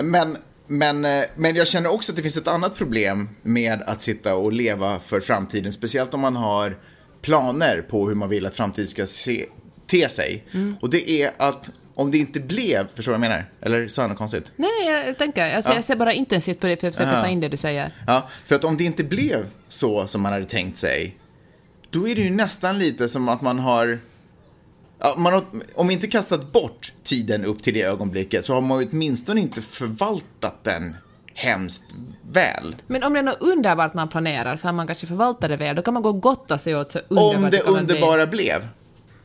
Men, 0.03 0.37
men, 0.67 1.05
eh, 1.05 1.25
men 1.37 1.57
jag 1.57 1.69
känner 1.69 1.93
också 1.93 2.13
att 2.13 2.17
det 2.17 2.23
finns 2.23 2.37
ett 2.37 2.49
annat 2.49 2.75
problem 2.77 3.29
med 3.43 3.83
att 3.83 4.03
sitta 4.03 4.35
och 4.35 4.53
leva 4.53 5.01
för 5.01 5.21
framtiden. 5.21 5.73
Speciellt 5.73 6.15
om 6.15 6.21
man 6.21 6.37
har 6.37 6.77
planer 7.23 7.83
på 7.89 8.09
hur 8.09 8.15
man 8.15 8.29
vill 8.29 8.47
att 8.47 8.55
framtiden 8.57 8.89
ska 8.91 9.07
se, 9.07 9.47
te 9.95 10.09
sig. 10.09 10.45
Mm. 10.53 10.77
Och 10.81 10.91
det 10.91 11.11
är 11.11 11.33
att 11.37 11.71
om 11.95 12.11
det 12.11 12.19
inte 12.19 12.41
blev, 12.41 12.87
förstår 12.95 13.13
du 13.13 13.19
vad 13.19 13.25
jag 13.25 13.31
menar? 13.31 13.51
Eller 13.61 13.89
sa 13.89 14.03
jag 14.03 14.09
något 14.09 14.19
konstigt? 14.19 14.53
Nej, 14.57 14.71
nej, 14.81 15.07
jag 15.07 15.19
tänker, 15.19 15.57
alltså, 15.57 15.73
jag 15.73 15.85
ser 15.85 15.97
bara 15.97 16.13
intensivt 16.13 16.61
på 16.61 16.67
det 16.67 16.77
för 16.77 16.87
jag 16.87 16.95
försöker 16.95 17.13
Aha. 17.13 17.23
ta 17.23 17.29
in 17.29 17.41
det 17.41 17.49
du 17.49 17.57
säger. 17.57 17.91
Ja, 18.07 18.29
för 18.45 18.55
att 18.55 18.65
om 18.65 18.77
det 18.77 18.85
inte 18.85 19.05
blev 19.05 19.47
så 19.69 20.07
som 20.07 20.23
man 20.23 20.33
hade 20.33 20.45
tänkt 20.45 20.77
sig, 20.77 21.17
då 21.91 22.09
är 22.09 22.15
det 22.15 22.23
ju 22.23 22.31
nästan 22.31 22.79
lite 22.79 23.09
som 23.09 23.29
att 23.29 23.43
man 23.43 23.59
har, 23.59 23.99
ja, 24.99 25.15
man 25.17 25.33
har 25.33 25.45
om 25.75 25.91
inte 25.91 26.07
kastat 26.07 26.53
bort 26.53 26.93
tiden 27.05 27.45
upp 27.45 27.63
till 27.63 27.75
det 27.75 27.83
ögonblicket 27.83 28.45
så 28.45 28.55
har 28.55 28.61
man 28.61 28.81
ju 28.81 28.89
åtminstone 28.93 29.41
inte 29.41 29.61
förvaltat 29.61 30.65
den 30.65 30.97
hemskt 31.35 31.95
väl. 32.33 32.77
Men 32.87 33.03
om 33.03 33.13
det 33.13 33.19
är 33.19 33.23
något 33.23 33.41
underbart 33.41 33.95
man 33.95 34.09
planerar 34.09 34.57
så 34.57 34.69
har 34.69 34.73
man 34.73 34.87
kanske 34.87 35.07
förvaltat 35.07 35.51
det 35.51 35.57
väl, 35.57 35.77
då 35.77 35.83
kan 35.83 35.95
man 35.95 36.03
gå 36.03 36.09
och 36.09 36.21
gotta 36.21 36.59
sig 36.59 36.77
åt 36.77 36.93
så 36.93 36.99
underbart 37.09 37.37
Om 37.37 37.51
det 37.51 37.59
kan 37.59 37.73
man 37.73 37.87
bli. 37.87 37.95
underbara 37.95 38.27
blev. 38.27 38.69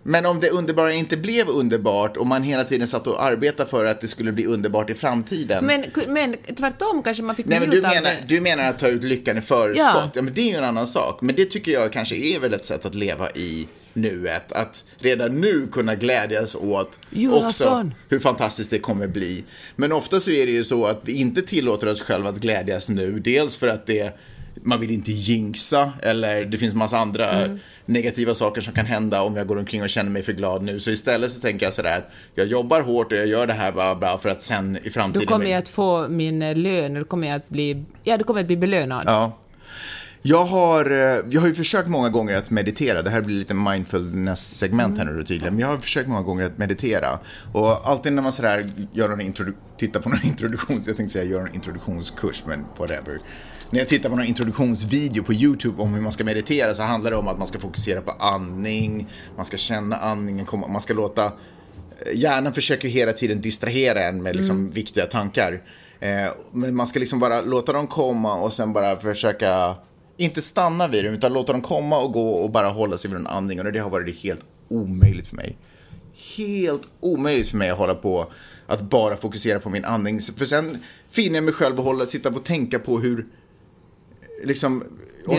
Men 0.10 0.26
om 0.26 0.40
det 0.40 0.50
underbara 0.50 0.94
inte 0.94 1.18
blev 1.18 1.50
underbart 1.50 2.18
och 2.18 2.28
man 2.28 2.44
hela 2.44 2.64
tiden 2.64 2.88
satt 2.88 3.08
och 3.08 3.24
arbetade 3.24 3.70
för 3.70 3.86
att 3.86 4.02
det 4.02 4.08
skulle 4.08 4.32
bli 4.32 4.46
underbart 4.46 4.90
i 4.90 4.94
framtiden. 4.94 5.66
Men, 5.66 5.86
men 6.08 6.36
tvärtom 6.58 7.04
kanske 7.04 7.24
man 7.24 7.36
fick 7.36 7.46
Nej, 7.46 7.60
men 7.60 7.70
du 7.70 7.82
menar, 7.82 8.02
det. 8.02 8.18
du 8.28 8.42
menar 8.42 8.70
att 8.70 8.80
ta 8.80 8.88
ut 8.88 9.04
lyckan 9.04 9.38
i 9.38 9.42
förskott? 9.42 9.78
Ja. 9.78 10.12
Ja. 10.14 10.22
men 10.22 10.34
det 10.34 10.42
är 10.42 10.46
ju 10.46 10.56
en 10.56 10.64
annan 10.64 10.88
sak. 10.88 11.22
Men 11.22 11.36
det 11.36 11.46
tycker 11.46 11.72
jag 11.72 11.94
kanske 11.94 12.16
är 12.16 12.40
väl 12.40 12.54
ett 12.54 12.66
sätt 12.66 12.86
att 12.86 12.96
leva 12.96 13.32
i 13.32 13.68
nuet. 13.94 14.52
Att 14.52 14.86
redan 14.98 15.42
nu 15.42 15.68
kunna 15.68 15.96
glädjas 15.96 16.56
åt 16.56 17.00
Julafton. 17.10 17.48
också 17.48 17.92
hur 18.10 18.20
fantastiskt 18.20 18.72
det 18.72 18.80
kommer 18.80 19.08
bli. 19.08 19.44
Men 19.76 19.92
ofta 19.92 20.20
så 20.20 20.32
är 20.32 20.46
det 20.46 20.52
ju 20.52 20.64
så 20.64 20.86
att 20.86 21.02
vi 21.04 21.14
inte 21.14 21.42
tillåter 21.42 21.88
oss 21.88 22.02
själva 22.02 22.30
att 22.30 22.38
glädjas 22.38 22.90
nu. 22.90 23.20
Dels 23.20 23.58
för 23.58 23.68
att 23.68 23.86
det, 23.86 24.20
man 24.64 24.80
vill 24.80 24.92
inte 24.92 25.12
jinxa 25.12 25.92
eller 26.02 26.46
det 26.46 26.58
finns 26.58 26.74
massa 26.76 26.98
andra 26.98 27.30
Mm. 27.32 27.60
negativa 27.86 28.36
saker 28.36 28.62
som 28.62 28.74
kan 28.74 28.86
hända 28.86 29.22
om 29.22 29.36
jag 29.36 29.48
går 29.48 29.58
omkring 29.58 29.84
och 29.84 29.90
känner 29.90 30.12
mig 30.12 30.22
för 30.24 30.34
glad 30.34 30.64
nu. 30.64 30.80
Så 30.80 30.92
istället 30.92 31.32
så 31.32 31.40
tänker 31.42 31.66
jag 31.66 31.74
sådär 31.74 31.98
att 31.98 32.10
jag 32.36 32.48
jobbar 32.48 32.82
hårt 32.82 33.12
och 33.12 33.18
jag 33.18 33.28
gör 33.28 33.48
det 33.48 33.54
här 33.54 33.72
bara 33.96 34.18
för 34.18 34.30
att 34.30 34.44
sen 34.44 34.78
i 34.84 34.90
framtiden... 34.90 35.26
Då 35.28 35.34
kommer 35.34 35.46
jag 35.50 35.58
att 35.60 35.70
få 35.70 36.08
min 36.08 36.42
eh, 36.42 36.56
lön, 36.56 36.94
då 36.94 37.04
kommer 37.04 37.28
jag 37.28 37.36
att 37.36 37.50
bli, 37.50 37.84
ja, 38.04 38.18
du 38.18 38.24
kommer 38.24 38.40
att 38.42 38.48
bli 38.48 38.58
belönad. 38.58 39.04
Ja. 39.08 39.38
Jag 40.22 40.44
har, 40.44 40.92
eh, 40.92 41.18
jag 41.30 41.42
har 41.42 41.48
ju 41.48 41.54
försökt 41.54 41.88
många 41.90 42.10
gånger 42.10 42.36
att 42.38 42.50
meditera. 42.50 43.02
Det 43.02 43.10
här 43.10 43.22
blir 43.22 43.36
lite 43.36 43.54
mindfulness-segment 43.54 44.98
här 44.98 45.06
nu 45.06 45.18
då 45.18 45.24
tydligen. 45.24 45.54
Men 45.54 45.62
jag 45.62 45.68
har 45.68 45.78
försökt 45.78 46.10
många 46.10 46.22
gånger 46.22 46.46
att 46.46 46.58
meditera. 46.58 47.20
Och 47.54 47.90
alltid 47.90 48.14
när 48.14 48.22
man 48.22 48.32
sådär 48.32 48.66
gör 48.94 49.10
en 49.10 49.22
introdu- 49.22 49.54
tittar 49.78 50.00
på 50.00 50.10
någon 50.10 50.20
introduktion, 50.24 50.84
jag 50.88 50.98
tänkte 50.98 51.14
säga 51.14 51.26
gör 51.32 51.40
en 51.48 51.56
introduktionskurs, 51.56 52.44
men 52.48 52.66
whatever. 52.78 53.20
När 53.72 53.80
jag 53.80 53.88
tittar 53.88 54.10
på 54.10 54.16
någon 54.16 54.26
introduktionsvideo 54.26 55.24
på 55.24 55.34
YouTube 55.34 55.82
om 55.82 55.94
hur 55.94 56.02
man 56.02 56.12
ska 56.12 56.24
meditera 56.24 56.74
så 56.74 56.84
handlar 56.84 57.12
det 57.12 57.18
om 57.18 57.28
att 57.28 57.38
man 57.38 57.48
ska 57.48 57.60
fokusera 57.60 58.02
på 58.02 58.12
andning, 58.12 59.08
man 59.36 59.46
ska 59.46 59.58
känna 59.58 59.96
andningen 59.96 60.48
man 60.52 60.82
ska 60.82 60.94
låta 60.94 61.32
hjärnan 62.14 62.54
försöker 62.54 62.88
hela 62.88 63.14
tiden 63.14 63.42
distrahera 63.42 64.04
en 64.04 64.24
med 64.24 64.36
liksom 64.36 64.72
viktiga 64.72 65.06
tankar. 65.06 65.62
Eh, 66.00 66.28
men 66.52 66.76
man 66.76 66.88
ska 66.88 67.00
liksom 67.00 67.20
bara 67.20 67.42
låta 67.42 67.74
dem 67.74 67.88
komma 67.88 68.36
och 68.36 68.54
sen 68.54 68.74
bara 68.74 69.00
försöka, 69.00 69.76
inte 70.18 70.42
stanna 70.42 70.88
vid 70.88 71.06
dem, 71.06 71.14
utan 71.14 71.34
låta 71.34 71.52
dem 71.52 71.62
komma 71.62 72.00
och 72.00 72.14
gå 72.14 72.30
och 72.30 72.52
bara 72.52 72.68
hålla 72.68 72.98
sig 72.98 73.12
vid 73.12 73.20
den 73.20 73.28
andningen. 73.28 73.66
Och 73.66 73.74
det 73.74 73.80
har 73.80 73.90
varit 73.90 74.24
helt 74.24 74.42
omöjligt 74.68 75.28
för 75.28 75.36
mig. 75.36 75.58
Helt 76.38 76.82
omöjligt 77.00 77.48
för 77.48 77.58
mig 77.58 77.70
att 77.70 77.78
hålla 77.78 77.96
på 77.96 78.32
att 78.68 78.82
bara 78.82 79.18
fokusera 79.18 79.60
på 79.60 79.70
min 79.70 79.86
andning. 79.86 80.22
För 80.22 80.46
sen 80.46 80.78
finner 81.10 81.36
jag 81.36 81.44
mig 81.44 81.54
själv 81.54 81.80
att 81.80 81.86
hålla, 81.86 82.06
sitta 82.06 82.30
och 82.30 82.44
tänka 82.44 82.80
på 82.80 83.00
hur, 83.00 83.26
liksom... 84.44 84.84
Om- 85.26 85.38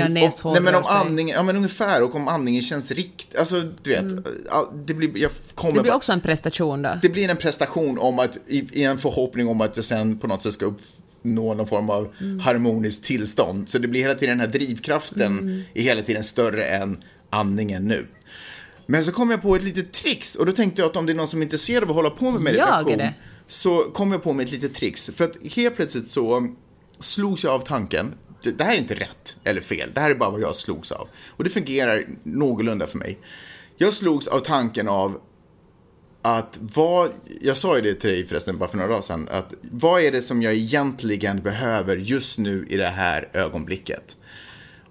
Nej 0.52 0.62
men 0.62 0.74
om 0.74 0.82
andningen, 0.86 1.36
ja 1.36 1.42
men 1.42 1.56
ungefär, 1.56 2.02
och 2.02 2.14
om 2.14 2.28
andningen 2.28 2.62
känns 2.62 2.90
riktigt, 2.90 3.36
alltså 3.38 3.60
du 3.82 3.90
vet, 3.90 4.04
all- 4.50 4.86
det 4.86 4.94
blir, 4.94 5.18
jag 5.18 5.30
kommer 5.54 5.74
Det 5.74 5.82
blir 5.82 5.94
också 5.94 6.12
en 6.12 6.20
prestation 6.20 6.82
då. 6.82 6.98
det 7.02 7.08
blir 7.08 7.28
en 7.30 7.36
prestation 7.36 7.98
om 7.98 8.18
att, 8.18 8.36
i, 8.46 8.68
i 8.80 8.82
en 8.84 8.98
förhoppning 8.98 9.48
om 9.48 9.60
att 9.60 9.76
jag 9.76 9.84
sen 9.84 10.18
på 10.18 10.26
något 10.26 10.42
sätt 10.42 10.52
ska 10.52 10.64
uppnå 10.66 11.54
någon 11.54 11.66
form 11.66 11.90
av 11.90 12.08
harmoniskt 12.42 13.04
tillstånd. 13.04 13.68
Så 13.68 13.78
det 13.78 13.88
blir 13.88 14.00
hela 14.00 14.14
tiden 14.14 14.38
den 14.38 14.46
här 14.46 14.52
drivkraften 14.58 15.64
är 15.74 15.82
hela 15.82 16.02
tiden 16.02 16.24
större 16.24 16.64
än 16.64 17.02
andningen 17.30 17.84
nu. 17.88 18.06
Men 18.86 19.04
så 19.04 19.12
kom 19.12 19.30
jag 19.30 19.42
på 19.42 19.56
ett 19.56 19.62
litet 19.62 19.92
trix 19.92 20.34
och 20.36 20.46
då 20.46 20.52
tänkte 20.52 20.82
jag 20.82 20.90
att 20.90 20.96
om 20.96 21.06
det 21.06 21.12
är 21.12 21.16
någon 21.16 21.28
som 21.28 21.40
är 21.40 21.44
intresserad 21.44 21.82
av 21.82 21.90
att 21.90 21.96
hålla 21.96 22.10
på 22.10 22.30
med 22.30 22.40
meditation 22.42 22.98
så 23.48 23.78
kom 23.84 24.12
jag 24.12 24.22
på 24.22 24.32
med 24.32 24.44
ett 24.44 24.52
litet 24.52 24.74
trix. 24.74 25.10
För 25.16 25.24
att 25.24 25.36
helt 25.52 25.76
plötsligt 25.76 26.08
så 26.10 26.48
slogs 27.00 27.44
jag 27.44 27.52
av 27.52 27.60
tanken, 27.60 28.14
det, 28.42 28.50
det 28.50 28.64
här 28.64 28.74
är 28.74 28.78
inte 28.78 28.94
rätt 28.94 29.36
eller 29.44 29.60
fel, 29.60 29.90
det 29.94 30.00
här 30.00 30.10
är 30.10 30.14
bara 30.14 30.30
vad 30.30 30.40
jag 30.40 30.56
slogs 30.56 30.92
av. 30.92 31.08
Och 31.28 31.44
det 31.44 31.50
fungerar 31.50 32.06
någorlunda 32.22 32.86
för 32.86 32.98
mig. 32.98 33.18
Jag 33.76 33.92
slogs 33.92 34.26
av 34.26 34.40
tanken 34.40 34.88
av 34.88 35.20
att 36.22 36.58
vad, 36.60 37.10
jag 37.40 37.56
sa 37.56 37.76
ju 37.76 37.82
det 37.82 37.94
till 37.94 38.10
dig 38.10 38.26
förresten 38.26 38.58
bara 38.58 38.68
för 38.70 38.76
några 38.76 38.90
dagar 38.90 39.02
sedan, 39.02 39.28
att 39.30 39.54
vad 39.62 40.02
är 40.02 40.12
det 40.12 40.22
som 40.22 40.42
jag 40.42 40.54
egentligen 40.54 41.42
behöver 41.42 41.96
just 41.96 42.38
nu 42.38 42.66
i 42.70 42.76
det 42.76 42.86
här 42.86 43.28
ögonblicket? 43.32 44.16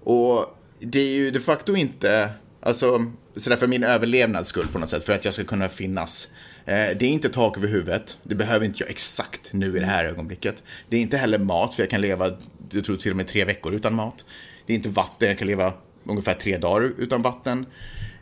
Och 0.04 0.58
det 0.80 1.00
är 1.00 1.12
ju 1.12 1.30
de 1.30 1.40
facto 1.40 1.76
inte, 1.76 2.30
alltså 2.60 3.12
sådär 3.36 3.56
för 3.56 3.66
min 3.66 3.84
överlevnads 3.84 4.48
skull 4.48 4.66
på 4.72 4.78
något 4.78 4.88
sätt, 4.88 5.04
för 5.04 5.12
att 5.12 5.24
jag 5.24 5.34
ska 5.34 5.44
kunna 5.44 5.68
finnas. 5.68 6.28
Eh, 6.64 6.74
Det 6.74 7.02
är 7.02 7.10
inte 7.10 7.28
tak 7.28 7.56
över 7.56 7.68
huvudet, 7.68 8.18
det 8.22 8.34
behöver 8.34 8.66
inte 8.66 8.82
jag 8.82 8.90
exakt 8.90 9.52
nu 9.52 9.76
i 9.76 9.80
det 9.80 9.86
här 9.86 10.04
ögonblicket. 10.04 10.62
Det 10.88 10.96
är 10.96 11.00
inte 11.00 11.16
heller 11.16 11.38
mat, 11.38 11.74
för 11.74 11.82
jag 11.82 11.90
kan 11.90 12.00
leva, 12.00 12.30
jag 12.74 12.84
tror 12.84 12.96
till 12.96 13.10
och 13.10 13.16
med 13.16 13.28
tre 13.28 13.44
veckor 13.44 13.74
utan 13.74 13.94
mat. 13.94 14.24
Det 14.66 14.72
är 14.72 14.76
inte 14.76 14.88
vatten, 14.88 15.28
jag 15.28 15.38
kan 15.38 15.46
leva 15.46 15.72
ungefär 16.04 16.34
tre 16.34 16.58
dagar 16.58 16.92
utan 16.98 17.22
vatten. 17.22 17.66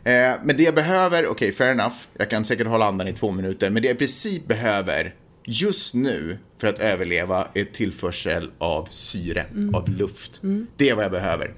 Eh, 0.03 0.31
Men 0.43 0.57
det 0.57 0.63
jag 0.63 0.75
behöver, 0.75 1.27
okej, 1.27 1.51
fair 1.51 1.71
enough, 1.71 1.95
jag 2.17 2.29
kan 2.29 2.45
säkert 2.45 2.67
hålla 2.67 2.85
andan 2.85 3.07
i 3.07 3.13
två 3.13 3.31
minuter, 3.31 3.69
men 3.69 3.81
det 3.81 3.87
jag 3.87 3.95
i 3.95 3.97
princip 3.97 4.47
behöver 4.47 5.13
just 5.45 5.93
nu 5.93 6.37
för 6.57 6.67
att 6.67 6.79
överleva 6.79 7.47
är 7.53 7.63
tillförsel 7.65 8.51
av 8.57 8.87
syre, 8.91 9.45
av 9.73 9.89
luft. 9.89 10.41
Det 10.77 10.89
är 10.89 10.95
vad 10.95 11.03
jag 11.03 11.11
behöver. 11.11 11.51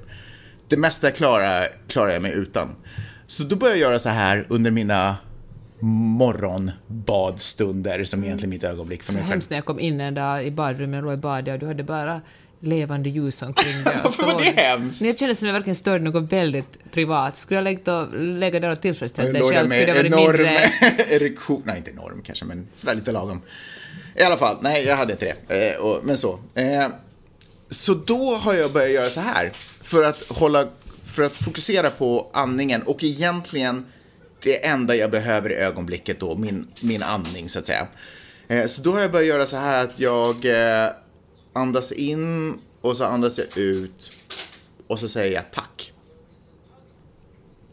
Det 0.68 0.78
mesta 0.78 1.12
klarar, 1.12 1.68
klarar 1.88 2.12
jag 2.12 2.22
mig 2.22 2.32
utan. 2.34 2.76
Så 3.28 3.44
då 3.44 3.56
börjar 3.56 3.76
jag 3.76 3.82
göra 3.82 4.00
så 4.00 4.10
här 4.10 4.46
under 4.50 4.72
mina 4.72 5.16
morgonbadstunder 5.80 8.04
som 8.06 8.24
egentligen 8.24 8.54
är 8.54 8.56
mitt 8.56 8.64
ögonblick 8.64 9.04
för 9.04 9.12
Så 9.12 9.18
mig 9.18 9.24
själv. 9.24 9.32
hemskt 9.32 9.50
när 9.50 9.58
jag 9.58 9.66
kom 9.66 9.80
in 9.80 10.02
en 10.02 10.14
dag 10.14 10.46
i 10.46 10.52
badrummet 10.52 10.98
och 10.98 11.04
låg 11.06 11.14
i 11.14 11.18
badet 11.18 11.54
och 11.54 11.60
du 11.60 11.68
hade 11.68 11.84
bara 11.84 12.22
levande 12.62 13.10
ljus 13.10 13.42
omkring 13.42 13.84
dig. 13.84 13.94
Varför 14.04 14.26
var 14.26 14.40
det 14.40 14.62
hemskt? 14.62 15.02
Jag 15.02 15.20
kände 15.20 15.36
som 15.36 15.48
jag 15.48 15.54
verkligen 15.54 15.76
störde 15.76 16.04
något 16.04 16.32
väldigt 16.32 16.92
privat. 16.92 17.38
Skulle 17.38 17.58
jag 17.58 17.64
lägga, 17.64 17.96
och, 17.96 18.14
lägga 18.14 18.60
där 18.60 18.70
och 18.70 18.82
tillfredsställa 18.82 19.28
Jag 19.28 19.34
dig 19.34 19.52
själv 19.52 19.70
skulle 19.70 19.86
det 19.86 19.94
varit 19.94 20.14
enorm 20.14 20.38
mindre... 20.38 20.72
erektion. 21.16 21.62
Nej, 21.66 21.78
inte 21.78 21.92
enorm 21.92 22.22
kanske, 22.26 22.46
men 22.46 22.68
sådär 22.76 22.96
lite 22.96 23.12
lagom. 23.12 23.42
I 24.16 24.24
alla 24.24 24.38
fall, 24.38 24.58
nej, 24.62 24.86
jag 24.86 24.96
hade 24.96 25.14
inte 25.14 25.36
det. 25.48 25.74
Eh, 25.74 25.82
och, 25.82 26.06
men 26.06 26.18
så. 26.18 26.40
Eh, 26.56 26.88
så 27.70 27.94
då 27.94 28.36
har 28.36 28.54
jag 28.54 28.72
börjat 28.72 28.92
göra 28.92 29.10
så 29.10 29.20
här. 29.20 29.50
För 29.82 30.04
att 30.04 30.30
hålla, 30.30 30.68
för 31.06 31.24
att 31.24 31.34
fokusera 31.34 31.90
på 31.90 32.30
andningen 32.34 32.82
och 32.82 33.04
egentligen 33.04 33.86
det 34.44 34.66
enda 34.66 34.96
jag 34.96 35.12
behöver 35.12 35.52
i 35.52 35.56
ögonblicket 35.56 36.20
då, 36.20 36.38
min, 36.38 36.68
min 36.82 37.04
andning 37.04 37.50
så 37.50 37.60
att 37.60 37.66
säga. 37.66 37.88
Eh, 38.48 38.68
så 38.68 38.82
då 38.82 38.92
har 38.92 39.02
jag 39.02 39.12
börjat 39.12 39.28
göra 39.28 39.46
så 39.46 39.58
här 39.58 39.84
att 39.84 40.00
jag 40.00 40.46
andas 41.54 41.92
in 41.92 42.58
och 42.82 42.98
så 42.98 43.06
andas 43.06 43.38
jag 43.38 43.58
ut 43.58 44.12
och 44.88 45.00
så 45.00 45.08
säger 45.08 45.34
jag 45.34 45.52
tack. 45.52 45.94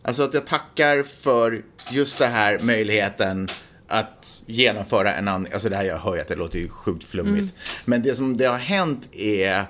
Alltså 0.02 0.22
att 0.22 0.34
jag 0.34 0.46
tackar 0.46 1.02
för 1.02 1.62
just 1.92 2.18
det 2.18 2.26
här 2.26 2.58
möjligheten 2.58 3.48
att 3.86 4.42
genomföra 4.46 5.14
en 5.14 5.28
annan, 5.28 5.52
alltså 5.52 5.68
det 5.68 5.76
här 5.76 5.84
jag 5.84 5.98
hör 5.98 6.14
ju 6.14 6.20
att 6.20 6.28
det 6.28 6.36
låter 6.36 6.58
ju 6.58 6.68
sjukt 6.68 7.04
flummigt. 7.04 7.54
Men 7.84 8.02
det 8.02 8.14
som 8.14 8.36
det 8.36 8.44
har 8.44 8.58
hänt 8.58 9.08
är 9.12 9.64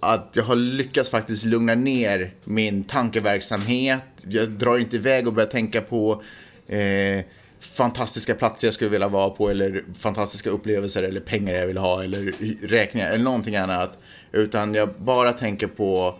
att 0.00 0.30
jag 0.32 0.44
har 0.44 0.56
lyckats 0.56 1.10
faktiskt 1.10 1.44
lugna 1.44 1.74
ner 1.74 2.34
min 2.44 2.84
tankeverksamhet. 2.84 4.02
Jag 4.28 4.50
drar 4.50 4.78
inte 4.78 4.96
iväg 4.96 5.26
och 5.26 5.32
börjar 5.32 5.48
tänka 5.48 5.80
på 5.80 6.22
eh, 6.66 7.24
fantastiska 7.60 8.34
platser 8.34 8.66
jag 8.66 8.74
skulle 8.74 8.90
vilja 8.90 9.08
vara 9.08 9.30
på 9.30 9.50
eller 9.50 9.84
fantastiska 9.94 10.50
upplevelser 10.50 11.02
eller 11.02 11.20
pengar 11.20 11.54
jag 11.54 11.66
vill 11.66 11.76
ha 11.76 12.04
eller 12.04 12.34
räkningar 12.66 13.10
eller 13.10 13.24
någonting 13.24 13.56
annat. 13.56 13.98
Utan 14.32 14.74
jag 14.74 14.88
bara 14.98 15.32
tänker 15.32 15.66
på 15.66 16.14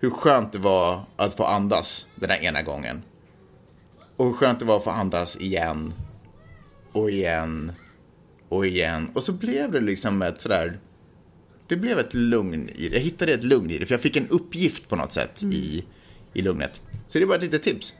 hur 0.00 0.10
skönt 0.10 0.52
det 0.52 0.58
var 0.58 1.00
att 1.16 1.34
få 1.34 1.44
andas 1.44 2.08
den 2.14 2.28
där 2.28 2.42
ena 2.42 2.62
gången. 2.62 3.02
Och 4.16 4.24
hur 4.26 4.32
skönt 4.32 4.58
det 4.58 4.64
var 4.64 4.76
att 4.76 4.84
få 4.84 4.90
andas 4.90 5.40
igen 5.40 5.92
och 6.92 7.10
igen 7.10 7.72
och 8.48 8.66
igen. 8.66 9.10
Och 9.14 9.22
så 9.22 9.32
blev 9.32 9.72
det 9.72 9.80
liksom 9.80 10.22
ett 10.22 10.40
sådär 10.40 10.78
det 11.68 11.76
blev 11.76 11.98
ett 11.98 12.14
lugn 12.14 12.68
i 12.68 12.88
det. 12.88 12.96
Jag 12.96 13.02
hittade 13.02 13.34
ett 13.34 13.44
lugn 13.44 13.70
i 13.70 13.78
det, 13.78 13.86
för 13.86 13.94
jag 13.94 14.02
fick 14.02 14.16
en 14.16 14.28
uppgift 14.28 14.88
på 14.88 14.96
något 14.96 15.12
sätt 15.12 15.42
i, 15.42 15.84
i 16.32 16.42
lugnet. 16.42 16.82
Så 17.08 17.18
det 17.18 17.24
är 17.24 17.26
bara 17.26 17.36
ett 17.36 17.42
litet 17.42 17.62
tips. 17.62 17.94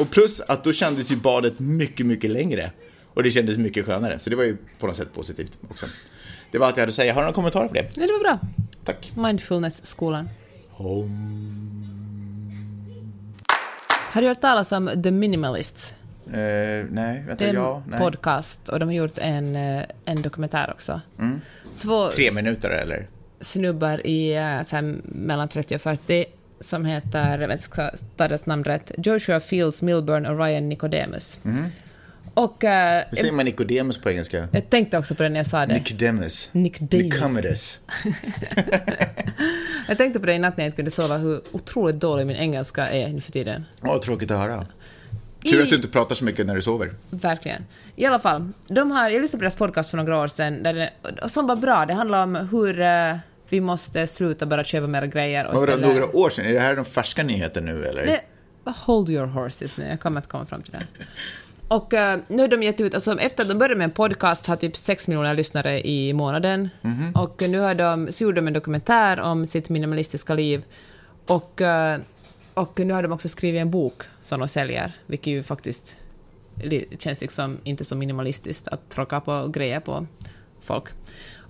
Och 0.00 0.10
plus 0.10 0.40
att 0.40 0.64
då 0.64 0.72
kändes 0.72 1.12
ju 1.12 1.16
badet 1.16 1.58
mycket, 1.58 2.06
mycket 2.06 2.30
längre. 2.30 2.70
Och 3.14 3.22
det 3.22 3.30
kändes 3.30 3.58
mycket 3.58 3.86
skönare, 3.86 4.18
så 4.18 4.30
det 4.30 4.36
var 4.36 4.44
ju 4.44 4.56
på 4.80 4.86
något 4.86 4.96
sätt 4.96 5.14
positivt 5.14 5.58
också. 5.70 5.86
Det 6.50 6.58
var 6.58 6.66
allt 6.66 6.76
jag 6.76 6.82
hade 6.82 6.90
att 6.90 6.94
säga. 6.94 7.12
Har 7.14 7.20
du 7.20 7.24
några 7.24 7.34
kommentarer 7.34 7.68
på 7.68 7.74
det? 7.74 7.82
Nej, 7.96 8.06
det 8.06 8.12
var 8.12 8.20
bra. 8.20 8.38
Tack. 8.84 9.12
Mindfulness-skolan. 9.16 10.28
Har 14.12 14.20
du 14.22 14.28
hört 14.28 14.40
talas 14.40 14.72
om 14.72 15.02
The 15.02 15.10
Minimalists? 15.10 15.94
Eh, 16.26 16.86
nej, 16.90 17.24
vänta, 17.26 17.44
en 17.44 17.54
ja, 17.54 17.82
nej. 17.88 18.00
podcast 18.00 18.68
och 18.68 18.78
de 18.78 18.88
har 18.88 18.94
gjort 18.94 19.18
en, 19.18 19.56
eh, 19.56 19.82
en 20.04 20.22
dokumentär 20.22 20.70
också. 20.70 21.00
Två 21.78 22.02
Mm. 22.02 22.12
Tre 22.14 22.30
minuter 22.32 22.70
eller? 22.70 23.06
snubbar 23.40 24.06
i 24.06 24.34
eh, 24.36 24.62
så 24.62 24.76
här, 24.76 24.96
mellan 25.04 25.48
30 25.48 25.74
och 25.74 25.80
40 25.80 26.24
som 26.64 26.84
heter, 26.84 27.30
jag 27.30 27.48
vet 27.48 27.50
inte, 27.50 27.64
ska 27.64 27.90
ta 28.16 28.28
deras 28.28 28.46
namn 28.46 28.64
rätt, 28.64 28.92
Joshua 28.98 29.40
Fields 29.40 29.82
Milburn 29.82 30.26
och 30.26 30.38
Ryan 30.38 30.68
Nicodemus. 30.68 31.38
Mm. 31.44 31.64
Och 32.34 32.64
eh, 32.64 33.04
Hur 33.10 33.16
säger 33.16 33.32
man 33.32 33.44
Nicodemus 33.44 34.00
på 34.00 34.10
engelska? 34.10 34.48
jag 34.52 34.70
tänkte 34.70 34.98
också 34.98 35.14
på 35.14 35.22
det 35.22 35.28
när 35.28 35.36
jag 35.36 35.46
sa 35.46 35.66
det. 35.66 35.74
Nicodemus. 35.74 36.50
Nicodemus. 36.52 37.80
Jag 39.88 39.98
tänkte 39.98 40.20
på 40.20 40.26
det 40.26 40.34
i 40.34 40.38
natt 40.38 40.56
när 40.56 40.64
jag 40.64 40.68
inte 40.68 40.76
kunde 40.76 40.90
sova, 40.90 41.16
hur 41.16 41.40
otroligt 41.52 42.00
dålig 42.00 42.26
min 42.26 42.36
engelska 42.36 42.86
är 42.86 43.08
nu 43.08 43.20
för 43.20 43.32
tiden. 43.32 43.64
Åh, 43.82 44.00
tråkigt 44.00 44.30
att 44.30 44.38
höra. 44.38 44.66
Tur 45.50 45.62
att 45.62 45.68
du 45.68 45.76
inte 45.76 45.88
pratar 45.88 46.14
så 46.14 46.24
mycket 46.24 46.46
när 46.46 46.54
du 46.54 46.62
sover. 46.62 46.94
Verkligen. 47.10 47.64
I 47.96 48.06
alla 48.06 48.18
fall, 48.18 48.52
de 48.68 48.90
har, 48.90 49.10
jag 49.10 49.22
lyssnade 49.22 49.38
på 49.38 49.44
deras 49.44 49.56
podcast 49.56 49.90
för 49.90 49.96
några 49.96 50.18
år 50.18 50.26
sedan, 50.26 50.62
där 50.62 50.74
det, 50.74 50.90
som 51.28 51.46
var 51.46 51.56
bra. 51.56 51.86
Det 51.86 51.94
handlar 51.94 52.22
om 52.22 52.34
hur 52.34 52.80
eh, 52.80 53.16
vi 53.48 53.60
måste 53.60 54.06
sluta 54.06 54.46
bara 54.46 54.64
köpa 54.64 54.86
mera 54.86 55.06
grejer 55.06 55.46
och 55.46 55.54
Var 55.54 55.66
det 55.66 55.76
några 55.76 56.16
år 56.16 56.30
sedan? 56.30 56.46
Är 56.46 56.52
det 56.52 56.60
här 56.60 56.76
de 56.76 56.84
färska 56.84 57.22
nyheter 57.22 57.60
nu 57.60 57.84
eller? 57.84 58.06
Nej, 58.06 58.24
hold 58.64 59.10
your 59.10 59.26
horses 59.26 59.76
nu, 59.76 59.86
jag 59.88 60.00
kommer 60.00 60.20
att 60.20 60.28
komma 60.28 60.46
fram 60.46 60.62
till 60.62 60.72
det. 60.72 60.86
Och 61.68 61.92
uh, 61.92 62.16
nu 62.28 62.42
har 62.42 62.48
de 62.48 62.62
gett 62.62 62.80
ut, 62.80 62.94
alltså 62.94 63.18
efter 63.20 63.42
att 63.42 63.48
de 63.48 63.58
började 63.58 63.74
med 63.74 63.84
en 63.84 63.90
podcast 63.90 64.46
har 64.46 64.56
typ 64.56 64.76
6 64.76 65.08
miljoner 65.08 65.34
lyssnare 65.34 65.86
i 65.86 66.12
månaden. 66.12 66.68
Mm 66.82 66.96
-hmm. 66.96 67.22
Och 67.22 67.42
nu 67.48 67.58
har 67.58 67.74
de, 67.74 68.12
så 68.12 68.24
gjorde 68.24 68.40
de 68.40 68.46
en 68.46 68.52
dokumentär 68.52 69.20
om 69.20 69.46
sitt 69.46 69.68
minimalistiska 69.68 70.34
liv. 70.34 70.64
Och, 71.26 71.60
uh, 71.60 72.02
och 72.54 72.80
nu 72.80 72.92
har 72.92 73.02
de 73.02 73.12
också 73.12 73.28
skrivit 73.28 73.60
en 73.60 73.70
bok 73.70 74.02
som 74.22 74.40
de 74.40 74.48
säljer, 74.48 74.92
vilket 75.06 75.26
ju 75.26 75.42
faktiskt 75.42 75.96
känns 76.98 77.20
liksom 77.20 77.58
inte 77.64 77.84
så 77.84 77.96
minimalistiskt 77.96 78.68
att 78.68 78.90
tråka 78.90 79.20
på 79.20 79.48
grejer 79.48 79.80
på 79.80 80.06
folk. 80.60 80.84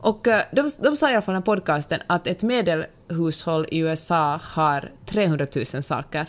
Och 0.05 0.27
uh, 0.27 0.35
de, 0.53 0.71
de 0.79 0.97
sa 0.97 1.11
i 1.11 1.13
alla 1.13 1.23
fall 1.23 1.39
i 1.39 1.43
podcasten 1.43 2.01
att 2.07 2.27
ett 2.27 2.43
medelhushåll 2.43 3.67
i 3.71 3.79
USA 3.79 4.41
har 4.43 4.93
300 5.07 5.47
000 5.75 5.83
saker. 5.83 6.27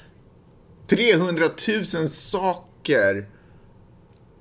300 0.88 1.46
000 1.96 2.08
saker? 2.10 3.26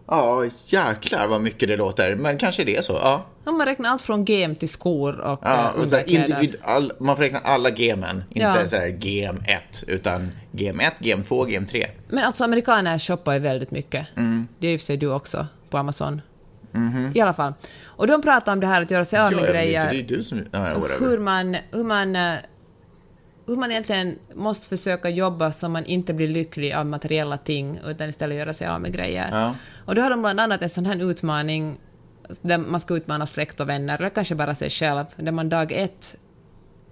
Ja, 0.06 0.44
jäklar 0.66 1.28
vad 1.28 1.40
mycket 1.40 1.68
det 1.68 1.76
låter. 1.76 2.14
Men 2.14 2.38
kanske 2.38 2.64
det 2.64 2.76
är 2.76 2.82
så, 2.82 2.92
ja. 2.92 3.26
Om 3.44 3.58
man 3.58 3.66
räknar 3.66 3.90
allt 3.90 4.02
från 4.02 4.24
gem 4.24 4.54
till 4.54 4.68
skor 4.68 5.20
och 5.20 5.40
ja, 5.42 5.70
och 5.70 5.88
så 5.88 6.00
individ, 6.06 6.56
all, 6.62 6.92
Man 6.98 7.16
får 7.16 7.22
räkna 7.22 7.38
alla 7.38 7.70
gemen, 7.70 8.24
inte 8.30 8.40
ja. 8.40 8.66
så 8.66 8.76
här 8.76 8.88
gem 9.00 9.42
1, 9.70 9.84
utan 9.86 10.30
gem 10.52 10.80
1, 10.80 10.92
gem 10.98 11.22
2, 11.22 11.48
gem 11.48 11.66
3. 11.66 11.86
Men 12.08 12.24
alltså 12.24 12.44
amerikaner 12.44 12.98
shoppar 12.98 13.32
ju 13.32 13.38
väldigt 13.38 13.70
mycket. 13.70 14.16
Mm. 14.16 14.48
Det 14.58 14.66
är 14.66 14.70
ju 14.70 14.78
för 14.78 14.84
sig 14.84 14.96
du 14.96 15.12
också 15.12 15.46
på 15.70 15.78
Amazon. 15.78 16.20
Mm 16.74 16.92
-hmm. 16.92 17.16
I 17.16 17.20
alla 17.20 17.32
fall. 17.32 17.54
Och 17.84 18.06
de 18.06 18.22
pratar 18.22 18.52
om 18.52 18.60
det 18.60 18.66
här 18.66 18.82
att 18.82 18.90
göra 18.90 19.04
sig 19.04 19.18
av 19.18 19.32
med 19.32 19.48
grejer. 19.48 19.90
Det 19.90 19.98
är 19.98 20.02
du 20.02 20.22
som... 20.22 20.44
Ja, 20.50 20.66
hur 21.00 21.18
man, 21.18 21.56
hur 21.72 21.84
man 21.84 22.16
eh, 22.16 22.34
hur 23.46 23.56
man 23.56 23.70
egentligen 23.70 24.18
måste 24.34 24.68
försöka 24.68 25.08
jobba 25.08 25.52
så 25.52 25.68
man 25.68 25.84
inte 25.84 26.14
blir 26.14 26.28
lycklig 26.28 26.72
av 26.72 26.86
materiella 26.86 27.38
ting, 27.38 27.80
utan 27.86 28.08
istället 28.08 28.38
göra 28.38 28.52
sig 28.52 28.66
av 28.66 28.80
med 28.80 28.92
grejer. 28.92 29.28
Ja. 29.32 29.54
Och 29.84 29.94
då 29.94 30.02
har 30.02 30.10
de 30.10 30.20
bland 30.20 30.40
annat 30.40 30.62
en 30.62 30.68
sån 30.68 30.86
här 30.86 31.10
utmaning 31.10 31.78
där 32.42 32.58
man 32.58 32.80
ska 32.80 32.96
utmana 32.96 33.26
släkt 33.26 33.60
och 33.60 33.68
vänner, 33.68 33.98
eller 33.98 34.08
kanske 34.08 34.34
bara 34.34 34.54
sig 34.54 34.70
själv, 34.70 35.04
där 35.16 35.32
man 35.32 35.48
dag 35.48 35.72
ett 35.72 36.16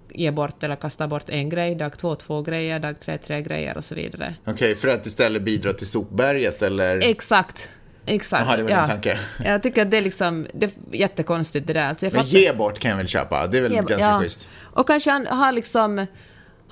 ger 0.09 0.31
bort 0.31 0.63
eller 0.63 0.75
kastar 0.75 1.07
bort 1.07 1.29
en 1.29 1.49
grej, 1.49 1.75
dag 1.75 1.97
två 1.97 2.15
två 2.15 2.41
grejer, 2.41 2.79
dag 2.79 2.99
tre 2.99 3.17
tre 3.17 3.41
grejer 3.41 3.77
och 3.77 3.85
så 3.85 3.95
vidare. 3.95 4.35
Okej, 4.41 4.53
okay, 4.53 4.75
för 4.75 4.87
att 4.87 5.05
istället 5.05 5.41
bidra 5.41 5.73
till 5.73 5.87
sopberget 5.87 6.61
eller? 6.61 7.03
Exakt. 7.03 7.69
Exakt. 8.05 8.45
Jaha, 8.45 8.57
det 8.57 8.63
var 8.63 8.69
ja. 8.69 8.79
din 8.79 8.87
tanke. 8.87 9.19
Jag 9.45 9.63
tycker 9.63 9.81
att 9.81 9.91
det 9.91 9.97
är 9.97 10.01
liksom, 10.01 10.47
det 10.53 10.65
är 10.65 10.71
jättekonstigt 10.91 11.67
det 11.67 11.73
där. 11.73 11.89
Alltså 11.89 12.09
Men 12.13 12.23
ge 12.23 12.53
bort 12.53 12.79
kan 12.79 12.91
jag 12.91 12.97
väl 12.97 13.07
köpa, 13.07 13.47
det 13.47 13.57
är 13.57 13.61
väl 13.61 13.71
ge, 13.71 13.77
ganska 13.77 13.99
ja. 13.99 14.19
schysst. 14.19 14.47
Och 14.61 14.87
kanske 14.87 15.11
han 15.11 15.27
har 15.27 15.51
liksom 15.51 16.05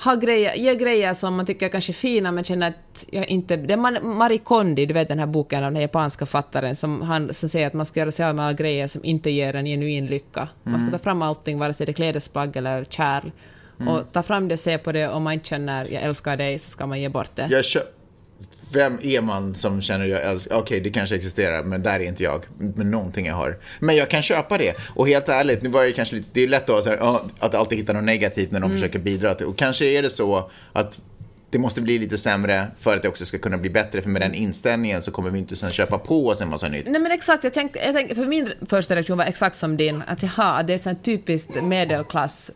ha 0.04 0.16
grejer, 0.16 0.56
ge 0.56 0.76
grejer 0.76 1.14
som 1.14 1.36
man 1.36 1.46
tycker 1.46 1.66
är 1.66 1.70
kanske 1.70 1.94
fina 1.94 2.32
men 2.32 2.44
känner 2.44 2.68
att 2.68 3.06
jag 3.12 3.28
inte... 3.28 3.58
Det 3.58 3.74
är 3.74 4.04
Marie 4.04 4.38
Kondi, 4.38 4.86
du 4.86 4.94
vet 4.94 5.08
den 5.08 5.20
här 5.20 5.26
boken 5.26 5.64
av 5.64 5.72
den 5.72 5.82
japanska 5.82 6.26
författaren 6.26 6.76
som, 6.76 7.02
han, 7.02 7.34
som 7.34 7.50
säger 7.50 7.68
att 7.68 7.74
man 7.74 7.86
ska 7.86 8.00
göra 8.00 8.12
sig 8.12 8.26
av 8.26 8.36
med 8.36 8.46
alla 8.46 8.54
grejer 8.54 8.88
som 8.88 9.06
inte 9.06 9.30
ger 9.30 9.56
en 9.56 9.66
genuin 9.66 10.06
lycka. 10.06 10.48
Man 10.64 10.80
ska 10.80 10.88
mm. 10.88 11.00
ta 11.00 11.04
fram 11.04 11.22
allting, 11.22 11.60
vare 11.60 11.74
sig 11.74 11.86
det 11.86 11.92
är 11.92 11.94
klädesplagg 11.94 12.56
eller 12.56 12.86
kärl. 12.86 13.32
Mm. 13.80 13.94
Och 13.94 14.12
ta 14.12 14.24
fram 14.24 14.48
det, 14.48 14.58
se 14.58 14.78
på 14.78 14.92
det, 14.92 15.08
om 15.08 15.24
man 15.24 15.34
inte 15.34 15.48
känner 15.48 15.86
jag 15.86 16.04
älskar 16.04 16.38
dig 16.38 16.60
så 16.60 16.70
ska 16.70 16.88
man 16.88 17.02
ge 17.02 17.10
bort 17.10 17.36
det. 17.36 17.48
Jag 17.52 17.66
köp 17.66 18.01
vem 18.74 19.00
är 19.02 19.22
man 19.22 19.56
som 19.56 19.82
känner 19.82 20.06
jag 20.06 20.24
älskar, 20.24 20.56
okej 20.56 20.62
okay, 20.62 20.80
det 20.80 20.90
kanske 20.90 21.16
existerar 21.16 21.64
men 21.64 21.84
där 21.84 22.00
är 22.00 22.04
inte 22.04 22.24
jag, 22.24 22.42
med 22.58 22.86
någonting 22.86 23.26
jag 23.26 23.36
har. 23.36 23.58
Men 23.80 23.96
jag 23.96 24.10
kan 24.10 24.22
köpa 24.22 24.58
det. 24.58 24.76
Och 24.96 25.08
helt 25.08 25.30
ärligt, 25.30 25.62
nu 25.62 25.70
var 25.70 25.84
det 25.84 25.92
kanske 25.92 26.16
lite, 26.16 26.28
det 26.34 26.44
är 26.44 26.48
lätt 26.48 26.70
att, 26.70 26.84
så 26.84 26.90
här, 26.90 27.20
att 27.40 27.56
alltid 27.56 27.78
hitta 27.78 27.94
något 27.94 28.04
negativt 28.04 28.52
när 28.52 28.60
de 28.60 28.66
mm. 28.66 28.78
försöker 28.78 29.00
bidra 29.00 29.34
till, 29.34 29.46
och 29.46 29.58
kanske 29.58 29.86
är 29.86 30.02
det 30.02 30.10
så 30.10 30.52
att 30.74 31.02
det 31.50 31.58
måste 31.58 31.82
bli 31.82 31.98
lite 32.00 32.18
sämre 32.18 32.68
för 32.80 32.96
att 32.96 33.02
det 33.02 33.10
också 33.10 33.26
ska 33.26 33.38
kunna 33.38 33.58
bli 33.58 33.70
bättre, 33.70 34.02
för 34.02 34.10
med 34.10 34.22
den 34.22 34.34
inställningen 34.34 35.02
så 35.02 35.12
kommer 35.12 35.30
vi 35.30 35.40
inte 35.40 35.56
sen 35.56 35.70
köpa 35.70 35.98
på 35.98 36.28
oss 36.28 36.42
en 36.42 36.50
massa 36.50 36.68
nytt. 36.68 36.86
Nej 36.88 37.02
men 37.02 37.12
exakt, 37.12 37.44
jag 37.44 37.54
tänkte, 37.54 37.80
jag 37.80 37.96
tänkte 37.96 38.16
för 38.16 38.26
min 38.26 38.54
första 38.70 38.96
reaktion 38.96 39.18
var 39.18 39.26
exakt 39.26 39.56
som 39.56 39.78
din, 39.78 40.04
att 40.08 40.24
jaha, 40.24 40.64
det 40.64 40.74
är 40.74 40.78
så 40.78 40.96
typiskt 41.04 41.64
medelklass 41.64 42.52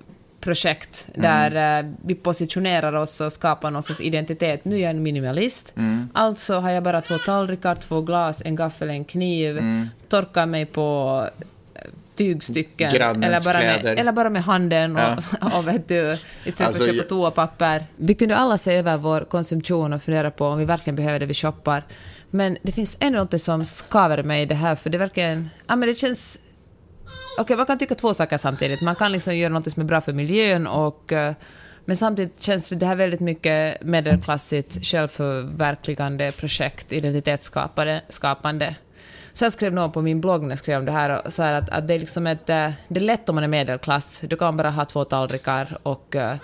projekt 0.45 1.09
där 1.13 1.51
mm. 1.51 1.95
vi 2.05 2.15
positionerar 2.15 2.93
oss 2.93 3.21
och 3.21 3.31
skapar 3.31 3.71
någon 3.71 3.83
sorts 3.83 4.01
identitet. 4.01 4.65
Nu 4.65 4.75
är 4.75 4.79
jag 4.79 4.89
en 4.89 5.03
minimalist, 5.03 5.73
mm. 5.77 6.09
alltså 6.13 6.59
har 6.59 6.69
jag 6.69 6.83
bara 6.83 7.01
två 7.01 7.17
tallrikar, 7.17 7.75
två 7.75 8.01
glas, 8.01 8.41
en 8.45 8.55
gaffel, 8.55 8.89
en 8.89 9.05
kniv, 9.05 9.57
mm. 9.57 9.89
torkar 10.07 10.45
mig 10.45 10.65
på 10.65 11.29
eh, 11.75 11.81
tygstycken 12.15 12.89
eller 12.89 13.45
bara, 13.45 13.57
med, 13.57 13.99
eller 13.99 14.11
bara 14.11 14.29
med 14.29 14.43
handen 14.43 14.95
och, 14.95 15.01
ja. 15.41 15.57
och 15.57 15.67
vet 15.67 15.87
du, 15.87 16.17
istället 16.45 16.67
alltså, 16.67 16.83
för 16.83 16.89
att 16.89 16.95
köpa 16.95 17.09
toapapper. 17.09 17.85
Vi 17.95 18.13
kunde 18.13 18.35
alla 18.35 18.57
se 18.57 18.73
över 18.73 18.97
vår 18.97 19.21
konsumtion 19.21 19.93
och 19.93 20.03
fundera 20.03 20.31
på 20.31 20.45
om 20.45 20.57
vi 20.57 20.65
verkligen 20.65 20.95
behöver 20.95 21.19
det 21.19 21.25
vi 21.25 21.33
shoppar. 21.33 21.83
Men 22.29 22.57
det 22.61 22.71
finns 22.71 22.97
ändå 22.99 23.19
något 23.19 23.41
som 23.41 23.65
skaver 23.65 24.23
mig 24.23 24.41
i 24.41 24.45
det 24.45 24.55
här, 24.55 24.75
för 24.75 24.89
det 24.89 24.97
verkligen... 24.97 25.49
Ja, 25.67 25.75
men 25.75 25.89
det 25.89 25.95
känns 25.95 26.39
Okej, 27.05 27.43
okay, 27.43 27.57
man 27.57 27.65
kan 27.65 27.77
tycka 27.77 27.95
två 27.95 28.13
saker 28.13 28.37
samtidigt. 28.37 28.81
Man 28.81 28.95
kan 28.95 29.11
liksom 29.11 29.37
göra 29.37 29.53
något 29.53 29.71
som 29.71 29.81
är 29.81 29.85
bra 29.85 30.01
för 30.01 30.13
miljön 30.13 30.67
och 30.67 31.13
eh, 31.13 31.33
men 31.85 31.97
samtidigt 31.97 32.41
känns 32.41 32.69
det 32.69 32.85
här 32.85 32.95
väldigt 32.95 33.19
mycket 33.19 33.81
medelklassigt 33.83 34.85
självförverkligande 34.85 36.31
projekt, 36.31 36.91
identitetsskapande. 36.91 38.75
Så 39.33 39.45
jag 39.45 39.53
skrev 39.53 39.73
någon 39.73 39.91
på 39.91 40.01
min 40.01 40.21
blogg 40.21 40.41
när 40.41 40.49
jag 40.49 40.59
skrev 40.59 40.79
om 40.79 40.85
det 40.85 40.91
här, 40.91 41.29
så 41.29 41.43
här 41.43 41.53
att, 41.53 41.69
att, 41.69 41.87
det 41.87 41.93
är 41.93 41.99
liksom 41.99 42.27
ett, 42.27 42.49
eh, 42.49 42.71
det 42.87 42.99
är 42.99 43.03
lätt 43.03 43.29
om 43.29 43.35
man 43.35 43.43
är 43.43 43.47
medelklass. 43.47 44.21
Du 44.23 44.35
kan 44.35 44.57
bara 44.57 44.69
ha 44.69 44.85
två 44.85 45.05
tallrikar 45.05 45.67
och, 45.83 46.15
eh, 46.15 46.35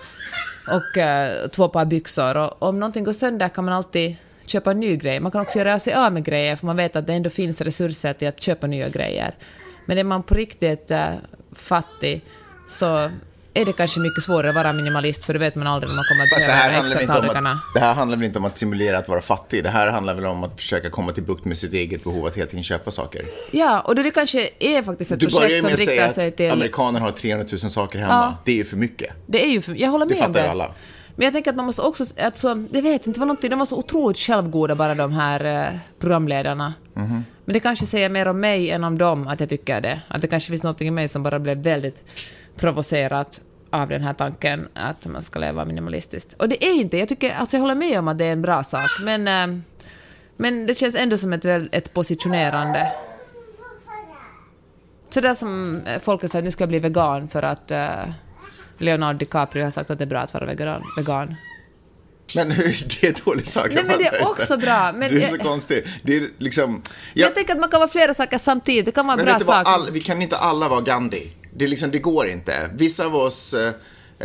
och 0.70 1.50
två 1.52 1.68
par 1.68 1.84
byxor. 1.84 2.36
Och 2.36 2.62
om 2.62 2.80
någonting 2.80 3.04
går 3.04 3.12
sönder 3.12 3.48
kan 3.48 3.64
man 3.64 3.74
alltid 3.74 4.16
köpa 4.46 4.70
en 4.70 4.80
ny 4.80 4.96
grej. 4.96 5.20
Man 5.20 5.32
kan 5.32 5.40
också 5.40 5.58
göra 5.58 5.78
sig 5.78 5.94
av 5.94 6.12
med 6.12 6.24
grejer, 6.24 6.56
för 6.56 6.66
man 6.66 6.76
vet 6.76 6.96
att 6.96 7.06
det 7.06 7.14
ändå 7.14 7.30
finns 7.30 7.60
resurser 7.60 8.12
till 8.12 8.28
att 8.28 8.40
köpa 8.40 8.66
nya 8.66 8.88
grejer. 8.88 9.34
Men 9.86 9.98
är 9.98 10.04
man 10.04 10.22
på 10.22 10.34
riktigt 10.34 10.90
äh, 10.90 11.14
fattig 11.52 12.24
så 12.68 13.10
är 13.54 13.64
det 13.64 13.72
kanske 13.72 14.00
mycket 14.00 14.22
svårare 14.22 14.48
att 14.48 14.54
vara 14.54 14.72
minimalist, 14.72 15.24
för 15.24 15.32
det 15.32 15.38
vet 15.38 15.54
man 15.54 15.66
aldrig 15.66 15.88
när 15.90 15.96
man 15.96 16.04
kommer 16.04 16.24
att 16.24 16.48
behöva 16.48 16.82
de 16.82 16.94
extra 16.94 17.14
tallrikarna. 17.14 17.60
Det 17.74 17.80
här 17.80 17.94
handlar 17.94 18.16
väl 18.16 18.26
inte 18.26 18.38
om 18.38 18.44
att 18.44 18.58
simulera 18.58 18.98
att 18.98 19.08
vara 19.08 19.20
fattig, 19.20 19.64
det 19.64 19.70
här 19.70 19.86
handlar 19.86 20.14
väl 20.14 20.26
om 20.26 20.44
att 20.44 20.56
försöka 20.56 20.90
komma 20.90 21.12
till 21.12 21.22
bukt 21.22 21.44
med 21.44 21.58
sitt 21.58 21.72
eget 21.72 22.04
behov 22.04 22.26
att 22.26 22.36
helt 22.36 22.50
enkelt 22.50 22.66
köpa 22.66 22.90
saker. 22.90 23.24
Ja, 23.50 23.80
och 23.80 23.94
det 23.94 24.10
kanske 24.10 24.50
är 24.58 24.82
faktiskt 24.82 25.12
ett 25.12 25.20
du 25.20 25.26
projekt 25.26 25.62
som 25.62 25.70
riktar 25.70 26.08
sig 26.08 26.32
till... 26.32 26.50
amerikaner 26.50 27.00
har 27.00 27.10
300 27.10 27.46
000 27.50 27.58
saker 27.58 27.98
hemma. 27.98 28.12
Ja. 28.12 28.34
Det 28.44 28.52
är 28.52 28.56
ju 28.56 28.64
för 28.64 28.76
mycket. 28.76 29.12
Det 29.26 29.44
är 29.44 29.48
ju 29.50 29.60
för... 29.60 29.74
Jag 29.74 29.90
håller 29.90 30.06
med 30.06 30.16
det 30.16 30.26
om 30.26 30.32
det. 30.32 30.38
fattar 30.38 30.46
ju 30.46 30.50
alla. 30.50 30.70
Men 31.16 31.24
jag 31.24 31.32
tänker 31.32 31.50
att 31.50 31.56
man 31.56 31.66
måste 31.66 31.82
också, 31.82 32.04
alltså, 32.22 32.48
jag 32.70 32.82
vet 32.82 33.06
inte, 33.06 33.20
någonting, 33.20 33.50
de 33.50 33.58
var 33.58 33.66
så 33.66 33.78
otroligt 33.78 34.18
självgoda 34.18 34.74
bara 34.74 34.94
de 34.94 35.12
här 35.12 35.44
eh, 35.44 35.78
programledarna. 35.98 36.74
Mm 36.96 37.08
-hmm. 37.08 37.22
Men 37.44 37.52
det 37.52 37.60
kanske 37.60 37.86
säger 37.86 38.08
mer 38.08 38.28
om 38.28 38.40
mig 38.40 38.70
än 38.70 38.84
om 38.84 38.98
dem 38.98 39.28
att 39.28 39.40
jag 39.40 39.48
tycker 39.48 39.80
det. 39.80 40.00
Att 40.08 40.22
det 40.22 40.28
kanske 40.28 40.50
finns 40.50 40.62
något 40.62 40.80
i 40.80 40.90
mig 40.90 41.08
som 41.08 41.22
bara 41.22 41.38
blev 41.38 41.58
väldigt 41.58 42.04
provocerat 42.56 43.40
av 43.70 43.88
den 43.88 44.02
här 44.02 44.14
tanken 44.14 44.68
att 44.74 45.06
man 45.06 45.22
ska 45.22 45.38
leva 45.38 45.64
minimalistiskt. 45.64 46.32
Och 46.32 46.48
det 46.48 46.64
är 46.64 46.74
inte, 46.74 46.96
jag 46.96 47.08
tycker, 47.08 47.34
alltså 47.34 47.56
jag 47.56 47.60
håller 47.60 47.74
med 47.74 47.98
om 47.98 48.08
att 48.08 48.18
det 48.18 48.24
är 48.24 48.32
en 48.32 48.42
bra 48.42 48.62
sak, 48.64 48.90
men, 49.00 49.28
eh, 49.28 49.60
men 50.36 50.66
det 50.66 50.74
känns 50.74 50.94
ändå 50.94 51.18
som 51.18 51.32
ett, 51.32 51.44
ett 51.44 51.94
positionerande. 51.94 52.92
Sådär 55.10 55.34
som 55.34 55.80
folk 56.00 56.30
säger, 56.30 56.42
nu 56.42 56.50
ska 56.50 56.62
jag 56.62 56.68
bli 56.68 56.78
vegan 56.78 57.28
för 57.28 57.42
att 57.42 57.70
uh, 57.70 58.12
Leonardo 58.82 59.18
DiCaprio 59.18 59.64
har 59.64 59.70
sagt 59.70 59.90
att 59.90 59.98
det 59.98 60.04
är 60.04 60.06
bra 60.06 60.20
att 60.20 60.34
vara 60.34 60.46
vegan. 60.46 60.82
vegan. 60.96 61.36
Men 62.34 62.48
det 62.48 63.02
är 63.02 63.24
dålig 63.24 63.46
sak. 63.46 63.68
Nej, 63.72 63.84
men 63.84 63.98
det 63.98 64.06
är 64.06 64.28
också 64.28 64.56
bra. 64.56 64.92
Men 64.92 65.14
det 65.14 65.22
är 65.22 65.28
så 65.28 65.36
jag, 65.36 65.46
konstigt. 65.46 65.86
Det 66.02 66.16
är 66.16 66.28
liksom... 66.38 66.82
Jag, 67.14 67.28
jag 67.28 67.34
tänker 67.34 67.52
att 67.52 67.60
man 67.60 67.70
kan 67.70 67.80
vara 67.80 67.90
flera 67.90 68.14
saker 68.14 68.38
samtidigt. 68.38 68.84
Det 68.84 68.92
kan 68.92 69.06
vara 69.06 69.20
en 69.20 69.24
bra 69.24 69.38
sak. 69.38 69.68
All, 69.68 69.90
vi 69.90 70.00
kan 70.00 70.22
inte 70.22 70.36
alla 70.36 70.68
vara 70.68 70.80
Gandhi. 70.80 71.30
Det, 71.54 71.66
liksom, 71.66 71.90
det 71.90 71.98
går 71.98 72.26
inte. 72.28 72.70
Vissa 72.74 73.06
av 73.06 73.16
oss 73.16 73.54
eh, 73.54 73.72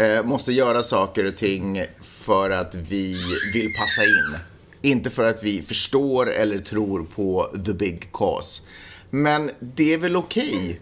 eh, 0.04 0.24
måste 0.24 0.54
göra 0.54 0.84
saker 0.84 1.26
och 1.26 1.36
ting 1.36 1.86
för 2.02 2.50
att 2.50 2.76
vi 2.76 3.16
vill 3.54 3.68
passa 3.80 4.04
in. 4.04 4.40
Inte 4.92 5.10
för 5.10 5.24
att 5.24 5.44
vi 5.44 5.62
förstår 5.62 6.32
eller 6.32 6.60
tror 6.60 7.04
på 7.04 7.52
the 7.66 7.74
big 7.74 8.12
cause. 8.14 8.62
Men 9.10 9.52
det 9.60 9.94
är 9.94 9.98
väl 9.98 10.16
okej 10.16 10.56
okay 10.56 10.76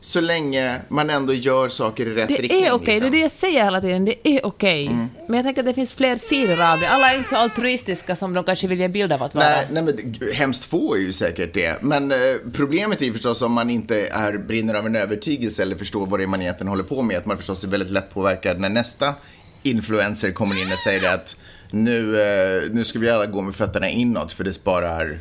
så 0.00 0.20
länge 0.20 0.80
man 0.88 1.10
ändå 1.10 1.32
gör 1.32 1.68
saker 1.68 2.06
i 2.06 2.14
rätt 2.14 2.28
det 2.28 2.34
riktning. 2.34 2.60
Det 2.60 2.66
är 2.66 2.72
okej, 2.72 2.82
okay. 2.82 2.94
liksom. 2.94 3.10
det 3.10 3.16
är 3.16 3.18
det 3.18 3.22
jag 3.22 3.30
säger 3.30 3.64
hela 3.64 3.80
tiden. 3.80 4.04
Det 4.04 4.28
är 4.28 4.46
okej. 4.46 4.84
Okay. 4.84 4.86
Mm. 4.86 5.08
Men 5.26 5.36
jag 5.36 5.44
tänker 5.44 5.60
att 5.60 5.66
det 5.66 5.74
finns 5.74 5.94
fler 5.94 6.16
sidor 6.16 6.62
av 6.72 6.80
det. 6.80 6.88
Alla 6.88 7.12
är 7.12 7.16
inte 7.16 7.28
så 7.28 7.36
altruistiska 7.36 8.16
som 8.16 8.34
de 8.34 8.44
kanske 8.44 8.66
vill 8.66 8.80
ge 8.80 8.88
bild 8.88 9.12
av 9.12 9.22
att 9.22 9.34
vara. 9.34 9.48
Nej, 9.48 9.66
nej 9.70 9.82
men 9.82 10.14
hemskt 10.34 10.64
få 10.64 10.94
är 10.94 10.98
ju 10.98 11.12
säkert 11.12 11.54
det. 11.54 11.82
Men 11.82 12.12
eh, 12.12 12.18
problemet 12.52 13.02
är 13.02 13.06
ju 13.06 13.12
förstås 13.12 13.42
om 13.42 13.52
man 13.52 13.70
inte 13.70 14.06
är, 14.06 14.38
brinner 14.38 14.74
av 14.74 14.86
en 14.86 14.96
övertygelse 14.96 15.62
eller 15.62 15.76
förstår 15.76 16.06
vad 16.06 16.20
det 16.20 16.24
är 16.24 16.26
man 16.26 16.42
egentligen 16.42 16.68
håller 16.68 16.84
på 16.84 17.02
med. 17.02 17.16
Att 17.16 17.26
man 17.26 17.36
förstås 17.36 17.64
är 17.64 17.68
väldigt 17.68 17.90
lätt 17.90 18.14
påverkad 18.14 18.60
när 18.60 18.68
nästa 18.68 19.14
influencer 19.62 20.32
kommer 20.32 20.52
in 20.52 20.72
och 20.72 20.78
säger 20.78 21.14
att 21.14 21.36
nu, 21.70 22.22
eh, 22.22 22.70
nu 22.70 22.84
ska 22.84 22.98
vi 22.98 23.10
alla 23.10 23.26
gå 23.26 23.42
med 23.42 23.54
fötterna 23.54 23.88
inåt 23.88 24.32
för 24.32 24.44
det 24.44 24.52
sparar 24.52 25.20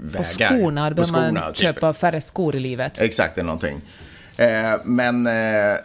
vägar. 0.00 0.18
På 0.18 0.24
skorna, 0.24 0.90
då 0.90 1.02
behöver 1.02 1.32
man 1.32 1.52
typ. 1.52 1.56
köpa 1.56 1.94
färre 1.94 2.20
skor 2.20 2.56
i 2.56 2.60
livet. 2.60 3.00
Exakt, 3.00 3.38
eller 3.38 3.46
någonting. 3.46 3.80
Eh, 4.38 4.80
men, 4.84 5.26
eh, 5.26 5.76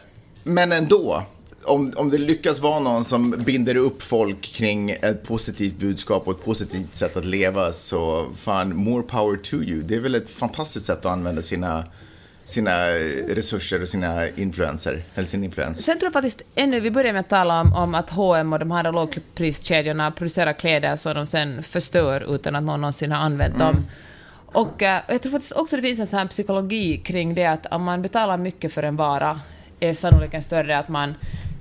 men 0.44 0.72
ändå 0.72 1.24
om, 1.66 1.94
om 1.96 2.10
det 2.10 2.18
lyckas 2.18 2.62
vara 2.62 2.80
någon 2.80 3.06
som 3.06 3.32
binder 3.32 3.76
upp 3.76 4.02
folk 4.02 4.42
kring 4.42 4.92
ett 4.92 5.24
positivt 5.24 5.78
budskap 5.78 6.28
och 6.28 6.34
ett 6.34 6.46
positivt 6.46 6.96
sätt 6.96 7.18
att 7.18 7.26
leva 7.26 7.74
så 7.74 8.28
fan, 8.38 8.76
more 8.76 9.04
power 9.04 9.38
to 9.38 9.56
you. 9.56 9.82
Det 9.82 9.96
är 9.96 10.00
väl 10.00 10.16
ett 10.16 10.30
fantastiskt 10.30 10.86
sätt 10.86 10.98
att 10.98 11.12
använda 11.12 11.42
sina 11.42 11.84
sina 12.46 12.88
resurser 13.28 13.82
och 13.82 13.90
sina 13.90 14.30
influenser, 14.30 15.04
eller 15.16 15.28
sin 15.28 15.44
influens. 15.44 15.84
Sen 15.84 16.00
tror 16.00 16.08
jag 16.08 16.14
faktiskt 16.14 16.42
ännu, 16.56 16.80
vi 16.80 16.92
börjar 16.92 17.14
med 17.14 17.20
att 17.20 17.30
tala 17.30 17.62
om, 17.62 17.74
om 17.74 17.96
att 17.96 18.10
H&M 18.10 18.54
och 18.54 18.60
de 18.60 18.72
här 18.72 18.92
lågpriskedjorna 18.92 20.12
producerar 20.12 20.54
kläder 20.54 20.96
som 20.96 21.16
de 21.16 21.26
sen 21.26 21.64
förstör 21.64 22.36
utan 22.36 22.56
att 22.56 22.64
någon 22.64 22.82
någonsin 22.82 23.12
har 23.12 23.20
använt 23.20 23.60
dem. 23.60 23.86
Mm. 24.56 24.68
Och 24.68 24.82
uh, 24.82 24.88
jag 25.08 25.22
tror 25.22 25.32
faktiskt 25.32 25.52
också 25.52 25.76
det 25.76 25.82
finns 25.82 26.00
en 26.00 26.08
sån 26.08 26.20
här 26.20 26.28
psykologi 26.28 26.98
kring 26.98 27.34
det 27.34 27.46
att 27.46 27.66
om 27.66 27.84
man 27.84 28.02
betalar 28.02 28.38
mycket 28.38 28.74
för 28.74 28.84
en 28.84 28.96
vara 28.96 29.40
är 29.80 29.94
sannolikheten 29.94 30.42
större 30.42 30.78
att 30.78 30.90
man 30.90 31.16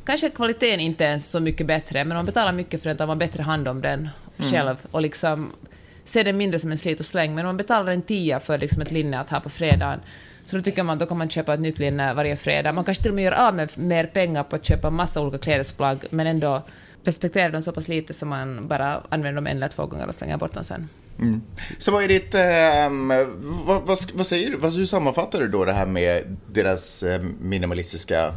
Kanske 0.05 0.31
kvaliteten 0.31 0.81
inte 0.81 1.07
är 1.07 1.19
så 1.19 1.41
mycket 1.41 1.67
bättre, 1.67 2.05
men 2.05 2.13
om 2.13 2.19
man 2.19 2.27
betalar 2.27 2.53
mycket 2.53 2.83
för 2.83 2.89
den 2.89 2.97
tar 2.97 3.07
man 3.07 3.19
bättre 3.19 3.43
hand 3.43 3.69
om 3.69 3.81
den 3.81 4.09
mm. 4.39 4.51
själv 4.51 4.77
och 4.91 5.03
liksom 5.03 5.53
ser 6.05 6.25
den 6.25 6.37
mindre 6.37 6.59
som 6.59 6.73
en 6.73 6.79
slit 6.79 7.01
och 7.01 7.07
släng. 7.07 7.35
Men 7.35 7.45
om 7.45 7.49
man 7.49 7.57
betalar 7.57 7.93
en 7.93 8.03
tia 8.03 8.41
för 8.41 8.59
liksom 8.59 8.83
ett 8.83 8.93
linne 8.93 9.21
att 9.21 9.31
ha 9.31 9.41
på 9.41 9.51
fredagen 9.51 10.01
så 10.47 10.57
då 10.57 10.63
tycker 10.63 10.83
man 10.83 10.99
då 10.99 11.07
kan 11.07 11.19
man 11.19 11.29
köpa 11.29 11.55
ett 11.55 11.61
nytt 11.61 11.79
linne 11.79 12.15
varje 12.15 12.37
fredag. 12.37 12.73
Man 12.73 12.85
kanske 12.85 13.03
till 13.03 13.11
och 13.11 13.15
med 13.15 13.25
gör 13.25 13.33
av 13.33 13.55
med 13.55 13.79
mer 13.79 14.07
pengar 14.07 14.43
på 14.43 14.57
att 14.57 14.67
köpa 14.67 14.91
massa 14.91 15.21
olika 15.21 15.39
klädesplagg, 15.39 15.99
men 16.11 16.27
ändå 16.27 16.63
respekterar 17.05 17.51
dem 17.51 17.63
så 17.63 17.73
pass 17.73 17.89
lite 17.89 18.15
som 18.15 18.29
man 18.29 18.69
bara 18.69 19.01
använder 19.09 19.33
dem 19.33 19.47
en 19.47 19.57
eller 19.57 19.69
två 19.69 19.87
gånger 19.87 20.09
och 20.09 20.15
slänger 20.15 20.37
bort 20.37 20.53
dem 20.53 20.65
sen. 20.65 20.89
Mm. 21.19 21.43
Så 21.79 21.91
vad 21.91 22.05
är 22.05 22.09
ditt, 22.09 22.35
eh, 22.35 22.43
vad, 23.67 23.83
vad, 23.83 23.99
vad, 24.15 24.27
säger 24.27 24.51
du, 24.51 24.69
hur 24.69 24.85
sammanfattar 24.85 25.41
du 25.41 25.49
då 25.49 25.65
det 25.65 25.73
här 25.73 25.87
med 25.87 26.37
deras 26.47 27.03
eh, 27.03 27.23
minimalistiska 27.41 28.35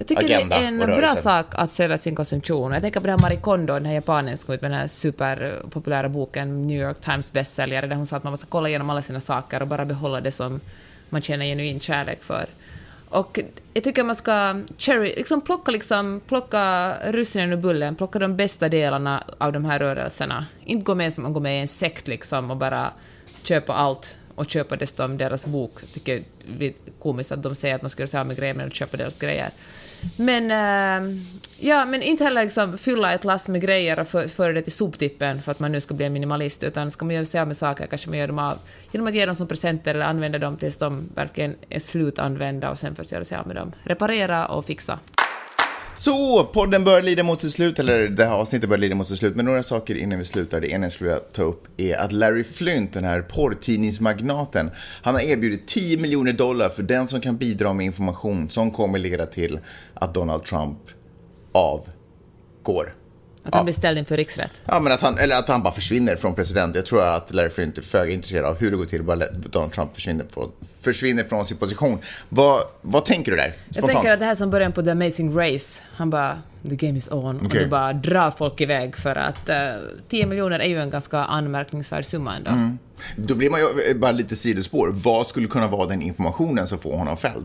jag 0.00 0.06
tycker 0.06 0.24
agenda 0.24 0.58
det 0.58 0.64
är 0.64 0.68
en 0.68 0.78
bra 0.78 1.16
sak 1.16 1.46
att 1.50 1.70
se 1.70 1.84
över 1.84 1.96
sin 1.96 2.14
konsumtion. 2.14 2.72
Jag 2.72 2.82
tänker 2.82 3.00
på 3.00 3.06
det 3.06 3.12
här 3.12 3.18
Marie 3.18 3.40
Kondo, 3.40 3.74
den 3.74 3.86
här 3.86 3.94
japanen 3.94 4.36
som 4.36 4.54
ut 4.54 4.62
med 4.62 4.70
den 4.70 4.80
här 4.80 4.86
superpopulära 4.86 6.08
boken, 6.08 6.66
New 6.66 6.80
York 6.80 7.00
Times 7.00 7.32
bästsäljare, 7.32 7.86
där 7.86 7.96
hon 7.96 8.06
sa 8.06 8.16
att 8.16 8.24
man 8.24 8.30
måste 8.30 8.46
kolla 8.48 8.68
igenom 8.68 8.90
alla 8.90 9.02
sina 9.02 9.20
saker 9.20 9.62
och 9.62 9.68
bara 9.68 9.84
behålla 9.84 10.20
det 10.20 10.30
som 10.30 10.60
man 11.08 11.22
känner 11.22 11.46
genuin 11.46 11.80
kärlek 11.80 12.22
för. 12.22 12.46
Och 13.10 13.38
jag 13.74 13.84
tycker 13.84 14.04
man 14.04 14.16
ska 14.16 14.62
cherry, 14.78 15.14
liksom 15.16 15.40
plocka, 15.40 15.70
liksom, 15.70 16.20
plocka 16.26 16.94
russinen 17.12 17.52
ur 17.52 17.56
bullen, 17.56 17.96
plocka 17.96 18.18
de 18.18 18.36
bästa 18.36 18.68
delarna 18.68 19.24
av 19.38 19.52
de 19.52 19.64
här 19.64 19.78
rörelserna. 19.78 20.46
Inte 20.64 20.84
gå 20.84 20.94
med 20.94 21.12
som 21.12 21.26
att 21.26 21.34
gå 21.34 21.40
med 21.40 21.58
i 21.58 21.60
en 21.60 21.68
sekt 21.68 22.08
liksom 22.08 22.50
och 22.50 22.56
bara 22.56 22.92
köpa 23.42 23.72
allt 23.72 24.16
och 24.34 24.50
köpa 24.50 24.76
dessutom 24.76 25.18
deras 25.18 25.46
bok. 25.46 25.72
Jag 25.80 25.88
tycker 25.90 26.22
det 26.58 26.66
är 26.66 26.74
komiskt 26.98 27.32
att 27.32 27.42
de 27.42 27.54
säger 27.54 27.74
att 27.74 27.82
man 27.82 27.90
ska 27.90 28.02
göra 28.02 28.08
sig 28.08 28.20
av 28.20 28.26
med 28.26 28.36
grejer 28.36 28.54
men 28.54 28.70
köpa 28.70 28.96
deras 28.96 29.18
grejer. 29.18 29.48
Men, 30.16 30.50
äh, 30.50 31.18
ja, 31.60 31.84
men 31.84 32.02
inte 32.02 32.24
heller 32.24 32.42
liksom 32.42 32.78
fylla 32.78 33.12
ett 33.12 33.24
lass 33.24 33.48
med 33.48 33.60
grejer 33.60 33.98
och 33.98 34.08
föra 34.08 34.28
för 34.28 34.52
det 34.52 34.62
till 34.62 34.72
soptippen 34.72 35.42
för 35.42 35.52
att 35.52 35.60
man 35.60 35.72
nu 35.72 35.80
ska 35.80 35.94
bli 35.94 36.06
en 36.06 36.12
minimalist, 36.12 36.62
utan 36.62 36.90
ska 36.90 37.04
man 37.04 37.14
göra 37.14 37.24
sig 37.24 37.40
av 37.40 37.46
med 37.46 37.56
saker 37.56 37.86
kanske 37.86 38.08
man 38.08 38.18
gör 38.18 38.26
dem 38.26 38.38
av 38.38 38.58
genom 38.92 39.06
att 39.06 39.14
ge 39.14 39.26
dem 39.26 39.36
som 39.36 39.48
presenter 39.48 39.94
eller 39.94 40.06
använda 40.06 40.38
dem 40.38 40.56
tills 40.56 40.76
de 40.76 41.08
verkligen 41.14 41.54
är 41.68 41.80
slutanvända 41.80 42.70
och 42.70 42.78
sen 42.78 42.94
först 42.94 43.12
göra 43.12 43.24
sig 43.24 43.38
av 43.38 43.46
med 43.46 43.56
dem. 43.56 43.72
Reparera 43.84 44.46
och 44.46 44.64
fixa. 44.64 44.98
Så, 45.94 46.44
podden 46.44 46.84
börjar 46.84 47.02
lida 47.02 47.22
mot 47.22 47.40
sitt 47.40 47.52
slut, 47.52 47.78
eller 47.78 48.08
det 48.08 48.24
här 48.24 48.34
avsnittet 48.34 48.68
börjar 48.68 48.80
lida 48.80 48.94
mot 48.94 49.08
sitt 49.08 49.18
slut, 49.18 49.36
men 49.36 49.44
några 49.44 49.62
saker 49.62 49.94
innan 49.94 50.18
vi 50.18 50.24
slutar. 50.24 50.60
Det 50.60 50.70
ena 50.70 50.86
jag 50.86 50.92
skulle 50.92 51.10
vilja 51.10 51.24
ta 51.32 51.42
upp 51.42 51.68
är 51.76 51.96
att 51.96 52.12
Larry 52.12 52.44
Flynt, 52.44 52.92
den 52.92 53.04
här 53.04 53.22
porrtidningsmagnaten, 53.22 54.70
han 55.02 55.14
har 55.14 55.20
erbjudit 55.20 55.66
10 55.66 55.96
miljoner 55.98 56.32
dollar 56.32 56.68
för 56.68 56.82
den 56.82 57.08
som 57.08 57.20
kan 57.20 57.36
bidra 57.36 57.72
med 57.72 57.86
information 57.86 58.50
som 58.50 58.70
kommer 58.70 58.98
leda 58.98 59.26
till 59.26 59.60
att 60.00 60.14
Donald 60.14 60.44
Trump 60.44 60.78
avgår. 61.52 62.94
Att 63.42 63.54
han 63.54 63.60
ja. 63.60 63.64
blir 63.64 63.74
ställd 63.74 63.98
inför 63.98 64.16
riksrätt? 64.16 64.50
Ja, 64.64 64.80
men 64.80 64.92
att 64.92 65.00
han, 65.00 65.18
eller 65.18 65.36
att 65.36 65.48
han 65.48 65.62
bara 65.62 65.74
försvinner 65.74 66.16
från 66.16 66.34
president. 66.34 66.76
Jag 66.76 66.86
tror 66.86 67.02
att 67.02 67.34
Larry 67.34 67.50
Flint 67.50 67.78
är 67.78 67.82
föga 67.82 68.12
intresserad 68.12 68.44
av 68.44 68.58
hur 68.58 68.70
det 68.70 68.76
går 68.76 68.84
till, 68.84 69.02
bara 69.02 69.26
Donald 69.30 69.72
Trump 69.72 69.94
försvinner 69.94 70.24
från, 70.30 70.52
försvinner 70.80 71.24
från 71.24 71.44
sin 71.44 71.56
position. 71.56 71.98
Vad, 72.28 72.62
vad 72.82 73.04
tänker 73.04 73.30
du 73.30 73.36
där? 73.36 73.52
Spontant? 73.52 73.76
Jag 73.76 73.90
tänker 73.90 74.12
att 74.12 74.18
det 74.18 74.24
här 74.24 74.34
som 74.34 74.50
början 74.50 74.72
på 74.72 74.82
The 74.82 74.90
Amazing 74.90 75.38
Race, 75.38 75.82
han 75.94 76.10
bara 76.10 76.38
“the 76.68 76.76
game 76.76 76.98
is 76.98 77.10
on” 77.10 77.36
okay. 77.36 77.46
och 77.46 77.64
du 77.64 77.66
bara 77.66 77.92
drar 77.92 78.30
folk 78.30 78.60
iväg 78.60 78.96
för 78.96 79.16
att 79.16 79.48
eh, 79.48 79.56
10 80.08 80.26
miljoner 80.26 80.58
är 80.58 80.68
ju 80.68 80.80
en 80.80 80.90
ganska 80.90 81.18
anmärkningsvärd 81.18 82.04
summa 82.04 82.36
ändå. 82.36 82.50
Mm. 82.50 82.78
Då 83.16 83.34
blir 83.34 83.50
man 83.50 83.60
ju 83.60 83.94
bara 83.94 84.12
lite 84.12 84.36
sidospår. 84.36 84.88
Vad 84.88 85.26
skulle 85.26 85.46
kunna 85.46 85.66
vara 85.66 85.86
den 85.86 86.02
informationen 86.02 86.66
som 86.66 86.78
får 86.78 86.96
honom 86.96 87.16
fälld? 87.16 87.44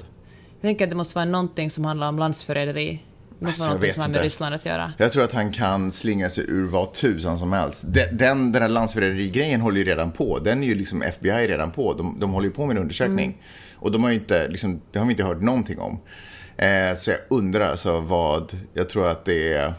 Jag 0.62 0.62
tänker 0.62 0.86
att 0.86 0.89
det 0.89 0.95
måste 0.95 1.16
vara 1.16 1.26
någonting 1.26 1.70
som 1.70 1.86
handlar 1.86 2.10
om 2.10 2.20
landsförräderi 2.20 3.01
det 3.39 3.45
måste 3.45 3.62
vara 3.62 3.72
alltså, 3.72 3.86
något 3.88 3.93
som 3.93 4.01
har 4.01 4.10
med 4.10 4.22
Ryssland 4.22 4.56
att 4.56 4.66
göra. 4.66 4.93
Jag 4.97 5.12
tror 5.12 5.24
att 5.24 5.34
han 5.34 5.51
kan 5.51 5.91
slinga 5.91 6.30
sig 6.30 6.45
ur 6.47 6.66
vad 6.66 6.93
tusan 6.93 7.38
som 7.38 7.53
helst. 7.53 7.84
Den, 7.88 8.18
den, 8.18 8.51
den 8.51 8.62
här 8.62 8.70
landsförräderigrejen 8.70 9.62
håller 9.62 9.78
ju 9.78 9.84
redan 9.84 10.12
på. 10.12 10.39
Den 10.39 10.64
är 10.64 10.68
ju 10.68 10.76
liksom 10.76 11.01
FBI 11.01 11.47
redan 11.47 11.72
på. 11.72 11.93
De, 11.93 12.20
de 12.20 12.34
håller 12.34 12.47
ju 12.47 12.53
på 12.53 12.66
med 12.66 12.78
en 12.78 12.82
undersökning. 12.82 13.26
Mm. 13.26 13.38
Och 13.76 13.91
de 13.91 14.03
har 14.03 14.10
ju 14.10 14.16
inte, 14.16 14.47
liksom, 14.47 14.82
det 14.91 14.99
har 14.99 15.06
vi 15.06 15.12
inte 15.12 15.24
hört 15.24 15.41
någonting 15.41 15.80
om. 15.80 15.99
Eh, 16.58 16.95
så 16.97 17.12
jag 17.12 17.20
undrar 17.28 17.70
alltså 17.70 17.99
vad, 17.99 18.58
jag 18.74 18.89
tror 18.89 19.08
att 19.08 19.26
det 19.26 19.53
är... 19.53 19.74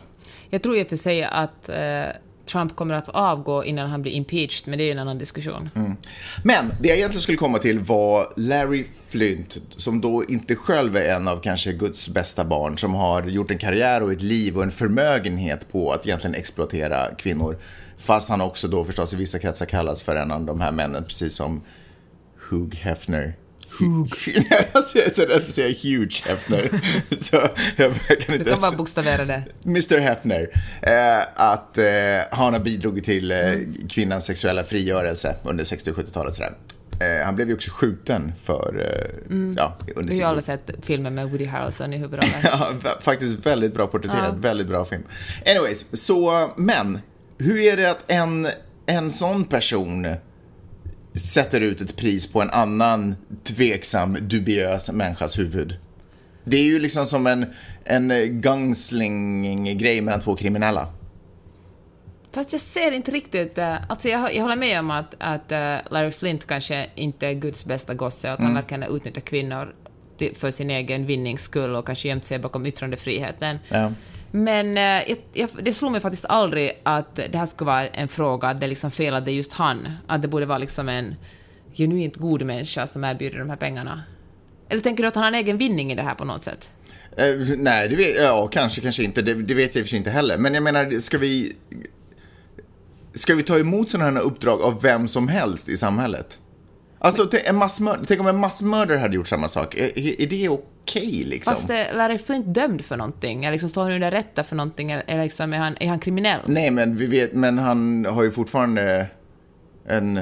Jag 0.51 0.63
tror 0.63 0.77
i 0.77 0.83
och 0.83 0.89
för 0.89 0.97
sig 0.97 1.25
att 1.25 1.69
eh, 1.69 2.05
Trump 2.47 2.77
kommer 2.77 2.95
att 2.95 3.09
avgå 3.09 3.65
innan 3.65 3.91
han 3.91 4.03
blir 4.03 4.13
impeached, 4.13 4.69
men 4.69 4.79
det 4.79 4.85
är 4.85 4.93
en 4.93 4.99
annan 4.99 5.19
diskussion. 5.19 5.71
Mm. 5.75 5.97
Men 6.45 6.73
det 6.81 6.89
jag 6.89 6.97
egentligen 6.97 7.23
skulle 7.23 7.39
komma 7.39 7.59
till 7.59 7.79
var 7.79 8.33
Larry 8.37 8.85
Flynt, 9.09 9.59
som 9.77 10.01
då 10.01 10.25
inte 10.25 10.55
själv 10.57 10.97
är 10.97 11.15
en 11.15 11.29
av 11.29 11.41
kanske 11.41 11.73
Guds 11.73 12.09
bästa 12.09 12.45
barn, 12.45 12.79
som 12.79 12.95
har 12.95 13.23
gjort 13.23 13.51
en 13.51 13.59
karriär 13.59 14.03
och 14.03 14.13
ett 14.13 14.23
liv 14.23 14.57
och 14.57 14.63
en 14.63 14.71
förmögenhet 14.71 15.73
på 15.73 15.93
att 15.93 16.07
egentligen 16.07 16.35
exploatera 16.35 17.15
kvinnor. 17.15 17.59
Fast 17.99 18.29
han 18.29 18.41
också 18.41 18.69
då 18.69 18.85
förstås 18.85 19.13
i 19.13 19.17
vissa 19.17 19.39
kretsar 19.39 19.67
kallas 19.67 20.03
för 20.03 20.17
en 20.17 20.31
av 20.31 20.45
de 20.45 20.61
här 20.61 20.73
männen, 20.73 21.05
precis 21.05 21.35
som 21.35 21.61
Hugh 22.51 22.77
Hefner 22.77 23.35
Hug. 23.79 24.15
alltså, 24.73 24.99
jag 24.99 25.07
är 25.07 25.11
så 25.11 25.23
rädd 25.23 25.43
för 25.43 25.49
att 25.49 25.55
säga 25.55 25.77
huge 25.83 26.23
Hefner. 26.27 26.71
så 27.25 27.37
jag, 27.77 27.95
kan 28.21 28.35
inte 28.35 28.45
du 28.45 28.51
kan 28.51 28.61
bara 28.61 28.77
bokstavera 28.77 29.25
det. 29.25 29.43
Mr 29.65 29.99
Hefner. 29.99 30.51
Eh, 30.83 31.27
att 31.35 31.79
eh, 31.79 31.85
han 32.31 32.53
har 32.53 32.61
bidragit 32.61 33.05
till 33.05 33.31
eh, 33.31 33.39
kvinnans 33.89 34.27
sexuella 34.27 34.65
frigörelse 34.65 35.37
under 35.45 35.65
60 35.65 35.91
och 35.91 35.97
70-talet. 35.97 36.41
Eh, 37.01 37.25
han 37.25 37.37
blev 37.37 37.49
ju 37.49 37.55
också 37.55 37.71
skjuten 37.71 38.33
för... 38.45 38.81
Eh, 38.81 39.31
mm. 39.31 39.55
ja, 39.59 39.77
under 39.97 40.13
Vi 40.15 40.21
har 40.21 40.31
alla 40.31 40.43
sett 40.43 40.71
filmen 40.83 41.15
med 41.15 41.31
Woody 41.31 41.47
Harrelson 41.47 41.93
i 41.93 41.97
huvudrollen. 41.97 42.31
ja, 42.43 42.71
faktiskt 43.01 43.47
väldigt 43.47 43.75
bra 43.75 43.87
porträtterad. 43.87 44.35
Ja. 44.35 44.41
Väldigt 44.41 44.67
bra 44.67 44.85
film. 44.85 45.03
Anyways, 45.47 46.07
så, 46.07 46.51
men. 46.57 46.99
Hur 47.39 47.61
är 47.61 47.77
det 47.77 47.91
att 47.91 48.05
en, 48.07 48.49
en 48.87 49.11
sån 49.11 49.45
person 49.45 50.17
sätter 51.17 51.61
ut 51.61 51.81
ett 51.81 51.97
pris 51.97 52.33
på 52.33 52.43
en 52.43 52.51
annan 52.51 53.17
tveksam, 53.45 54.17
dubiös 54.21 54.93
människas 54.93 55.39
huvud. 55.39 55.77
Det 56.45 56.57
är 56.57 56.65
ju 56.65 56.79
liksom 56.79 57.07
som 57.07 57.27
en, 57.27 57.47
en 57.85 58.41
gunsling-grej 58.41 60.01
mellan 60.01 60.21
två 60.21 60.37
kriminella. 60.37 60.89
Fast 62.33 62.53
jag 62.53 62.61
ser 62.61 62.93
inte 62.93 63.11
riktigt... 63.11 63.59
Uh, 63.59 63.91
alltså 63.91 64.09
jag, 64.09 64.35
jag 64.35 64.43
håller 64.43 64.57
med 64.57 64.81
om 64.81 64.91
att, 64.91 65.15
att 65.19 65.53
uh, 65.53 65.93
Larry 65.93 66.11
Flint 66.11 66.47
kanske 66.47 66.87
inte 66.95 67.27
är 67.27 67.33
Guds 67.33 67.65
bästa 67.65 67.95
gosse 67.95 68.29
och 68.29 68.35
att 68.35 68.41
mm. 68.41 68.55
han 68.55 68.63
verkligen 68.63 68.83
utnyttjar 68.83 69.21
kvinnor 69.21 69.75
för 70.35 70.51
sin 70.51 70.71
egen 70.71 71.07
vinnings 71.07 71.43
skull 71.43 71.77
och 71.77 71.87
kanske 71.87 72.09
gömt 72.09 72.25
sig 72.25 72.39
bakom 72.39 72.67
yttrandefriheten. 72.67 73.59
Ja. 73.69 73.93
Men 74.31 74.77
eh, 74.77 74.83
jag, 74.83 75.19
jag, 75.33 75.49
det 75.63 75.73
slog 75.73 75.93
mig 75.93 76.01
faktiskt 76.01 76.25
aldrig 76.25 76.81
att 76.83 77.15
det 77.15 77.39
här 77.39 77.47
skulle 77.47 77.67
vara 77.67 77.87
en 77.87 78.09
fråga, 78.09 78.49
att 78.49 78.61
det 78.61 78.67
är 78.67 78.69
liksom 78.69 78.91
fel 78.91 79.15
att 79.15 79.25
det 79.25 79.31
är 79.31 79.35
just 79.35 79.53
han. 79.53 79.89
Att 80.07 80.23
det 80.23 80.29
borde 80.29 80.47
vara 80.47 80.59
liksom 80.59 80.89
en 80.89 81.15
genuint 81.75 82.17
god 82.17 82.43
människa 82.43 82.87
som 82.87 83.05
erbjuder 83.05 83.39
de 83.39 83.51
här 83.51 83.57
pengarna. 83.57 84.03
Eller 84.69 84.83
tänker 84.83 85.03
du 85.03 85.09
att 85.09 85.15
han 85.15 85.25
har 85.25 85.29
en 85.29 85.35
egen 85.35 85.59
vinning 85.59 85.93
i 85.93 85.95
det 85.95 86.03
här 86.03 86.15
på 86.15 86.25
något 86.25 86.45
sätt? 86.45 86.71
Uh, 87.23 87.57
nej, 87.57 87.89
det 87.89 87.97
vet, 87.97 88.17
ja, 88.17 88.49
kanske, 88.53 88.81
kanske 88.81 89.03
inte. 89.03 89.23
Det, 89.23 89.35
det 89.35 89.55
vet 89.55 89.75
jag 89.75 89.81
i 89.81 89.83
och 89.83 89.87
för 89.87 89.91
sig 89.91 89.99
inte 89.99 90.11
heller. 90.11 90.39
Men 90.39 90.55
jag 90.55 90.63
menar, 90.63 90.99
ska 90.99 91.19
vi... 91.19 91.57
Ska 93.15 93.35
vi 93.35 93.43
ta 93.43 93.59
emot 93.59 93.91
sådana 93.91 94.11
här 94.11 94.27
uppdrag 94.27 94.63
av 94.63 94.83
vem 94.83 95.09
som 95.09 95.29
helst 95.29 95.69
i 95.69 95.77
samhället? 95.77 96.41
Alltså, 97.07 97.39
en 97.45 97.57
massmörd, 97.57 98.05
tänk 98.09 98.21
om 98.21 98.27
en 98.27 98.39
massmördare 98.39 98.99
hade 98.99 99.15
gjort 99.15 99.29
samma 99.29 99.49
sak. 99.49 99.75
Är, 99.75 99.99
är 100.23 100.27
det 100.27 100.49
okej, 100.49 101.07
okay, 101.09 101.25
liksom? 101.25 101.55
Fast 101.55 101.71
är 101.71 102.19
Flint 102.19 102.47
dömd 102.47 102.85
för 102.85 102.97
någonting? 102.97 103.45
Eller 103.45 103.53
liksom, 103.53 103.71
står 103.71 103.83
han 103.83 103.93
under 103.93 104.11
rätta 104.11 104.43
för 104.43 104.57
någonting? 104.57 104.91
Eller 104.91 105.23
liksom, 105.23 105.53
är, 105.53 105.59
han, 105.59 105.77
är 105.81 105.89
han 105.89 105.99
kriminell? 105.99 106.41
Nej, 106.47 106.71
men 106.71 106.97
vi 106.97 107.07
vet, 107.07 107.33
men 107.33 107.59
han 107.59 108.05
har 108.05 108.23
ju 108.23 108.31
fortfarande 108.31 109.07
en, 109.87 110.21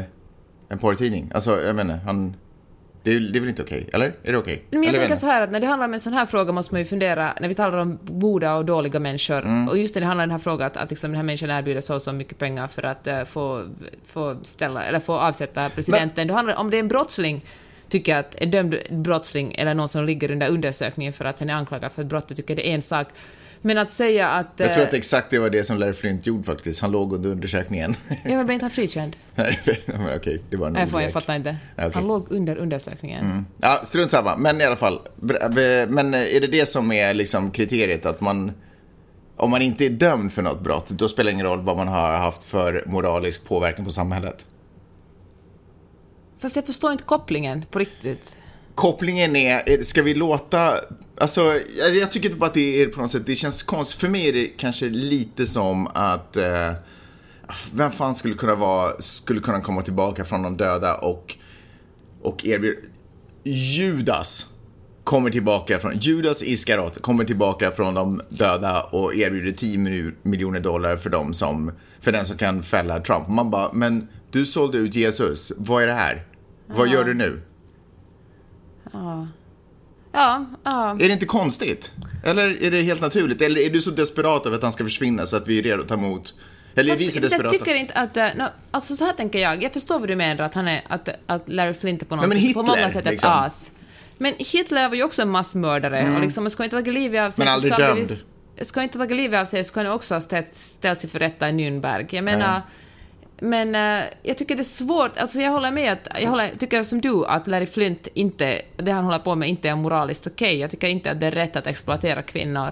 en 0.69 0.79
porrtidning. 0.79 1.31
Alltså, 1.35 1.63
jag 1.63 1.77
menar, 1.77 1.97
han... 1.97 2.37
Det 3.05 3.13
är, 3.13 3.21
det 3.21 3.39
är 3.39 3.41
väl 3.41 3.49
inte 3.49 3.63
okej? 3.63 3.79
Okay, 3.79 3.91
eller? 3.93 4.07
Är 4.23 4.33
det 4.33 4.39
okej? 4.39 4.63
Okay? 4.67 4.79
Men 4.79 4.83
jag 4.83 4.95
tänker 4.95 5.17
så 5.17 5.27
här 5.27 5.41
att 5.41 5.51
när 5.51 5.61
det 5.61 5.67
handlar 5.67 5.89
om 5.89 5.95
en 5.95 6.01
sån 6.01 6.13
här 6.13 6.27
fråga 6.27 6.53
måste 6.53 6.75
man 6.75 6.81
ju 6.81 6.85
fundera, 6.85 7.35
när 7.41 7.49
vi 7.49 7.55
talar 7.55 7.79
om 7.79 7.99
goda 8.03 8.55
och 8.55 8.65
dåliga 8.65 9.01
människor, 9.01 9.39
mm. 9.39 9.69
och 9.69 9.79
just 9.79 9.95
när 9.95 10.01
det 10.01 10.07
handlar 10.07 10.25
om 10.25 10.29
den 10.29 10.39
här 10.39 10.43
frågan 10.43 10.67
att, 10.67 10.77
att 10.77 10.91
liksom 10.91 11.11
den 11.11 11.17
här 11.17 11.23
människan 11.23 11.51
erbjuder 11.51 11.81
så 11.81 11.95
och 11.95 12.03
så 12.03 12.13
mycket 12.13 12.39
pengar 12.39 12.67
för 12.67 12.83
att 12.83 13.07
uh, 13.07 13.25
få, 13.25 13.65
få 14.07 14.37
ställa, 14.43 14.85
eller 14.85 15.01
få 15.01 15.17
avsätta 15.17 15.71
presidenten, 15.71 16.15
Men... 16.17 16.29
då 16.29 16.35
handlar 16.35 16.55
det 16.55 16.61
om 16.61 16.71
det 16.71 16.77
är 16.77 16.81
en 16.81 16.89
brottsling 16.89 17.43
tycker 17.89 18.17
att 18.17 18.35
en 18.35 18.51
dömd 18.51 18.77
brottsling 18.91 19.55
eller 19.55 19.75
någon 19.75 19.89
som 19.89 20.05
ligger 20.05 20.31
under 20.31 20.49
undersökningen 20.49 21.13
för 21.13 21.25
att 21.25 21.39
han 21.39 21.51
är 21.51 21.55
anklagad 21.55 21.93
för 21.93 22.03
ett 22.03 22.09
brott, 22.09 22.37
tycker 22.37 22.57
det 22.57 22.69
är 22.69 22.75
en 22.75 22.83
sak. 22.83 23.09
Men 23.67 23.79
att 23.79 23.93
säga 23.93 24.29
att... 24.29 24.47
Jag 24.57 24.73
tror 24.73 24.83
eh, 24.83 24.89
att 24.89 24.95
exakt 24.95 25.31
det 25.31 25.39
var 25.39 25.51
det 25.51 25.65
som 25.65 25.79
Larry 25.79 25.93
Flint 25.93 26.27
gjorde 26.27 26.45
faktiskt. 26.45 26.81
Han 26.81 26.91
låg 26.91 27.13
under 27.13 27.31
undersökningen. 27.31 27.97
Ja, 28.09 28.17
men 28.25 28.47
blev 28.47 28.55
inte 28.55 28.65
han 28.65 28.71
frikänd? 28.71 29.17
Nej, 29.35 29.59
men 29.87 30.17
okej, 30.17 30.43
det 30.51 30.57
var 30.57 30.67
en 30.67 30.73
Nej, 30.73 30.89
jag 30.93 31.13
fattar 31.13 31.37
inte. 31.37 31.57
okej. 31.77 31.91
Han 31.95 32.07
låg 32.07 32.33
under 32.33 32.57
undersökningen. 32.57 33.47
Ja, 33.61 33.81
strunt 33.85 34.11
samma. 34.11 34.37
Men 34.37 34.61
i 34.61 34.65
alla 34.65 34.77
fall. 34.77 35.01
Men 35.89 36.15
är 36.15 36.41
det 36.41 36.47
det 36.47 36.67
som 36.67 36.93
är 36.93 37.15
liksom 37.15 37.51
kriteriet? 37.51 38.07
Att 38.07 38.21
man, 38.21 38.53
om 39.37 39.51
man 39.51 39.63
inte 39.63 39.85
är 39.85 39.91
dömd 39.91 40.33
för 40.33 40.43
något 40.43 40.61
brott, 40.61 40.89
då 40.89 41.09
spelar 41.09 41.31
det 41.31 41.33
ingen 41.33 41.47
roll 41.47 41.61
vad 41.63 41.77
man 41.77 41.89
har 41.89 42.19
haft 42.19 42.43
för 42.43 42.85
moralisk 42.87 43.49
påverkan 43.49 43.85
på 43.85 43.91
samhället? 43.91 44.47
Fast 46.39 46.57
jag 46.57 46.67
förstår 46.67 46.93
inte 46.93 47.05
kopplingen 47.05 47.65
på 47.71 47.79
riktigt. 47.79 48.33
Kopplingen 48.75 49.37
är, 49.37 49.83
ska 49.83 50.03
vi 50.03 50.15
låta, 50.15 50.81
alltså 51.19 51.61
jag, 52.01 52.11
tycker 52.13 52.29
inte 52.29 52.39
bara 52.39 52.47
att 52.47 52.55
det 52.55 52.81
är 52.83 52.87
på 52.87 53.01
något 53.01 53.11
sätt, 53.11 53.27
det 53.27 53.35
känns 53.35 53.63
konstigt. 53.63 54.01
För 54.01 54.09
mig 54.09 54.29
är 54.29 54.33
det 54.33 54.47
kanske 54.47 54.89
lite 54.89 55.47
som 55.47 55.87
att, 55.87 56.37
eh, 56.37 56.73
vem 57.75 57.91
fan 57.91 58.15
skulle 58.15 58.35
kunna 58.35 58.55
vara, 58.55 58.93
skulle 59.03 59.41
kunna 59.41 59.61
komma 59.61 59.83
tillbaka 59.83 60.25
från 60.25 60.43
de 60.43 60.57
döda 60.57 60.95
och, 60.95 61.37
och 62.23 62.45
erbjuda, 62.47 62.81
Judas 63.45 64.47
kommer 65.05 65.31
tillbaka 65.31 65.79
från, 65.79 65.99
Judas 65.99 66.43
Iskarot 66.43 67.03
kommer 67.03 67.25
tillbaka 67.25 67.71
från 67.71 67.95
de 67.95 68.21
döda 68.29 68.83
och 68.83 69.15
erbjuder 69.15 69.53
10 69.53 69.79
mil- 69.79 70.13
miljoner 70.23 70.61
dollar 70.61 70.97
för 70.97 71.11
dem 71.11 71.35
som, 71.35 71.73
för 72.01 72.13
den 72.13 72.27
som 72.27 72.37
kan 72.37 72.63
fälla 72.63 73.01
Trump. 73.01 73.29
Man 73.29 73.51
bara, 73.51 73.73
men 73.73 74.09
du 74.31 74.47
sålde 74.47 74.79
ut 74.79 74.95
Jesus, 74.95 75.53
vad 75.57 75.83
är 75.83 75.87
det 75.87 75.93
här? 75.93 76.23
Vad 76.67 76.89
gör 76.89 77.05
du 77.05 77.15
nu? 77.15 77.41
Ja, 78.95 80.47
ja. 80.65 80.97
Är 81.01 81.09
det 81.09 81.13
inte 81.13 81.27
konstigt? 81.27 81.93
Eller 82.25 82.63
är 82.63 82.71
det 82.71 82.83
helt 82.83 83.01
naturligt? 83.01 83.43
Eller 83.43 83.61
är 83.61 83.71
du 83.71 83.81
så 83.81 83.91
desperat 83.91 84.47
över 84.47 84.57
att 84.57 84.63
han 84.63 84.73
ska 84.73 84.85
försvinna 84.85 85.27
så 85.27 85.37
att 85.37 85.49
vi 85.49 85.59
är 85.59 85.63
redo 85.63 85.83
att 85.83 85.89
ta 85.89 85.95
emot... 85.95 86.35
Eller 86.75 86.93
är 86.93 86.97
vi 86.97 87.05
så 87.05 87.21
Fast 87.21 87.23
jag 87.23 87.31
desperata? 87.31 87.59
tycker 87.59 87.75
inte 87.75 87.95
att... 87.95 88.17
eh, 88.17 88.27
no, 88.37 88.45
alltså 88.71 88.97
så 88.97 89.05
här 89.05 89.13
tänker 89.13 89.39
jag. 89.39 89.63
Jag 89.63 89.73
förstår 89.73 89.99
vad 89.99 90.09
du 90.09 90.17
menar, 90.17 90.45
att, 90.45 90.55
han 90.55 90.69
är, 90.69 90.83
att, 90.89 91.09
att 91.27 91.49
Larry 91.49 91.75
Flint 91.75 92.03
är 92.03 92.07
på, 92.07 92.17
något 92.17 92.29
Nej, 92.29 92.29
men 92.29 92.47
sätt, 92.47 92.55
på 92.55 92.61
Hitler, 92.61 92.77
många 92.77 92.91
sätt 92.91 93.07
ett 93.07 93.13
liksom. 93.13 93.33
as. 93.33 93.71
Men 94.19 94.35
Hitler 94.39 94.89
var 94.89 94.97
ju 94.97 95.03
också 95.03 95.23
en 95.23 95.31
massmördare 95.31 96.15
och 96.15 96.21
liksom, 96.21 96.45
man 96.45 96.51
ska 96.51 96.65
inte 96.65 96.83
ta 96.83 96.91
livet 96.91 97.21
av 97.27 97.31
sig. 97.31 97.43
Mm. 97.43 97.47
Men 97.47 97.55
aldrig 97.55 97.73
ska 97.73 97.83
dömd. 97.83 98.67
Ska 98.67 98.83
inte 98.83 98.99
ta 98.99 99.05
livet 99.05 99.41
av 99.41 99.45
sig 99.45 99.65
så 99.65 99.75
kan 99.75 99.87
han 99.87 99.95
också 99.95 100.15
ha 100.15 100.21
ställt, 100.21 100.55
ställt 100.55 101.01
sig 101.01 101.11
för 101.11 101.19
rätta 101.19 101.49
i 101.49 101.53
Nürnberg. 101.53 102.07
Jag 102.11 102.25
menar... 102.25 102.63
Men 103.39 103.75
uh, 103.75 104.05
jag 104.23 104.39
tycker 104.39 104.55
det 104.55 104.63
är 104.63 104.65
svårt, 104.65 105.19
alltså 105.19 105.41
jag 105.41 105.51
håller 105.51 105.71
med 105.71 105.93
att, 105.93 106.09
jag 106.21 106.31
håller, 106.31 106.51
tycker 106.59 106.83
som 106.83 107.01
du 107.01 107.27
att 107.27 107.47
Larry 107.47 107.67
Flint 107.67 108.09
inte, 108.15 108.63
det 108.77 108.91
han 108.91 109.05
håller 109.05 109.19
på 109.19 109.35
med 109.35 109.49
inte 109.49 109.69
är 109.69 109.77
moraliskt 109.77 110.27
okej. 110.27 110.59
Jag 110.59 110.71
tycker 110.71 110.89
inte 110.89 111.11
att 111.11 111.21
det 111.21 111.27
är 111.27 111.31
rätt 111.31 111.57
att 111.57 111.67
exploatera 111.67 112.23
kvinnor 112.23 112.71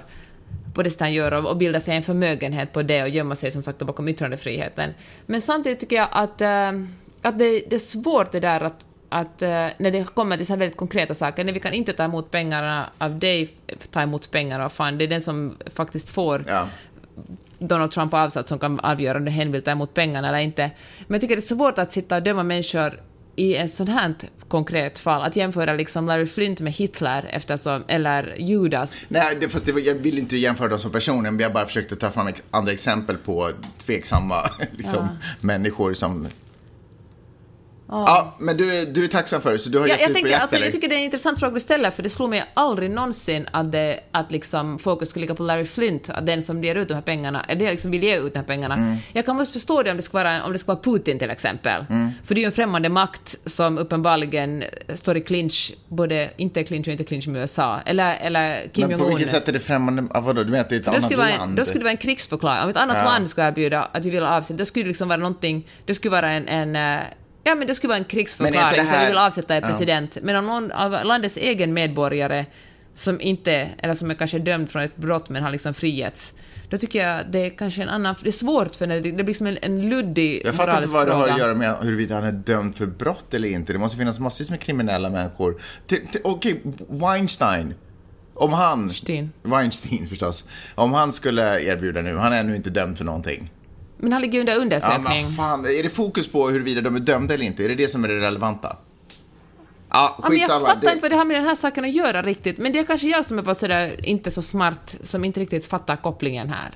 på 0.75 0.83
det 0.83 0.91
sätt 0.91 1.01
han 1.01 1.13
gör 1.13 1.33
och, 1.33 1.51
och 1.51 1.57
bilda 1.57 1.81
sig 1.81 1.97
en 1.97 2.03
förmögenhet 2.03 2.73
på 2.73 2.83
det 2.83 3.03
och 3.03 3.09
gömma 3.09 3.35
sig 3.35 3.51
som 3.51 3.63
sagt 3.63 3.79
bakom 3.79 4.09
yttrandefriheten. 4.09 4.93
Men 5.27 5.41
samtidigt 5.41 5.81
tycker 5.81 5.97
jag 5.97 6.09
att, 6.11 6.41
uh, 6.41 6.87
att 7.23 7.39
det, 7.39 7.63
det 7.71 7.75
är 7.75 7.79
svårt 7.79 8.33
det 8.33 8.41
där 8.41 8.61
att, 8.61 8.87
att 9.09 9.43
eh, 9.43 9.49
när 9.79 9.91
det 9.91 10.15
kommer 10.15 10.37
till 10.37 10.47
så 10.47 10.53
här 10.53 10.59
väldigt 10.59 10.79
konkreta 10.79 11.15
saker, 11.15 11.45
när 11.45 11.53
vi 11.53 11.61
kan 11.61 11.73
inte 11.73 11.93
ta 11.93 12.05
emot 12.05 12.31
pengarna 12.31 12.91
av 12.99 13.19
dig, 13.19 13.49
ta 13.91 14.03
emot 14.03 14.31
pengar 14.31 14.61
av 14.61 14.69
fan, 14.69 14.99
det 14.99 15.05
är 15.05 15.09
den 15.09 15.21
som 15.21 15.57
faktiskt 15.75 16.09
får 16.09 16.45
Ja. 16.49 16.69
Donald 17.69 17.91
Trump 17.91 18.15
avsatt 18.15 18.49
som 18.49 18.59
kan 18.59 18.81
avgöra 18.81 19.19
om 19.19 19.27
hen 19.27 19.53
vill 19.53 19.63
ta 19.63 19.71
emot 19.71 19.95
pengarna 19.95 20.29
eller 20.29 20.39
inte. 20.39 20.63
Men 21.07 21.15
jag 21.15 21.21
tycker 21.21 21.37
det 21.37 21.41
är 21.43 21.55
svårt 21.57 21.79
att 21.79 21.93
sitta 21.93 22.17
och 22.17 22.23
döma 22.23 22.43
människor 22.43 23.01
i 23.37 23.57
en 23.57 23.69
sån 23.69 23.89
här 23.89 24.15
konkret 24.49 24.99
fall, 24.99 25.23
att 25.23 25.37
jämföra 25.37 25.73
liksom 25.75 26.07
Larry 26.07 26.27
Flint 26.27 26.61
med 26.61 26.73
Hitler 26.73 27.29
eftersom, 27.33 27.85
eller 27.89 28.35
Judas. 28.39 28.97
Nej, 29.09 29.37
det, 29.41 29.49
fast 29.49 29.67
det, 29.67 29.73
var- 29.73 29.81
jag 29.81 29.95
vill 29.95 30.19
inte 30.19 30.37
jämföra 30.37 30.69
dem 30.69 30.79
som 30.79 30.93
personer, 30.93 31.31
men 31.31 31.41
jag 31.41 31.53
bara 31.53 31.67
försökte 31.67 31.97
ta 31.97 32.11
fram 32.11 32.29
andra 32.51 32.73
exempel 32.73 33.17
på 33.17 33.51
tveksamma 33.79 34.35
liksom, 34.77 35.09
människor 35.41 35.95
som... 35.95 36.29
Ja, 37.93 38.35
men 38.39 38.57
du, 38.57 38.75
är- 38.79 38.87
du 38.87 39.05
är 39.05 39.09
tacksam 39.09 39.41
för 39.41 39.53
det, 39.53 39.59
så 39.59 39.71
du 39.71 39.79
har 39.79 39.87
Jag, 39.87 39.91
gett 39.91 40.01
jag, 40.01 40.11
ut 40.11 40.15
på 40.15 40.19
tänker, 40.19 40.31
jakt, 40.31 40.43
alltså, 40.43 40.57
eller? 40.57 40.67
jag 40.67 40.73
tycker 40.73 40.89
det 40.89 40.95
är 40.95 40.99
en 40.99 41.05
intressant 41.05 41.39
fråga 41.41 41.55
du 41.55 41.61
ställer, 41.61 41.91
för 41.91 42.03
det 42.03 42.11
slog 42.11 42.31
mig 42.31 42.45
aldrig 42.55 42.91
någonsin 42.91 43.49
att, 43.51 43.73
det, 43.73 44.01
att 44.11 44.33
liksom 44.33 44.79
fokus 44.79 45.09
skulle 45.11 45.21
ligga 45.21 45.35
på 45.35 45.43
Larry 45.43 45.65
Flint, 45.65 46.11
att 46.11 46.27
den 46.27 46.43
som 46.43 46.65
ger 46.65 46.75
ut 46.75 46.89
de 46.89 46.95
här 46.95 47.01
pengarna, 47.03 47.45
är 47.49 47.55
det 47.57 47.71
liksom 47.71 47.91
vill 47.91 48.03
ge 48.03 48.19
ut 48.19 48.33
de 48.33 48.39
här 48.39 48.47
pengarna. 48.47 48.75
Mm. 48.75 48.97
Jag 49.13 49.27
kan 49.27 49.37
måste 49.37 49.53
förstå 49.53 49.83
det 49.83 49.91
om 49.91 49.97
det 49.97 50.03
ska 50.03 50.19
vara, 50.19 50.45
om 50.45 50.53
det 50.53 50.59
ska 50.59 50.73
vara 50.73 50.83
Putin 50.83 51.19
till 51.19 51.31
exempel. 51.31 51.85
Mm. 51.91 52.11
För 52.25 52.35
det 52.35 52.39
är 52.39 52.43
ju 52.43 52.47
en 52.47 52.53
främmande 52.53 52.89
makt 52.89 53.37
som 53.51 53.79
uppenbarligen 53.79 54.65
står 54.95 55.17
i 55.17 55.21
clinch, 55.21 55.73
både 55.89 56.31
inte 56.37 56.65
clinch 56.65 56.87
och 56.89 56.93
inte 56.93 57.05
clinch 57.05 57.29
med 57.29 57.41
USA, 57.41 57.81
eller, 57.87 58.17
eller 58.17 58.69
Kim 58.73 58.89
Men 58.89 58.99
på 58.99 59.05
Jong-Un. 59.05 59.17
vilket 59.17 59.35
sätt 59.35 59.49
är 59.49 59.53
det 59.53 59.61
främmande? 59.61 60.05
Ah, 60.11 60.21
vadå, 60.21 60.43
du 60.45 60.51
menar 60.51 60.61
att 60.65 60.69
det 60.69 60.77
är 60.77 60.81
ett 60.81 60.89
annat 60.89 61.03
skulle, 61.03 61.17
vara 61.17 61.31
en, 61.31 61.39
land? 61.39 61.57
då 61.57 61.65
skulle 61.65 61.81
det 61.81 61.85
vara 61.85 61.91
en 61.93 61.97
krigsförklaring. 61.97 62.63
Om 62.65 62.71
ett 62.71 62.77
annat 62.77 62.97
Ja. 62.97 63.05
land 63.05 63.29
skulle 63.31 63.49
erbjuda 63.49 63.83
att 63.93 64.05
vi 64.07 64.11
vill 64.11 64.23
avsätta, 64.25 64.59
då 64.59 64.65
skulle 64.65 64.85
det 64.85 64.89
liksom 64.89 65.09
vara 65.09 65.19
någonting, 65.19 65.67
det 65.87 65.95
skulle 65.95 66.11
vara 66.13 66.31
en, 66.31 66.49
en 66.49 66.77
eh, 66.99 67.03
Ja, 67.45 67.55
men 67.55 67.67
det 67.67 67.75
skulle 67.75 67.89
vara 67.89 67.99
en 67.99 68.05
krigsförklaring, 68.05 68.77
det 68.79 68.85
så 68.85 68.91
vi 68.91 68.97
här- 68.97 69.09
vill 69.09 69.19
avsätta 69.19 69.55
Ja. 69.55 69.61
president. 69.61 70.19
Men 70.23 70.37
om 70.37 70.47
någon 70.47 70.73
av 70.73 70.91
landets 71.05 71.37
egen 71.37 71.73
medborgare 71.75 72.45
som 72.95 73.21
inte, 73.21 73.69
eller 73.79 73.95
som 73.95 74.11
är 74.11 74.15
kanske 74.15 74.39
dömd 74.39 74.71
från 74.71 74.83
ett 74.83 74.97
brott 74.97 75.29
men 75.29 75.43
har 75.43 75.51
liksom 75.51 75.75
frigetts, 75.75 76.33
då 76.69 76.77
tycker 76.79 77.09
jag 77.09 77.21
det 77.31 77.39
är 77.47 77.51
kanske 77.51 77.83
en 77.83 77.89
annan... 77.89 78.15
Det 78.23 78.29
är 78.29 78.33
svårt 78.33 78.75
för 78.77 78.87
när 78.87 79.01
det, 79.01 79.11
det 79.13 79.25
blir 79.25 79.35
som 79.35 79.47
en, 79.47 79.59
en 79.63 79.89
luddig 79.89 80.43
Jag 80.45 80.55
fattar 80.55 80.77
inte 80.77 80.89
vad 80.95 81.07
det 81.09 81.13
har 81.15 81.29
att 81.29 81.39
göra 81.39 81.55
med 81.55 81.77
huruvida 81.83 82.15
han 82.15 82.25
är 82.25 82.33
dömd 82.33 82.75
för 82.75 82.87
brott 82.87 83.35
eller 83.35 83.49
inte. 83.49 83.73
Det 83.73 83.79
måste 83.79 83.97
finnas 83.99 84.21
massvis 84.21 84.51
med 84.51 84.61
kriminella 84.61 85.11
människor. 85.11 85.61
Okej, 86.25 86.63
Weinstein. 86.89 87.75
Om 88.35 88.53
han... 88.53 88.79
Weinstein. 88.81 89.31
Weinstein 89.43 90.07
förstås. 90.09 90.49
Om 90.75 90.93
han 90.93 91.13
skulle 91.13 91.61
erbjuda 91.61 92.01
nu, 92.03 92.17
han 92.17 92.33
är 92.33 92.41
ännu 92.41 92.57
inte 92.57 92.71
dömd 92.71 92.99
för 92.99 93.05
någonting. 93.05 93.51
Men 94.03 94.13
han 94.13 94.23
ligger 94.23 94.41
under 94.41 94.53
Ja, 94.53 94.59
undersökning. 94.59 95.05
men 95.25 95.33
fan, 95.33 95.65
är 95.67 95.83
det 95.83 95.89
fokus 95.91 96.33
på 96.33 96.49
huruvida 96.51 96.81
de 96.81 96.97
är 96.97 97.01
dömda 97.01 97.35
eller 97.35 97.45
inte? 97.45 97.65
Är 97.65 97.69
det 97.69 97.75
det 97.75 97.89
som 97.89 98.05
är 98.05 98.09
det 98.09 98.21
relevanta? 98.21 98.77
Ja, 99.91 100.17
Ja, 100.23 100.29
men 100.29 100.39
jag 100.39 100.49
fattar 100.49 100.81
Det- 100.81 100.89
inte 100.93 101.03
vad 101.03 101.11
det 101.11 101.17
har 101.17 101.25
med 101.25 101.37
den 101.37 101.45
här 101.45 101.55
saken 101.55 101.85
att 101.85 101.95
göra 101.95 102.23
riktigt, 102.23 102.59
men 102.59 102.73
det 102.73 102.79
är 102.79 102.85
kanske 102.85 103.09
jag 103.09 103.27
som 103.27 103.39
är 103.39 103.43
bara 103.43 103.55
sådär 103.55 104.07
inte 104.07 104.31
så 104.31 104.43
smart, 104.43 104.97
som 105.03 105.25
inte 105.25 105.41
riktigt 105.41 105.67
fattar 105.67 105.97
kopplingen 105.97 106.49
här. 106.49 106.71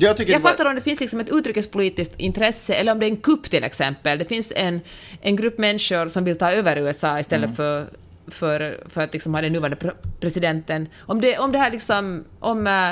jag 0.00 0.16
tycker 0.16 0.32
Jag 0.32 0.40
var- 0.40 0.50
fattar 0.50 0.64
om 0.64 0.74
det 0.74 0.80
finns 0.80 1.00
liksom 1.00 1.20
ett 1.20 1.28
utrikespolitiskt 1.28 2.14
intresse, 2.20 2.74
eller 2.74 2.92
om 2.92 2.98
det 2.98 3.06
är 3.06 3.10
en 3.10 3.16
kupp 3.16 3.50
till 3.50 3.64
exempel. 3.64 4.18
Det 4.18 4.24
finns 4.24 4.52
en, 4.56 4.80
en 5.22 5.36
grupp 5.36 5.58
människor 5.58 6.08
som 6.08 6.24
vill 6.24 6.38
ta 6.38 6.50
över 6.52 6.76
USA 6.76 7.20
istället 7.20 7.44
Mm. 7.46 7.56
för, 7.56 7.86
för, 8.28 8.84
för 8.88 9.04
att 9.04 9.12
liksom 9.12 9.34
ha 9.34 9.40
den 9.42 9.52
nuvarande 9.52 9.76
pre- 9.76 9.96
presidenten. 10.20 10.88
Om 11.00 11.20
det, 11.20 11.38
om 11.38 11.52
det 11.52 11.58
här 11.58 11.70
liksom... 11.70 12.24
Om, 12.40 12.66
eh, 12.66 12.90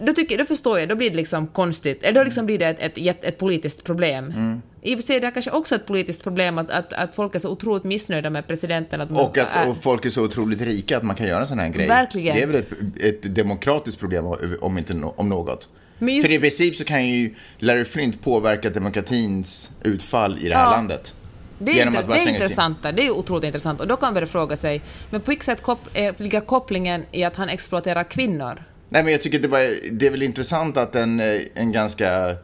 då, 0.00 0.12
tycker, 0.12 0.38
då 0.38 0.44
förstår 0.44 0.78
jag, 0.80 0.88
då 0.88 0.94
blir 0.94 1.10
det 1.10 1.16
liksom 1.16 1.46
konstigt. 1.46 2.02
Eller 2.02 2.20
då 2.20 2.24
liksom 2.24 2.46
blir 2.46 2.58
det 2.58 2.66
ett, 2.66 2.92
ett, 2.98 3.24
ett, 3.24 3.38
politiskt 3.38 3.84
problem. 3.84 4.24
Mm. 4.24 4.62
I 4.82 4.94
och 4.94 4.98
för 4.98 5.06
sig 5.06 5.16
är 5.16 5.20
det 5.20 5.30
kanske 5.30 5.50
också 5.50 5.74
ett 5.74 5.86
politiskt 5.86 6.22
problem 6.22 6.58
att, 6.58 6.70
att, 6.70 6.92
att 6.92 7.14
folk 7.14 7.34
är 7.34 7.38
så 7.38 7.50
otroligt 7.50 7.84
missnöjda 7.84 8.30
med 8.30 8.46
presidenten. 8.46 9.00
Att 9.00 9.10
man- 9.10 9.20
Och 9.24 9.38
att 9.38 9.68
och 9.68 9.76
folk 9.82 10.04
är 10.04 10.10
så 10.10 10.22
otroligt 10.24 10.60
rika 10.60 10.96
att 10.96 11.02
man 11.02 11.16
kan 11.16 11.26
göra 11.26 11.40
en 11.40 11.46
sån 11.46 11.58
här 11.58 11.68
grej. 11.68 11.88
Verkligen. 11.88 12.36
Det 12.36 12.42
är 12.42 12.46
väl 12.46 12.56
ett, 12.56 12.70
ett 13.00 13.34
demokratiskt 13.34 14.00
problem 14.00 14.24
om 14.60 14.78
inte 14.78 14.94
om 15.16 15.28
något. 15.28 15.68
Just- 16.00 16.26
För 16.26 16.34
i 16.34 16.38
princip 16.38 16.76
så 16.76 16.84
kan 16.84 17.06
ju 17.08 17.34
Larry 17.58 17.84
Flint 17.84 18.22
påverka 18.22 18.70
demokratins 18.70 19.70
utfall 19.82 20.38
i 20.40 20.48
det 20.48 20.54
här 20.56 20.64
Ja. 20.64 20.70
landet. 20.70 21.14
Det 21.58 21.80
är, 21.80 21.86
inte, 21.86 21.92
det 21.92 21.98
är 21.98 22.02
slänga 22.04 22.24
till. 22.24 22.34
intressant. 22.34 22.82
där. 22.82 22.92
Det 22.92 23.02
är 23.02 23.04
ju 23.04 23.10
otroligt 23.10 23.44
intressant. 23.44 23.80
Och 23.80 23.86
då 23.86 23.96
kan 23.96 24.06
man 24.06 24.14
börja 24.14 24.26
fråga 24.26 24.56
sig, 24.56 24.82
men 25.10 25.20
på 25.20 25.30
vilket 25.30 25.44
sätt 25.44 25.62
kop- 25.62 25.88
eh, 25.94 26.14
ligger 26.16 26.40
kopplingen 26.40 27.04
i 27.12 27.24
att 27.24 27.36
han 27.36 27.48
exploaterar 27.48 28.04
kvinnor? 28.04 28.62
Nej 28.94 29.02
men 29.02 29.12
jag 29.12 29.22
tycker 29.22 29.38
det, 29.38 29.48
bara, 29.48 29.68
det 29.92 30.06
är 30.06 30.10
väl 30.10 30.22
intressant 30.22 30.76
att 30.76 30.94
en, 30.94 31.20
eh, 31.20 31.40
en 31.54 31.72
ganska 31.72 32.36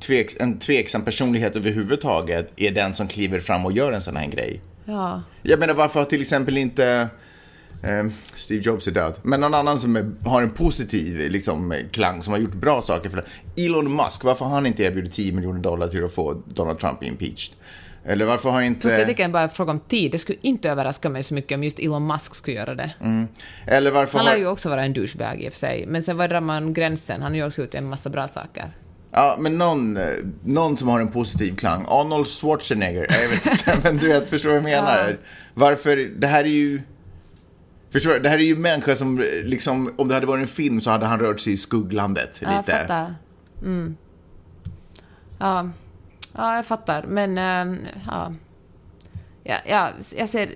tvek, 0.00 0.40
en 0.40 0.58
tveksam 0.58 1.04
personlighet 1.04 1.56
överhuvudtaget 1.56 2.52
är 2.56 2.70
den 2.70 2.94
som 2.94 3.08
kliver 3.08 3.40
fram 3.40 3.66
och 3.66 3.72
gör 3.72 3.92
en 3.92 4.00
sån 4.00 4.16
här 4.16 4.26
grej. 4.26 4.60
Ja. 4.84 5.22
Jag 5.42 5.58
menar 5.58 5.74
varför 5.74 6.00
har 6.00 6.06
till 6.06 6.20
exempel 6.20 6.58
inte 6.58 7.08
eh, 7.82 8.06
Steve 8.36 8.62
Jobs 8.64 8.86
är 8.86 8.90
död, 8.90 9.14
men 9.22 9.40
någon 9.40 9.54
annan 9.54 9.78
som 9.78 9.96
är, 9.96 10.10
har 10.24 10.42
en 10.42 10.50
positiv 10.50 11.30
liksom, 11.30 11.74
klang, 11.90 12.22
som 12.22 12.32
har 12.32 12.40
gjort 12.40 12.54
bra 12.54 12.82
saker 12.82 13.10
för 13.10 13.16
det. 13.16 13.64
Elon 13.64 13.96
Musk, 13.96 14.24
varför 14.24 14.44
har 14.44 14.54
han 14.54 14.66
inte 14.66 14.82
erbjudit 14.82 15.12
10 15.12 15.32
miljoner 15.32 15.60
dollar 15.60 15.88
till 15.88 16.04
att 16.04 16.12
få 16.12 16.42
Donald 16.46 16.78
Trump 16.78 17.02
impeached? 17.02 17.54
Eller 18.08 18.24
varför 18.24 18.50
har 18.50 18.60
inte... 18.62 18.80
Fast 18.80 18.98
jag 18.98 19.06
tycker 19.06 19.28
bara 19.28 19.48
fråga 19.48 19.70
om 19.70 19.80
tid. 19.80 20.12
Det 20.12 20.18
skulle 20.18 20.38
inte 20.42 20.70
överraska 20.70 21.08
mig 21.08 21.22
så 21.22 21.34
mycket 21.34 21.56
om 21.56 21.64
just 21.64 21.78
Elon 21.78 22.06
Musk 22.06 22.34
skulle 22.34 22.56
göra 22.56 22.74
det. 22.74 22.90
Eller 23.66 23.90
varför 23.90 24.18
Han 24.18 24.26
har... 24.26 24.36
ju 24.36 24.46
också 24.46 24.68
vara 24.68 24.84
en 24.84 24.92
douchebag 24.92 25.40
i 25.42 25.48
och 25.48 25.52
för 25.52 25.58
sig. 25.58 25.84
Men 25.86 26.02
sen 26.02 26.16
var 26.16 26.28
drar 26.28 26.40
man 26.40 26.72
gränsen? 26.72 27.22
Han 27.22 27.32
har 27.32 27.36
ju 27.36 27.46
också 27.46 27.62
gjort 27.62 27.74
en 27.74 27.88
massa 27.88 28.10
bra 28.10 28.28
saker. 28.28 28.72
Ja, 29.10 29.36
men 29.40 29.58
någon, 29.58 29.96
eh, 29.96 30.04
någon 30.44 30.76
som 30.76 30.88
har 30.88 31.00
en 31.00 31.08
positiv 31.08 31.56
klang. 31.56 31.84
Arnold 31.88 32.26
Schwarzenegger, 32.26 33.06
jag 33.22 33.28
vet 33.28 33.46
inte, 33.46 33.78
men 33.82 33.96
du 33.96 34.08
vet, 34.08 34.30
förstår 34.30 34.48
vad 34.48 34.56
jag 34.56 34.64
menar? 34.64 35.16
Varför, 35.54 35.96
det 35.96 36.26
här 36.26 36.44
är 36.44 36.48
ju... 36.48 36.80
Förstår 37.92 38.12
du? 38.12 38.18
Det 38.18 38.28
här 38.28 38.38
är 38.38 38.42
ju 38.42 38.56
människa 38.56 38.94
som, 38.94 39.18
eh, 39.18 39.24
liksom, 39.44 39.94
om 39.98 40.08
det 40.08 40.14
hade 40.14 40.26
varit 40.26 40.42
en 40.42 40.48
film 40.48 40.80
så 40.80 40.90
hade 40.90 41.06
han 41.06 41.20
rört 41.20 41.40
sig 41.40 41.52
i 41.52 41.56
skugglandet 41.56 42.38
Ja, 42.42 42.48
jag 42.52 42.58
lite. 42.58 42.72
fattar. 42.72 43.14
Mm. 43.62 43.96
Ja. 45.38 45.70
Ja, 46.32 46.56
jag 46.56 46.66
fattar. 46.66 47.02
Men, 47.02 47.38
ehm, 47.38 47.78
ja. 48.06 48.34
Ja, 49.44 49.56
ja, 49.66 49.90
jag 50.16 50.28
ser... 50.28 50.54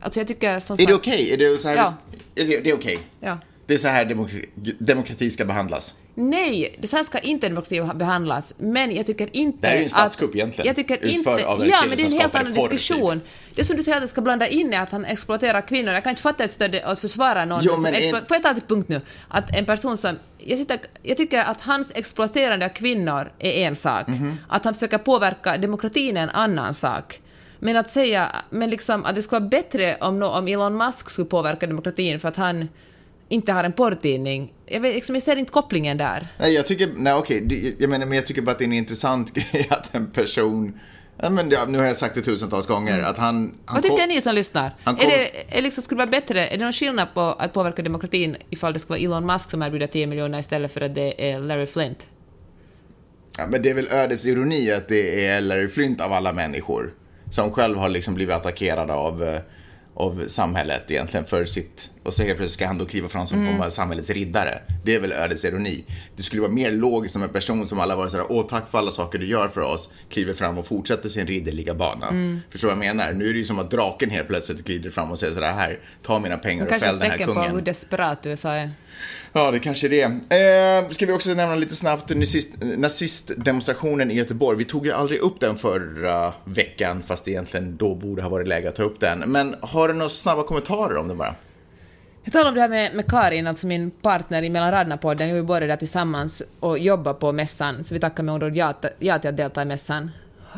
Alltså 0.00 0.20
jag 0.20 0.28
tycker 0.28 0.60
som 0.60 0.74
Är 0.74 0.78
sagt... 0.78 0.88
det 0.88 0.94
okej? 0.94 1.32
Är 1.32 1.36
det 1.36 1.58
så 1.58 1.68
här... 1.68 1.76
Ja. 1.76 1.94
Är 2.34 2.44
det, 2.46 2.60
det 2.60 2.70
är 2.70 2.74
okej? 2.74 2.98
Ja. 3.20 3.38
Det 3.72 3.76
är 3.76 3.78
så 3.78 3.88
här 3.88 4.04
demokrati, 4.04 4.46
demokrati 4.78 5.30
ska 5.30 5.44
behandlas? 5.44 5.94
Nej, 6.14 6.76
det 6.80 6.86
så 6.88 6.96
här 6.96 7.04
ska 7.04 7.18
inte 7.18 7.48
demokrati 7.48 7.80
behandlas, 7.94 8.54
men 8.58 8.96
jag 8.96 9.06
tycker 9.06 9.36
inte 9.36 9.58
Det 9.60 9.66
här 9.68 9.74
är 9.74 9.78
ju 9.78 9.84
en 9.84 9.86
att- 9.86 9.90
statskupp 9.92 10.34
egentligen, 10.34 10.66
Jag 10.66 10.76
tycker 10.76 11.06
inte... 11.06 11.30
av 11.46 11.62
en 11.62 11.68
ja, 11.68 11.76
men 11.88 11.96
det 11.96 12.02
är 12.02 12.06
en 12.06 12.20
helt 12.20 12.34
annan 12.34 12.52
diskussion. 12.52 13.20
Det 13.54 13.64
som 13.64 13.76
du 13.76 13.82
säger 13.82 13.96
att 13.96 14.02
det 14.02 14.08
ska 14.08 14.20
blanda 14.20 14.46
in 14.48 14.72
är 14.72 14.80
att 14.80 14.92
han 14.92 15.04
exploaterar 15.04 15.60
kvinnor. 15.68 15.92
Jag 15.94 16.02
kan 16.02 16.10
inte 16.10 16.22
fatta 16.22 16.44
ett 16.44 16.50
stöd 16.50 16.74
att 16.74 17.00
försvara 17.00 17.44
någon 17.44 17.60
Jo, 17.62 17.72
som 17.74 17.86
en- 17.86 17.92
Får 18.12 18.20
jag 18.28 18.42
ta 18.42 18.54
till 18.54 18.62
punkt 18.62 18.88
nu? 18.88 19.00
Att 19.28 19.56
en 19.56 19.64
person 19.64 19.96
som... 19.96 20.18
Jag, 20.38 20.58
sitter, 20.58 20.78
jag 21.02 21.16
tycker 21.16 21.42
att 21.44 21.60
hans 21.60 21.92
exploaterande 21.94 22.66
av 22.66 22.70
kvinnor 22.70 23.32
är 23.38 23.52
en 23.52 23.76
sak. 23.76 24.08
Mhm. 24.08 24.36
Att 24.48 24.64
han 24.64 24.74
försöker 24.74 24.98
påverka 24.98 25.56
demokratin 25.56 26.16
är 26.16 26.22
en 26.22 26.30
annan 26.30 26.74
sak. 26.74 27.20
Men 27.58 27.76
att 27.76 27.90
säga 27.90 28.28
men 28.50 28.70
liksom, 28.70 29.04
att 29.04 29.14
det 29.14 29.22
skulle 29.22 29.40
vara 29.40 29.48
bättre 29.48 29.96
om, 30.00 30.18
nå- 30.18 30.28
om 30.28 30.48
Elon 30.48 30.76
Musk 30.76 31.10
skulle 31.10 31.28
påverka 31.28 31.66
demokratin 31.66 32.20
för 32.20 32.28
att 32.28 32.36
han 32.36 32.68
inte 33.32 33.52
har 33.52 33.64
en 33.64 33.72
porrtidning. 33.72 34.52
Jag, 34.66 34.80
vet, 34.80 34.94
liksom, 34.94 35.14
jag 35.14 35.22
ser 35.22 35.36
inte 35.36 35.52
kopplingen 35.52 35.96
där. 35.96 36.26
Nej, 36.38 36.54
jag 36.54 36.66
tycker, 36.66 36.88
nej 36.96 37.14
okej, 37.14 37.40
det- 37.40 37.74
jag 37.78 37.90
menar, 37.90 38.06
men 38.06 38.16
jag 38.16 38.26
tycker 38.26 38.42
bara 38.42 38.50
att 38.52 38.58
det 38.58 38.64
är 38.64 38.66
en 38.66 38.72
intressant 38.72 39.34
grej 39.34 39.66
att 39.70 39.94
en 39.94 40.10
person, 40.10 40.80
ja, 41.22 41.30
men 41.30 41.50
ja, 41.50 41.64
nu 41.68 41.78
har 41.78 41.84
jag 41.84 41.96
sagt 41.96 42.14
det 42.14 42.22
tusentals 42.22 42.66
gånger, 42.66 43.02
att 43.02 43.18
han... 43.18 43.34
han 43.34 43.44
Mm. 43.44 43.54
Vad 43.66 43.82
tycker 43.82 44.06
ni 44.06 44.20
som 44.20 44.34
lyssnar? 44.34 44.70
han 44.84 44.98
Är 44.98 45.06
det, 45.06 45.56
är 45.58 45.62
liksom, 45.62 45.82
skulle 45.84 45.96
det 46.02 46.06
vara 46.10 46.20
bättre, 46.20 46.46
är 46.48 46.58
det 46.58 46.64
någon 46.64 46.72
skillnad 46.72 47.08
på 47.14 47.20
att 47.20 47.52
påverka 47.52 47.82
demokratin 47.82 48.36
ifall 48.50 48.72
det 48.72 48.78
skulle 48.78 48.98
vara 49.08 49.16
Elon 49.18 49.26
Musk 49.32 49.50
som 49.50 49.62
erbjuder 49.62 49.86
10 49.86 50.06
miljoner 50.06 50.38
istället 50.38 50.72
för 50.72 50.80
att 50.80 50.94
det 50.94 51.30
är 51.32 51.40
Larry 51.40 51.66
Flint? 51.66 52.06
Ja, 53.38 53.46
men 53.46 53.62
det 53.62 53.70
är 53.70 53.74
väl 53.74 53.88
ödets 53.90 54.26
ironi 54.26 54.72
att 54.72 54.88
det 54.88 55.26
är 55.26 55.40
Larry 55.40 55.68
Flynt 55.68 56.00
av 56.00 56.12
alla 56.12 56.32
människor 56.32 56.94
som 57.30 57.50
själv 57.52 57.76
har 57.78 57.88
liksom 57.88 58.14
blivit 58.14 58.34
attackerad 58.34 58.90
av, 58.90 59.22
eh, 59.22 59.38
av 59.94 60.24
samhället 60.26 60.90
egentligen 60.90 61.26
för 61.26 61.44
sitt... 61.44 61.90
Och 62.02 62.14
så 62.14 62.22
helt 62.22 62.36
plötsligt 62.36 62.54
ska 62.54 62.66
han 62.66 62.78
då 62.78 62.86
kliva 62.86 63.08
fram 63.08 63.26
som 63.26 63.38
Mm. 63.38 63.52
form 63.52 63.66
av 63.66 63.70
samhällets 63.70 64.10
riddare. 64.10 64.58
Det 64.84 64.94
är 64.94 65.00
väl 65.00 65.12
ödets 65.12 65.44
ironi. 65.44 65.84
Det 66.16 66.22
skulle 66.22 66.42
vara 66.42 66.52
mer 66.52 66.70
logiskt 66.70 67.16
om 67.16 67.22
en 67.22 67.28
person 67.28 67.66
som 67.66 67.80
alla 67.80 67.96
var 67.96 68.08
sådär, 68.08 68.26
åh 68.28 68.46
tack 68.46 68.70
för 68.70 68.78
alla 68.78 68.90
saker 68.90 69.18
du 69.18 69.26
gör 69.26 69.48
för 69.48 69.60
oss, 69.60 69.92
kliver 70.10 70.32
fram 70.32 70.58
och 70.58 70.66
fortsätter 70.66 71.08
sin 71.08 71.26
ridderliga 71.26 71.74
bana. 71.74 72.08
Mm. 72.08 72.40
Förstår 72.50 72.68
du 72.68 72.74
vad 72.74 72.86
jag 72.86 72.96
menar? 72.96 73.12
Nu 73.12 73.28
är 73.28 73.32
det 73.32 73.38
ju 73.38 73.44
som 73.44 73.58
att 73.58 73.70
draken 73.70 74.10
helt 74.10 74.28
plötsligt 74.28 74.64
glider 74.64 74.90
fram 74.90 75.10
och 75.10 75.18
säger 75.18 75.34
sådär, 75.34 75.52
här, 75.52 75.78
ta 76.02 76.18
mina 76.18 76.36
pengar 76.36 76.64
och 76.64 76.68
Kanske 76.70 76.86
fäll 76.86 76.94
ett 76.96 77.00
den 77.00 77.10
här 77.10 77.18
tecken 77.18 77.34
på 77.34 77.40
kungen. 77.40 77.54
hur 77.54 77.62
desperat 77.62 78.26
USA 78.26 78.52
är. 78.52 78.70
Ja, 79.34 79.50
det 79.50 79.58
kanske 79.58 79.86
är 79.86 79.90
det. 79.90 80.02
Eh, 80.82 80.90
ska 80.90 81.06
vi 81.06 81.12
också 81.12 81.34
nämna 81.34 81.54
lite 81.54 81.76
snabbt 81.76 82.10
eh, 82.10 82.16
nazist, 82.16 82.62
eh, 82.62 82.68
nazistdemonstrationen 82.68 84.10
i 84.10 84.14
Göteborg. 84.14 84.58
Vi 84.58 84.64
tog 84.64 84.86
ju 84.86 84.92
aldrig 84.92 85.20
upp 85.20 85.40
den 85.40 85.56
förra 85.56 86.32
veckan, 86.44 87.02
fast 87.06 87.28
egentligen 87.28 87.76
då 87.76 87.94
borde 87.94 88.22
ha 88.22 88.28
varit 88.28 88.48
läge 88.48 88.68
att 88.68 88.76
ta 88.76 88.82
upp 88.82 89.00
den. 89.00 89.18
Men 89.18 89.56
har 89.60 89.88
du 89.88 89.94
några 89.94 90.08
snabba 90.08 90.42
kommentarer 90.42 90.96
om 90.96 91.08
den 91.08 91.18
bara? 91.18 91.34
Jag 92.24 92.32
talade 92.32 92.48
om 92.48 92.54
det 92.54 92.60
här 92.60 92.68
med, 92.68 92.94
med 92.94 93.06
Karin, 93.06 93.46
alltså 93.46 93.66
min 93.66 93.90
partner 93.90 94.42
i 94.42 94.50
Mellan 94.50 94.72
raderna-podden. 94.72 95.26
Vi 95.26 95.32
var 95.32 95.42
båda 95.42 95.66
där 95.66 95.76
tillsammans 95.76 96.42
och 96.60 96.78
jobbade 96.78 97.18
på 97.18 97.32
mässan, 97.32 97.84
så 97.84 97.94
vi 97.94 98.00
tackade 98.00 98.22
med 98.22 98.42
ord 98.42 98.56
ja, 98.56 98.74
ja 98.98 99.18
till 99.18 99.30
att 99.30 99.36
delta 99.36 99.62
i 99.62 99.64
mässan. 99.64 100.10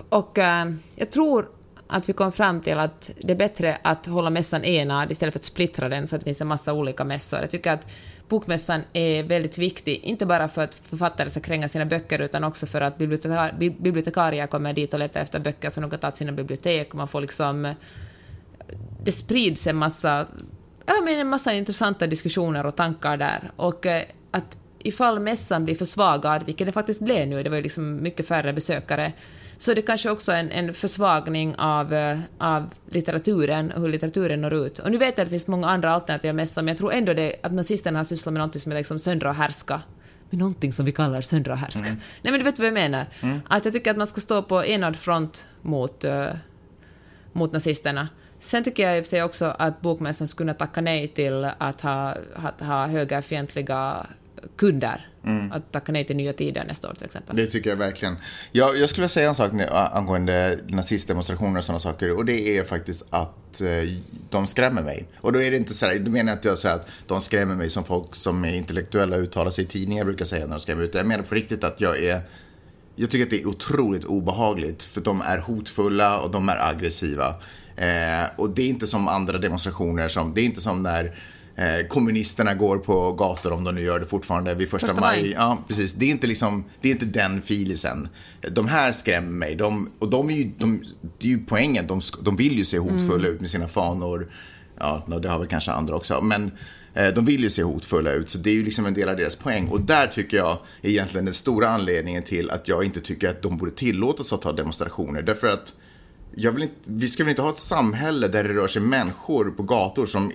Och 0.09 0.39
eh, 0.39 0.67
jag 0.97 1.11
tror 1.11 1.49
att 1.87 2.09
vi 2.09 2.13
kom 2.13 2.33
fram 2.33 2.61
till 2.61 2.79
att 2.79 3.11
det 3.21 3.33
är 3.33 3.37
bättre 3.37 3.79
att 3.83 4.07
hålla 4.07 4.31
mässan 4.31 4.65
enad 4.65 5.11
istället 5.11 5.33
för 5.33 5.39
att 5.39 5.45
splittra 5.45 5.89
den 5.89 6.07
så 6.07 6.17
att 6.17 6.21
det 6.21 6.25
finns 6.25 6.41
en 6.41 6.47
massa 6.47 6.73
olika 6.73 7.05
mässor. 7.05 7.41
Jag 7.41 7.51
tycker 7.51 7.73
att 7.73 7.87
bokmässan 8.29 8.81
är 8.93 9.23
väldigt 9.23 9.59
viktig, 9.59 10.01
inte 10.03 10.27
bara 10.27 10.49
för 10.49 10.65
att 10.65 10.75
författare 10.75 11.31
ska 11.31 11.41
kränga 11.41 11.69
sina 11.69 11.85
böcker 11.85 12.19
utan 12.19 12.45
också 12.45 12.67
för 12.67 12.81
att 12.81 12.99
bibliotekar 12.99 13.53
bibliotekarier 13.81 14.47
kommer 14.47 14.73
dit 14.73 14.95
och 14.95 14.99
letar 14.99 15.21
efter 15.21 15.39
böcker 15.41 15.71
som 15.71 15.81
de 15.81 15.91
kan 15.91 16.01
ta 16.01 16.11
till 16.11 16.19
sina 16.19 16.33
bibliotek 16.33 16.89
och 16.89 16.95
man 16.95 17.09
får 17.09 17.21
liksom 17.21 17.75
det 19.05 19.13
sprids 19.13 19.67
en 19.67 19.77
massa, 19.77 20.27
ja, 20.87 20.95
men 21.05 21.19
en 21.21 21.29
massa 21.29 21.53
intressanta 21.53 22.07
diskussioner 22.07 22.67
och 22.67 22.77
tankar 22.77 23.17
där. 23.17 23.51
Och 23.57 23.87
eh, 23.87 24.03
att 24.31 24.57
ifall 24.85 25.21
mässan 25.21 25.65
blir 25.65 25.75
försvagad, 25.75 26.43
vilket 26.47 26.67
det 26.67 26.73
faktiskt 26.73 27.01
blev 27.01 27.29
nu, 27.29 27.43
det 27.43 27.51
var 27.51 27.57
ju 27.57 27.63
liksom 27.63 28.03
mycket 28.03 28.29
färre 28.29 28.53
besökare, 28.53 29.13
så 29.59 29.71
är 29.71 29.75
det 29.75 29.83
kanske 29.83 30.11
också 30.11 30.33
en, 30.33 30.51
en 30.51 30.75
försvagning 30.75 31.57
av, 31.57 31.95
eh, 31.95 32.19
av 32.39 32.71
litteraturen 32.91 33.73
och 33.73 33.81
hur 33.81 33.89
litteraturen 33.89 34.41
når 34.41 34.55
ut. 34.55 34.79
Och 34.79 34.91
nu 34.91 34.99
vet 34.99 35.19
jag 35.19 35.25
att 35.25 35.31
det 35.31 35.31
finns 35.31 35.47
många 35.47 35.69
andra 35.69 35.91
alternativa 35.91 36.33
mässor, 36.33 36.63
men 36.63 36.69
jag 36.69 36.79
tror 36.79 36.93
ändå 36.93 37.15
det, 37.15 37.37
att 37.43 37.53
nazisterna 37.53 37.99
har 37.99 38.05
sysslat 38.05 38.33
med 38.33 38.43
något 38.43 38.61
som 38.61 38.73
är 38.73 38.77
liksom 38.77 38.99
söndra 38.99 39.31
och 39.31 39.37
härska. 39.37 39.83
Med 40.31 40.39
någonting 40.39 40.73
som 40.73 40.85
vi 40.87 40.93
kallar 40.93 41.21
söndra 41.21 41.53
och 41.53 41.59
härska. 41.59 41.85
Nej 41.91 41.99
men 42.23 42.33
du 42.33 42.43
vet 42.43 42.59
vad 42.59 42.67
jag 42.67 42.75
menar? 42.75 43.07
Att 43.49 43.65
jag 43.65 43.75
tycker 43.75 43.91
att 43.91 43.97
man 43.97 44.07
ska 44.07 44.21
stå 44.21 44.43
på 44.43 44.65
enad 44.65 44.97
front 44.97 45.47
mot 45.63 46.05
eh, 46.05 46.29
mot 47.33 47.53
nazisterna. 47.53 48.09
Sen 48.39 48.65
tycker 48.65 48.83
jag 48.83 48.99
i 48.99 49.01
och 49.01 49.05
för 49.05 49.09
sig 49.09 49.23
också 49.23 49.55
att 49.59 49.81
bokmässan 49.81 50.29
skulle 50.29 50.53
kunna 50.53 50.55
tacka 50.55 50.81
nej 50.81 51.09
till 51.09 51.45
att 51.59 51.81
ha, 51.81 52.15
att 52.35 52.61
ha 52.61 52.87
högerfientliga 52.87 54.07
kunder. 54.57 55.09
Att 55.51 55.73
tacka 55.73 55.93
nej 55.93 56.05
till 56.05 56.17
Nya 56.17 56.33
Tider 56.33 56.65
nästa 56.65 56.89
år 56.89 56.95
till 56.95 57.05
exempel. 57.05 57.37
Det 57.37 57.47
tycker 57.47 57.71
jag 57.71 57.77
verkligen. 57.77 58.17
Jag, 58.53 58.79
jag 58.79 58.89
skulle 58.89 59.03
vilja 59.03 59.09
säga 59.09 59.29
en 59.29 59.35
sak 59.35 59.53
angående 59.71 60.59
nazistdemonstrationer 60.69 61.59
och 61.59 61.65
sådana 61.65 61.81
saker. 61.81 62.17
Och 62.17 62.25
det 62.25 62.59
är 62.59 62.65
faktiskt 62.65 63.07
att 63.11 63.61
eh, 63.61 63.69
de 64.31 64.47
skrämmer 64.47 64.83
mig. 64.83 65.07
Och 65.17 65.33
då 65.33 65.43
är 65.43 65.51
det 65.51 65.57
inte 65.57 65.75
så 65.75 65.87
här, 65.87 65.99
då 65.99 66.11
menar 66.11 66.33
jag 66.33 66.39
inte 66.39 66.49
jag 66.49 66.59
säger 66.59 66.75
att 66.75 66.89
de 67.07 67.21
skrämmer 67.21 67.55
mig 67.55 67.71
som 67.71 67.85
folk 67.85 68.15
som 68.15 68.45
är 68.45 68.55
intellektuella 68.55 69.17
uttalar 69.17 69.51
sig 69.51 69.65
i 69.65 69.67
tidningar 69.67 70.05
brukar 70.05 70.25
säga 70.25 70.47
när 70.47 70.55
de 70.55 70.61
skrämmer 70.61 70.83
ut. 70.83 70.95
Jag 70.95 71.07
menar 71.07 71.25
på 71.25 71.35
riktigt 71.35 71.65
att 71.65 71.81
jag 71.81 72.05
är 72.05 72.21
jag 72.97 73.11
tycker 73.11 73.25
att 73.25 73.31
det 73.31 73.41
är 73.41 73.47
otroligt 73.47 74.05
obehagligt 74.05 74.83
för 74.83 75.01
de 75.01 75.21
är 75.21 75.39
hotfulla 75.39 76.21
och 76.21 76.31
de 76.31 76.49
är 76.49 76.69
aggressiva. 76.71 77.35
Eh, 77.77 78.25
och 78.37 78.51
det 78.51 78.63
är 78.63 78.69
inte 78.69 78.87
som 78.87 79.09
andra 79.09 79.39
demonstrationer, 79.39 80.09
som, 80.09 80.35
det 80.35 80.41
är 80.41 80.45
inte 80.45 80.61
som 80.61 80.83
när 80.83 81.19
eh, 81.57 81.87
kommunisterna 81.89 82.55
går 82.55 82.79
på 82.79 83.13
gator, 83.13 83.53
om 83.53 83.65
de 83.65 83.75
nu 83.75 83.81
gör 83.81 84.01
det 84.01 84.07
fortfarande, 84.07 84.55
vid 84.55 84.69
första, 84.69 84.87
Första 84.87 85.01
maj. 85.01 85.23
maj. 85.23 85.31
Ja, 85.31 85.59
precis. 85.69 85.95
Det 85.95 86.05
är 86.05 86.11
inte, 86.11 86.27
liksom, 86.27 86.65
det 86.81 86.89
är 86.89 86.93
inte 86.93 87.05
den 87.05 87.43
filisen. 87.43 88.09
De 88.51 88.69
här 88.69 88.93
skrämmer 88.93 89.31
mig. 89.31 89.55
De, 89.55 89.91
och 89.99 90.11
de 90.11 90.31
är 90.31 90.35
ju, 90.35 90.51
de, 90.59 90.85
det 91.19 91.29
är 91.29 91.33
ju 91.33 91.39
poängen. 91.39 91.87
De, 91.87 92.01
de 92.23 92.37
vill 92.37 92.59
ju 92.59 92.65
se 92.65 92.79
hotfulla 92.79 93.29
ut 93.29 93.41
med 93.41 93.51
sina 93.51 93.69
fanor. 93.69 94.29
Ja, 94.79 95.03
det 95.23 95.29
har 95.29 95.39
väl 95.39 95.49
kanske 95.49 95.73
andra 95.73 95.97
också. 95.97 96.21
Men 96.21 96.51
eh, 96.95 97.09
de 97.09 97.25
vill 97.25 97.43
ju 97.43 97.51
se 97.51 97.63
hotfulla 97.63 98.13
ut, 98.13 98.31
så 98.31 98.39
det 98.39 98.51
är 98.51 98.55
ju 98.55 98.65
liksom 98.65 98.87
en 98.87 98.95
del 98.95 99.09
av 99.09 99.17
deras 99.17 99.37
poäng. 99.37 99.69
Och 99.69 99.81
där 99.81 100.07
tycker 100.07 100.37
jag 100.37 100.59
är 100.83 100.91
egentligen 100.91 101.25
den 101.25 101.35
stora 101.35 101.69
anledningen 101.69 102.23
till 102.23 102.51
att 102.51 102.69
jag 102.69 102.85
inte 102.85 103.01
tycker 103.01 103.29
att 103.29 103.43
de 103.43 103.57
borde 103.57 103.73
tillåtas 103.73 104.33
att 104.33 104.45
ha 104.45 104.53
demonstrationer. 104.53 105.23
Därför 105.23 105.49
att 105.49 105.75
jag 106.37 106.53
vill 106.53 106.63
inte, 106.63 106.75
vi 106.85 107.09
ska 107.09 107.25
väl 107.25 107.31
inte 107.31 107.43
ha 107.43 107.51
ett 107.51 107.59
samhälle 107.59 108.29
där 108.29 108.45
det 108.45 108.55
rör 108.55 108.69
sig 108.69 108.83
människor 108.83 109.51
på 109.51 109.63
gator 109.63 110.07
som, 110.07 110.33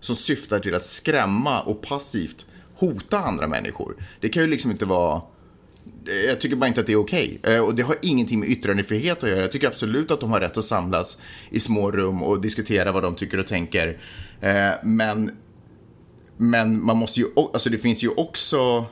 som 0.00 0.16
syftar 0.16 0.60
till 0.60 0.74
att 0.74 0.84
skrämma 0.84 1.60
och 1.60 1.82
passivt 1.82 2.46
hota 2.74 3.18
andra 3.18 3.48
människor. 3.48 3.96
Det 4.20 4.28
kan 4.28 4.42
ju 4.42 4.48
liksom 4.48 4.70
inte 4.70 4.84
vara... 4.84 5.22
Jag 6.26 6.40
tycker 6.40 6.56
bara 6.56 6.68
inte 6.68 6.80
att 6.80 6.86
det 6.86 6.92
är 6.92 7.00
okej. 7.00 7.38
Okay. 7.40 7.58
Och 7.58 7.74
det 7.74 7.82
har 7.82 7.96
ingenting 8.02 8.40
med 8.40 8.48
yttrandefrihet 8.48 9.22
att 9.22 9.30
göra. 9.30 9.40
Jag 9.40 9.52
tycker 9.52 9.66
absolut 9.66 10.10
att 10.10 10.20
de 10.20 10.30
har 10.30 10.40
rätt 10.40 10.56
att 10.56 10.64
samlas 10.64 11.20
i 11.50 11.60
små 11.60 11.90
rum 11.90 12.22
och 12.22 12.40
diskutera 12.40 12.92
vad 12.92 13.02
de 13.02 13.14
tycker 13.14 13.38
och 13.38 13.46
tänker. 13.46 14.00
Eh, 14.40 14.70
men, 14.82 15.36
men 16.36 16.84
man 16.84 16.96
måste 16.96 17.20
ju... 17.20 17.26
Alltså 17.36 17.70
det 17.70 17.78
finns 17.78 18.04
ju 18.04 18.08
också 18.08 18.86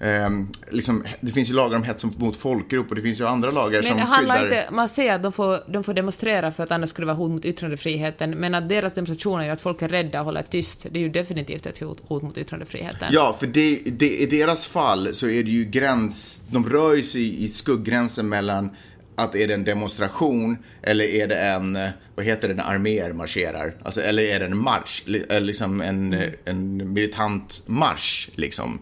ehm, 0.00 0.48
liksom, 0.70 1.04
det 1.20 1.32
finns 1.32 1.50
ju 1.50 1.54
lagar 1.54 1.76
om 1.76 1.82
hets 1.82 2.04
mot 2.18 2.36
folkgrupp 2.36 2.88
och 2.88 2.96
det 2.96 3.02
finns 3.02 3.20
ju 3.20 3.26
andra 3.26 3.50
lagar 3.50 3.82
Men 3.82 3.82
som 3.82 3.98
handlar 3.98 4.38
skyddar... 4.38 4.60
inte, 4.60 4.74
man 4.74 4.88
säger 4.88 5.14
att 5.14 5.22
de 5.22 5.32
får, 5.32 5.72
de 5.72 5.84
får 5.84 5.94
demonstrera 5.94 6.50
för 6.50 6.62
att 6.62 6.70
annars 6.70 6.88
skulle 6.88 7.02
det 7.02 7.14
vara 7.14 7.16
hot 7.16 7.30
mot 7.30 7.44
yttrandefriheten, 7.44 8.30
men 8.30 8.54
att 8.54 8.68
deras 8.68 8.94
demonstrationer 8.94 9.44
gör 9.44 9.52
att 9.52 9.60
folk 9.60 9.82
är 9.82 9.88
rädda 9.88 10.18
och 10.20 10.24
håller 10.24 10.42
tyst, 10.42 10.86
det 10.90 10.98
är 10.98 11.02
ju 11.02 11.08
definitivt 11.08 11.66
ett 11.66 11.78
hot, 11.78 11.98
hot 12.08 12.22
mot 12.22 12.38
yttrandefriheten. 12.38 13.08
Ja, 13.12 13.36
för 13.40 13.46
det, 13.46 13.82
det, 13.86 14.18
i 14.18 14.26
deras 14.26 14.66
fall 14.66 15.14
så 15.14 15.28
är 15.28 15.44
det 15.44 15.50
ju 15.50 15.64
gräns, 15.64 16.48
de 16.50 16.68
rör 16.68 16.94
ju 16.94 17.02
sig 17.02 17.20
i, 17.20 17.44
i 17.44 17.48
skugggränsen 17.48 18.28
mellan 18.28 18.70
att 19.18 19.34
är 19.34 19.48
det 19.48 19.54
en 19.54 19.64
demonstration 19.64 20.58
eller 20.82 21.04
är 21.04 21.26
det 21.26 21.36
en, 21.36 21.76
eh, 21.76 21.88
vad 22.14 22.26
heter 22.26 22.48
det 22.48 22.54
när 22.54 22.64
arméer 22.64 23.12
marscherar? 23.12 23.74
Alltså, 23.82 24.00
eller 24.00 24.22
är 24.22 24.38
det 24.38 24.46
en 24.46 24.56
marsch, 24.56 25.02
eller 25.06 25.40
liksom 25.40 25.80
en, 25.80 26.12
eh, 26.12 26.28
en 26.44 26.92
militant 26.92 27.62
marsch 27.66 28.28
liksom. 28.34 28.78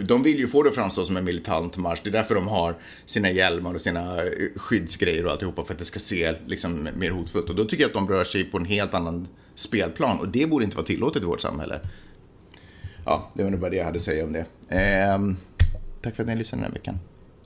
De 0.00 0.22
vill 0.22 0.38
ju 0.38 0.48
få 0.48 0.62
det 0.62 0.68
att 0.68 0.74
framstå 0.74 1.04
som 1.04 1.16
en 1.16 1.24
militant 1.24 1.76
marsch. 1.76 2.00
Det 2.04 2.10
är 2.10 2.12
därför 2.12 2.34
de 2.34 2.48
har 2.48 2.76
sina 3.06 3.30
hjälmar 3.30 3.74
och 3.74 3.80
sina 3.80 4.24
eh, 4.24 4.30
skyddsgrejer 4.56 5.24
och 5.24 5.32
alltihopa 5.32 5.64
för 5.64 5.72
att 5.72 5.78
det 5.78 5.84
ska 5.84 6.00
se 6.00 6.34
liksom 6.46 6.88
mer 6.96 7.10
hotfullt. 7.10 7.48
Och 7.48 7.56
då 7.56 7.64
tycker 7.64 7.84
jag 7.84 7.88
att 7.88 7.94
de 7.94 8.08
rör 8.08 8.24
sig 8.24 8.44
på 8.44 8.58
en 8.58 8.64
helt 8.64 8.94
annan 8.94 9.28
spelplan 9.54 10.18
och 10.18 10.28
det 10.28 10.46
borde 10.46 10.64
inte 10.64 10.76
vara 10.76 10.86
tillåtet 10.86 11.22
i 11.22 11.26
vårt 11.26 11.40
samhälle. 11.40 11.80
Ja, 13.04 13.30
det 13.34 13.42
var 13.42 13.50
nog 13.50 13.60
bara 13.60 13.70
det 13.70 13.76
jag 13.76 13.84
hade 13.84 13.96
att 13.96 14.02
säga 14.02 14.24
om 14.24 14.32
det. 14.32 14.46
Ehm, 14.68 15.36
tack 16.02 16.16
för 16.16 16.22
att 16.22 16.28
ni 16.28 16.36
lyssnade 16.36 16.62
den 16.62 16.72
här 16.72 16.78
veckan. 16.78 16.98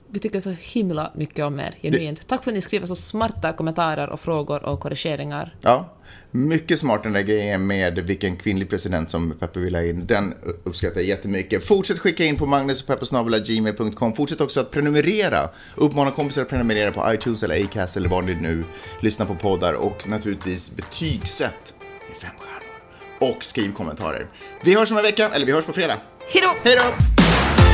Vi 0.09 0.19
tycker 0.19 0.39
så 0.39 0.55
himla 0.59 1.11
mycket 1.15 1.45
om 1.45 1.59
er, 1.59 1.75
genuint. 1.81 2.27
Tack 2.27 2.43
för 2.43 2.51
att 2.51 2.55
ni 2.55 2.61
skriver 2.61 2.85
så 2.85 2.95
smarta 2.95 3.53
kommentarer 3.53 4.09
och 4.09 4.19
frågor 4.19 4.63
och 4.63 4.79
korrigeringar. 4.79 5.55
Ja, 5.61 5.89
mycket 6.31 6.79
smart 6.79 7.03
den 7.03 7.13
där 7.13 7.21
grejen 7.21 7.67
med 7.67 7.99
vilken 7.99 8.37
kvinnlig 8.37 8.69
president 8.69 9.09
som 9.09 9.31
Peppe 9.39 9.59
vill 9.59 9.75
ha 9.75 9.83
in. 9.83 10.05
Den 10.05 10.33
uppskattar 10.63 10.95
jag 10.95 11.07
jättemycket. 11.07 11.63
Fortsätt 11.63 11.99
skicka 11.99 12.25
in 12.25 12.37
på 12.37 12.45
magnusochpeppesnabelagmail.com. 12.45 14.13
Fortsätt 14.13 14.41
också 14.41 14.59
att 14.59 14.71
prenumerera. 14.71 15.49
Uppmana 15.75 16.11
kompisar 16.11 16.41
att 16.41 16.49
prenumerera 16.49 16.91
på 16.91 17.13
iTunes 17.13 17.43
eller 17.43 17.63
Acast 17.63 17.97
eller 17.97 18.09
var 18.09 18.21
ni 18.21 18.35
nu 18.35 18.63
lyssnar 19.01 19.25
på 19.25 19.35
poddar. 19.35 19.73
Och 19.73 20.07
naturligtvis 20.09 20.75
betygsätt 20.75 21.73
med 22.09 22.17
fem 22.17 22.31
stjärnor. 22.39 23.33
Och 23.35 23.43
skriv 23.43 23.73
kommentarer. 23.73 24.27
Vi 24.63 24.75
hörs 24.75 24.91
om 24.91 24.97
en 24.97 25.03
vecka, 25.03 25.29
eller 25.29 25.45
vi 25.45 25.51
hörs 25.51 25.65
på 25.65 25.73
fredag. 25.73 25.97
Hejdå! 26.33 26.49
Hej 26.63 26.75
då! 26.75 27.66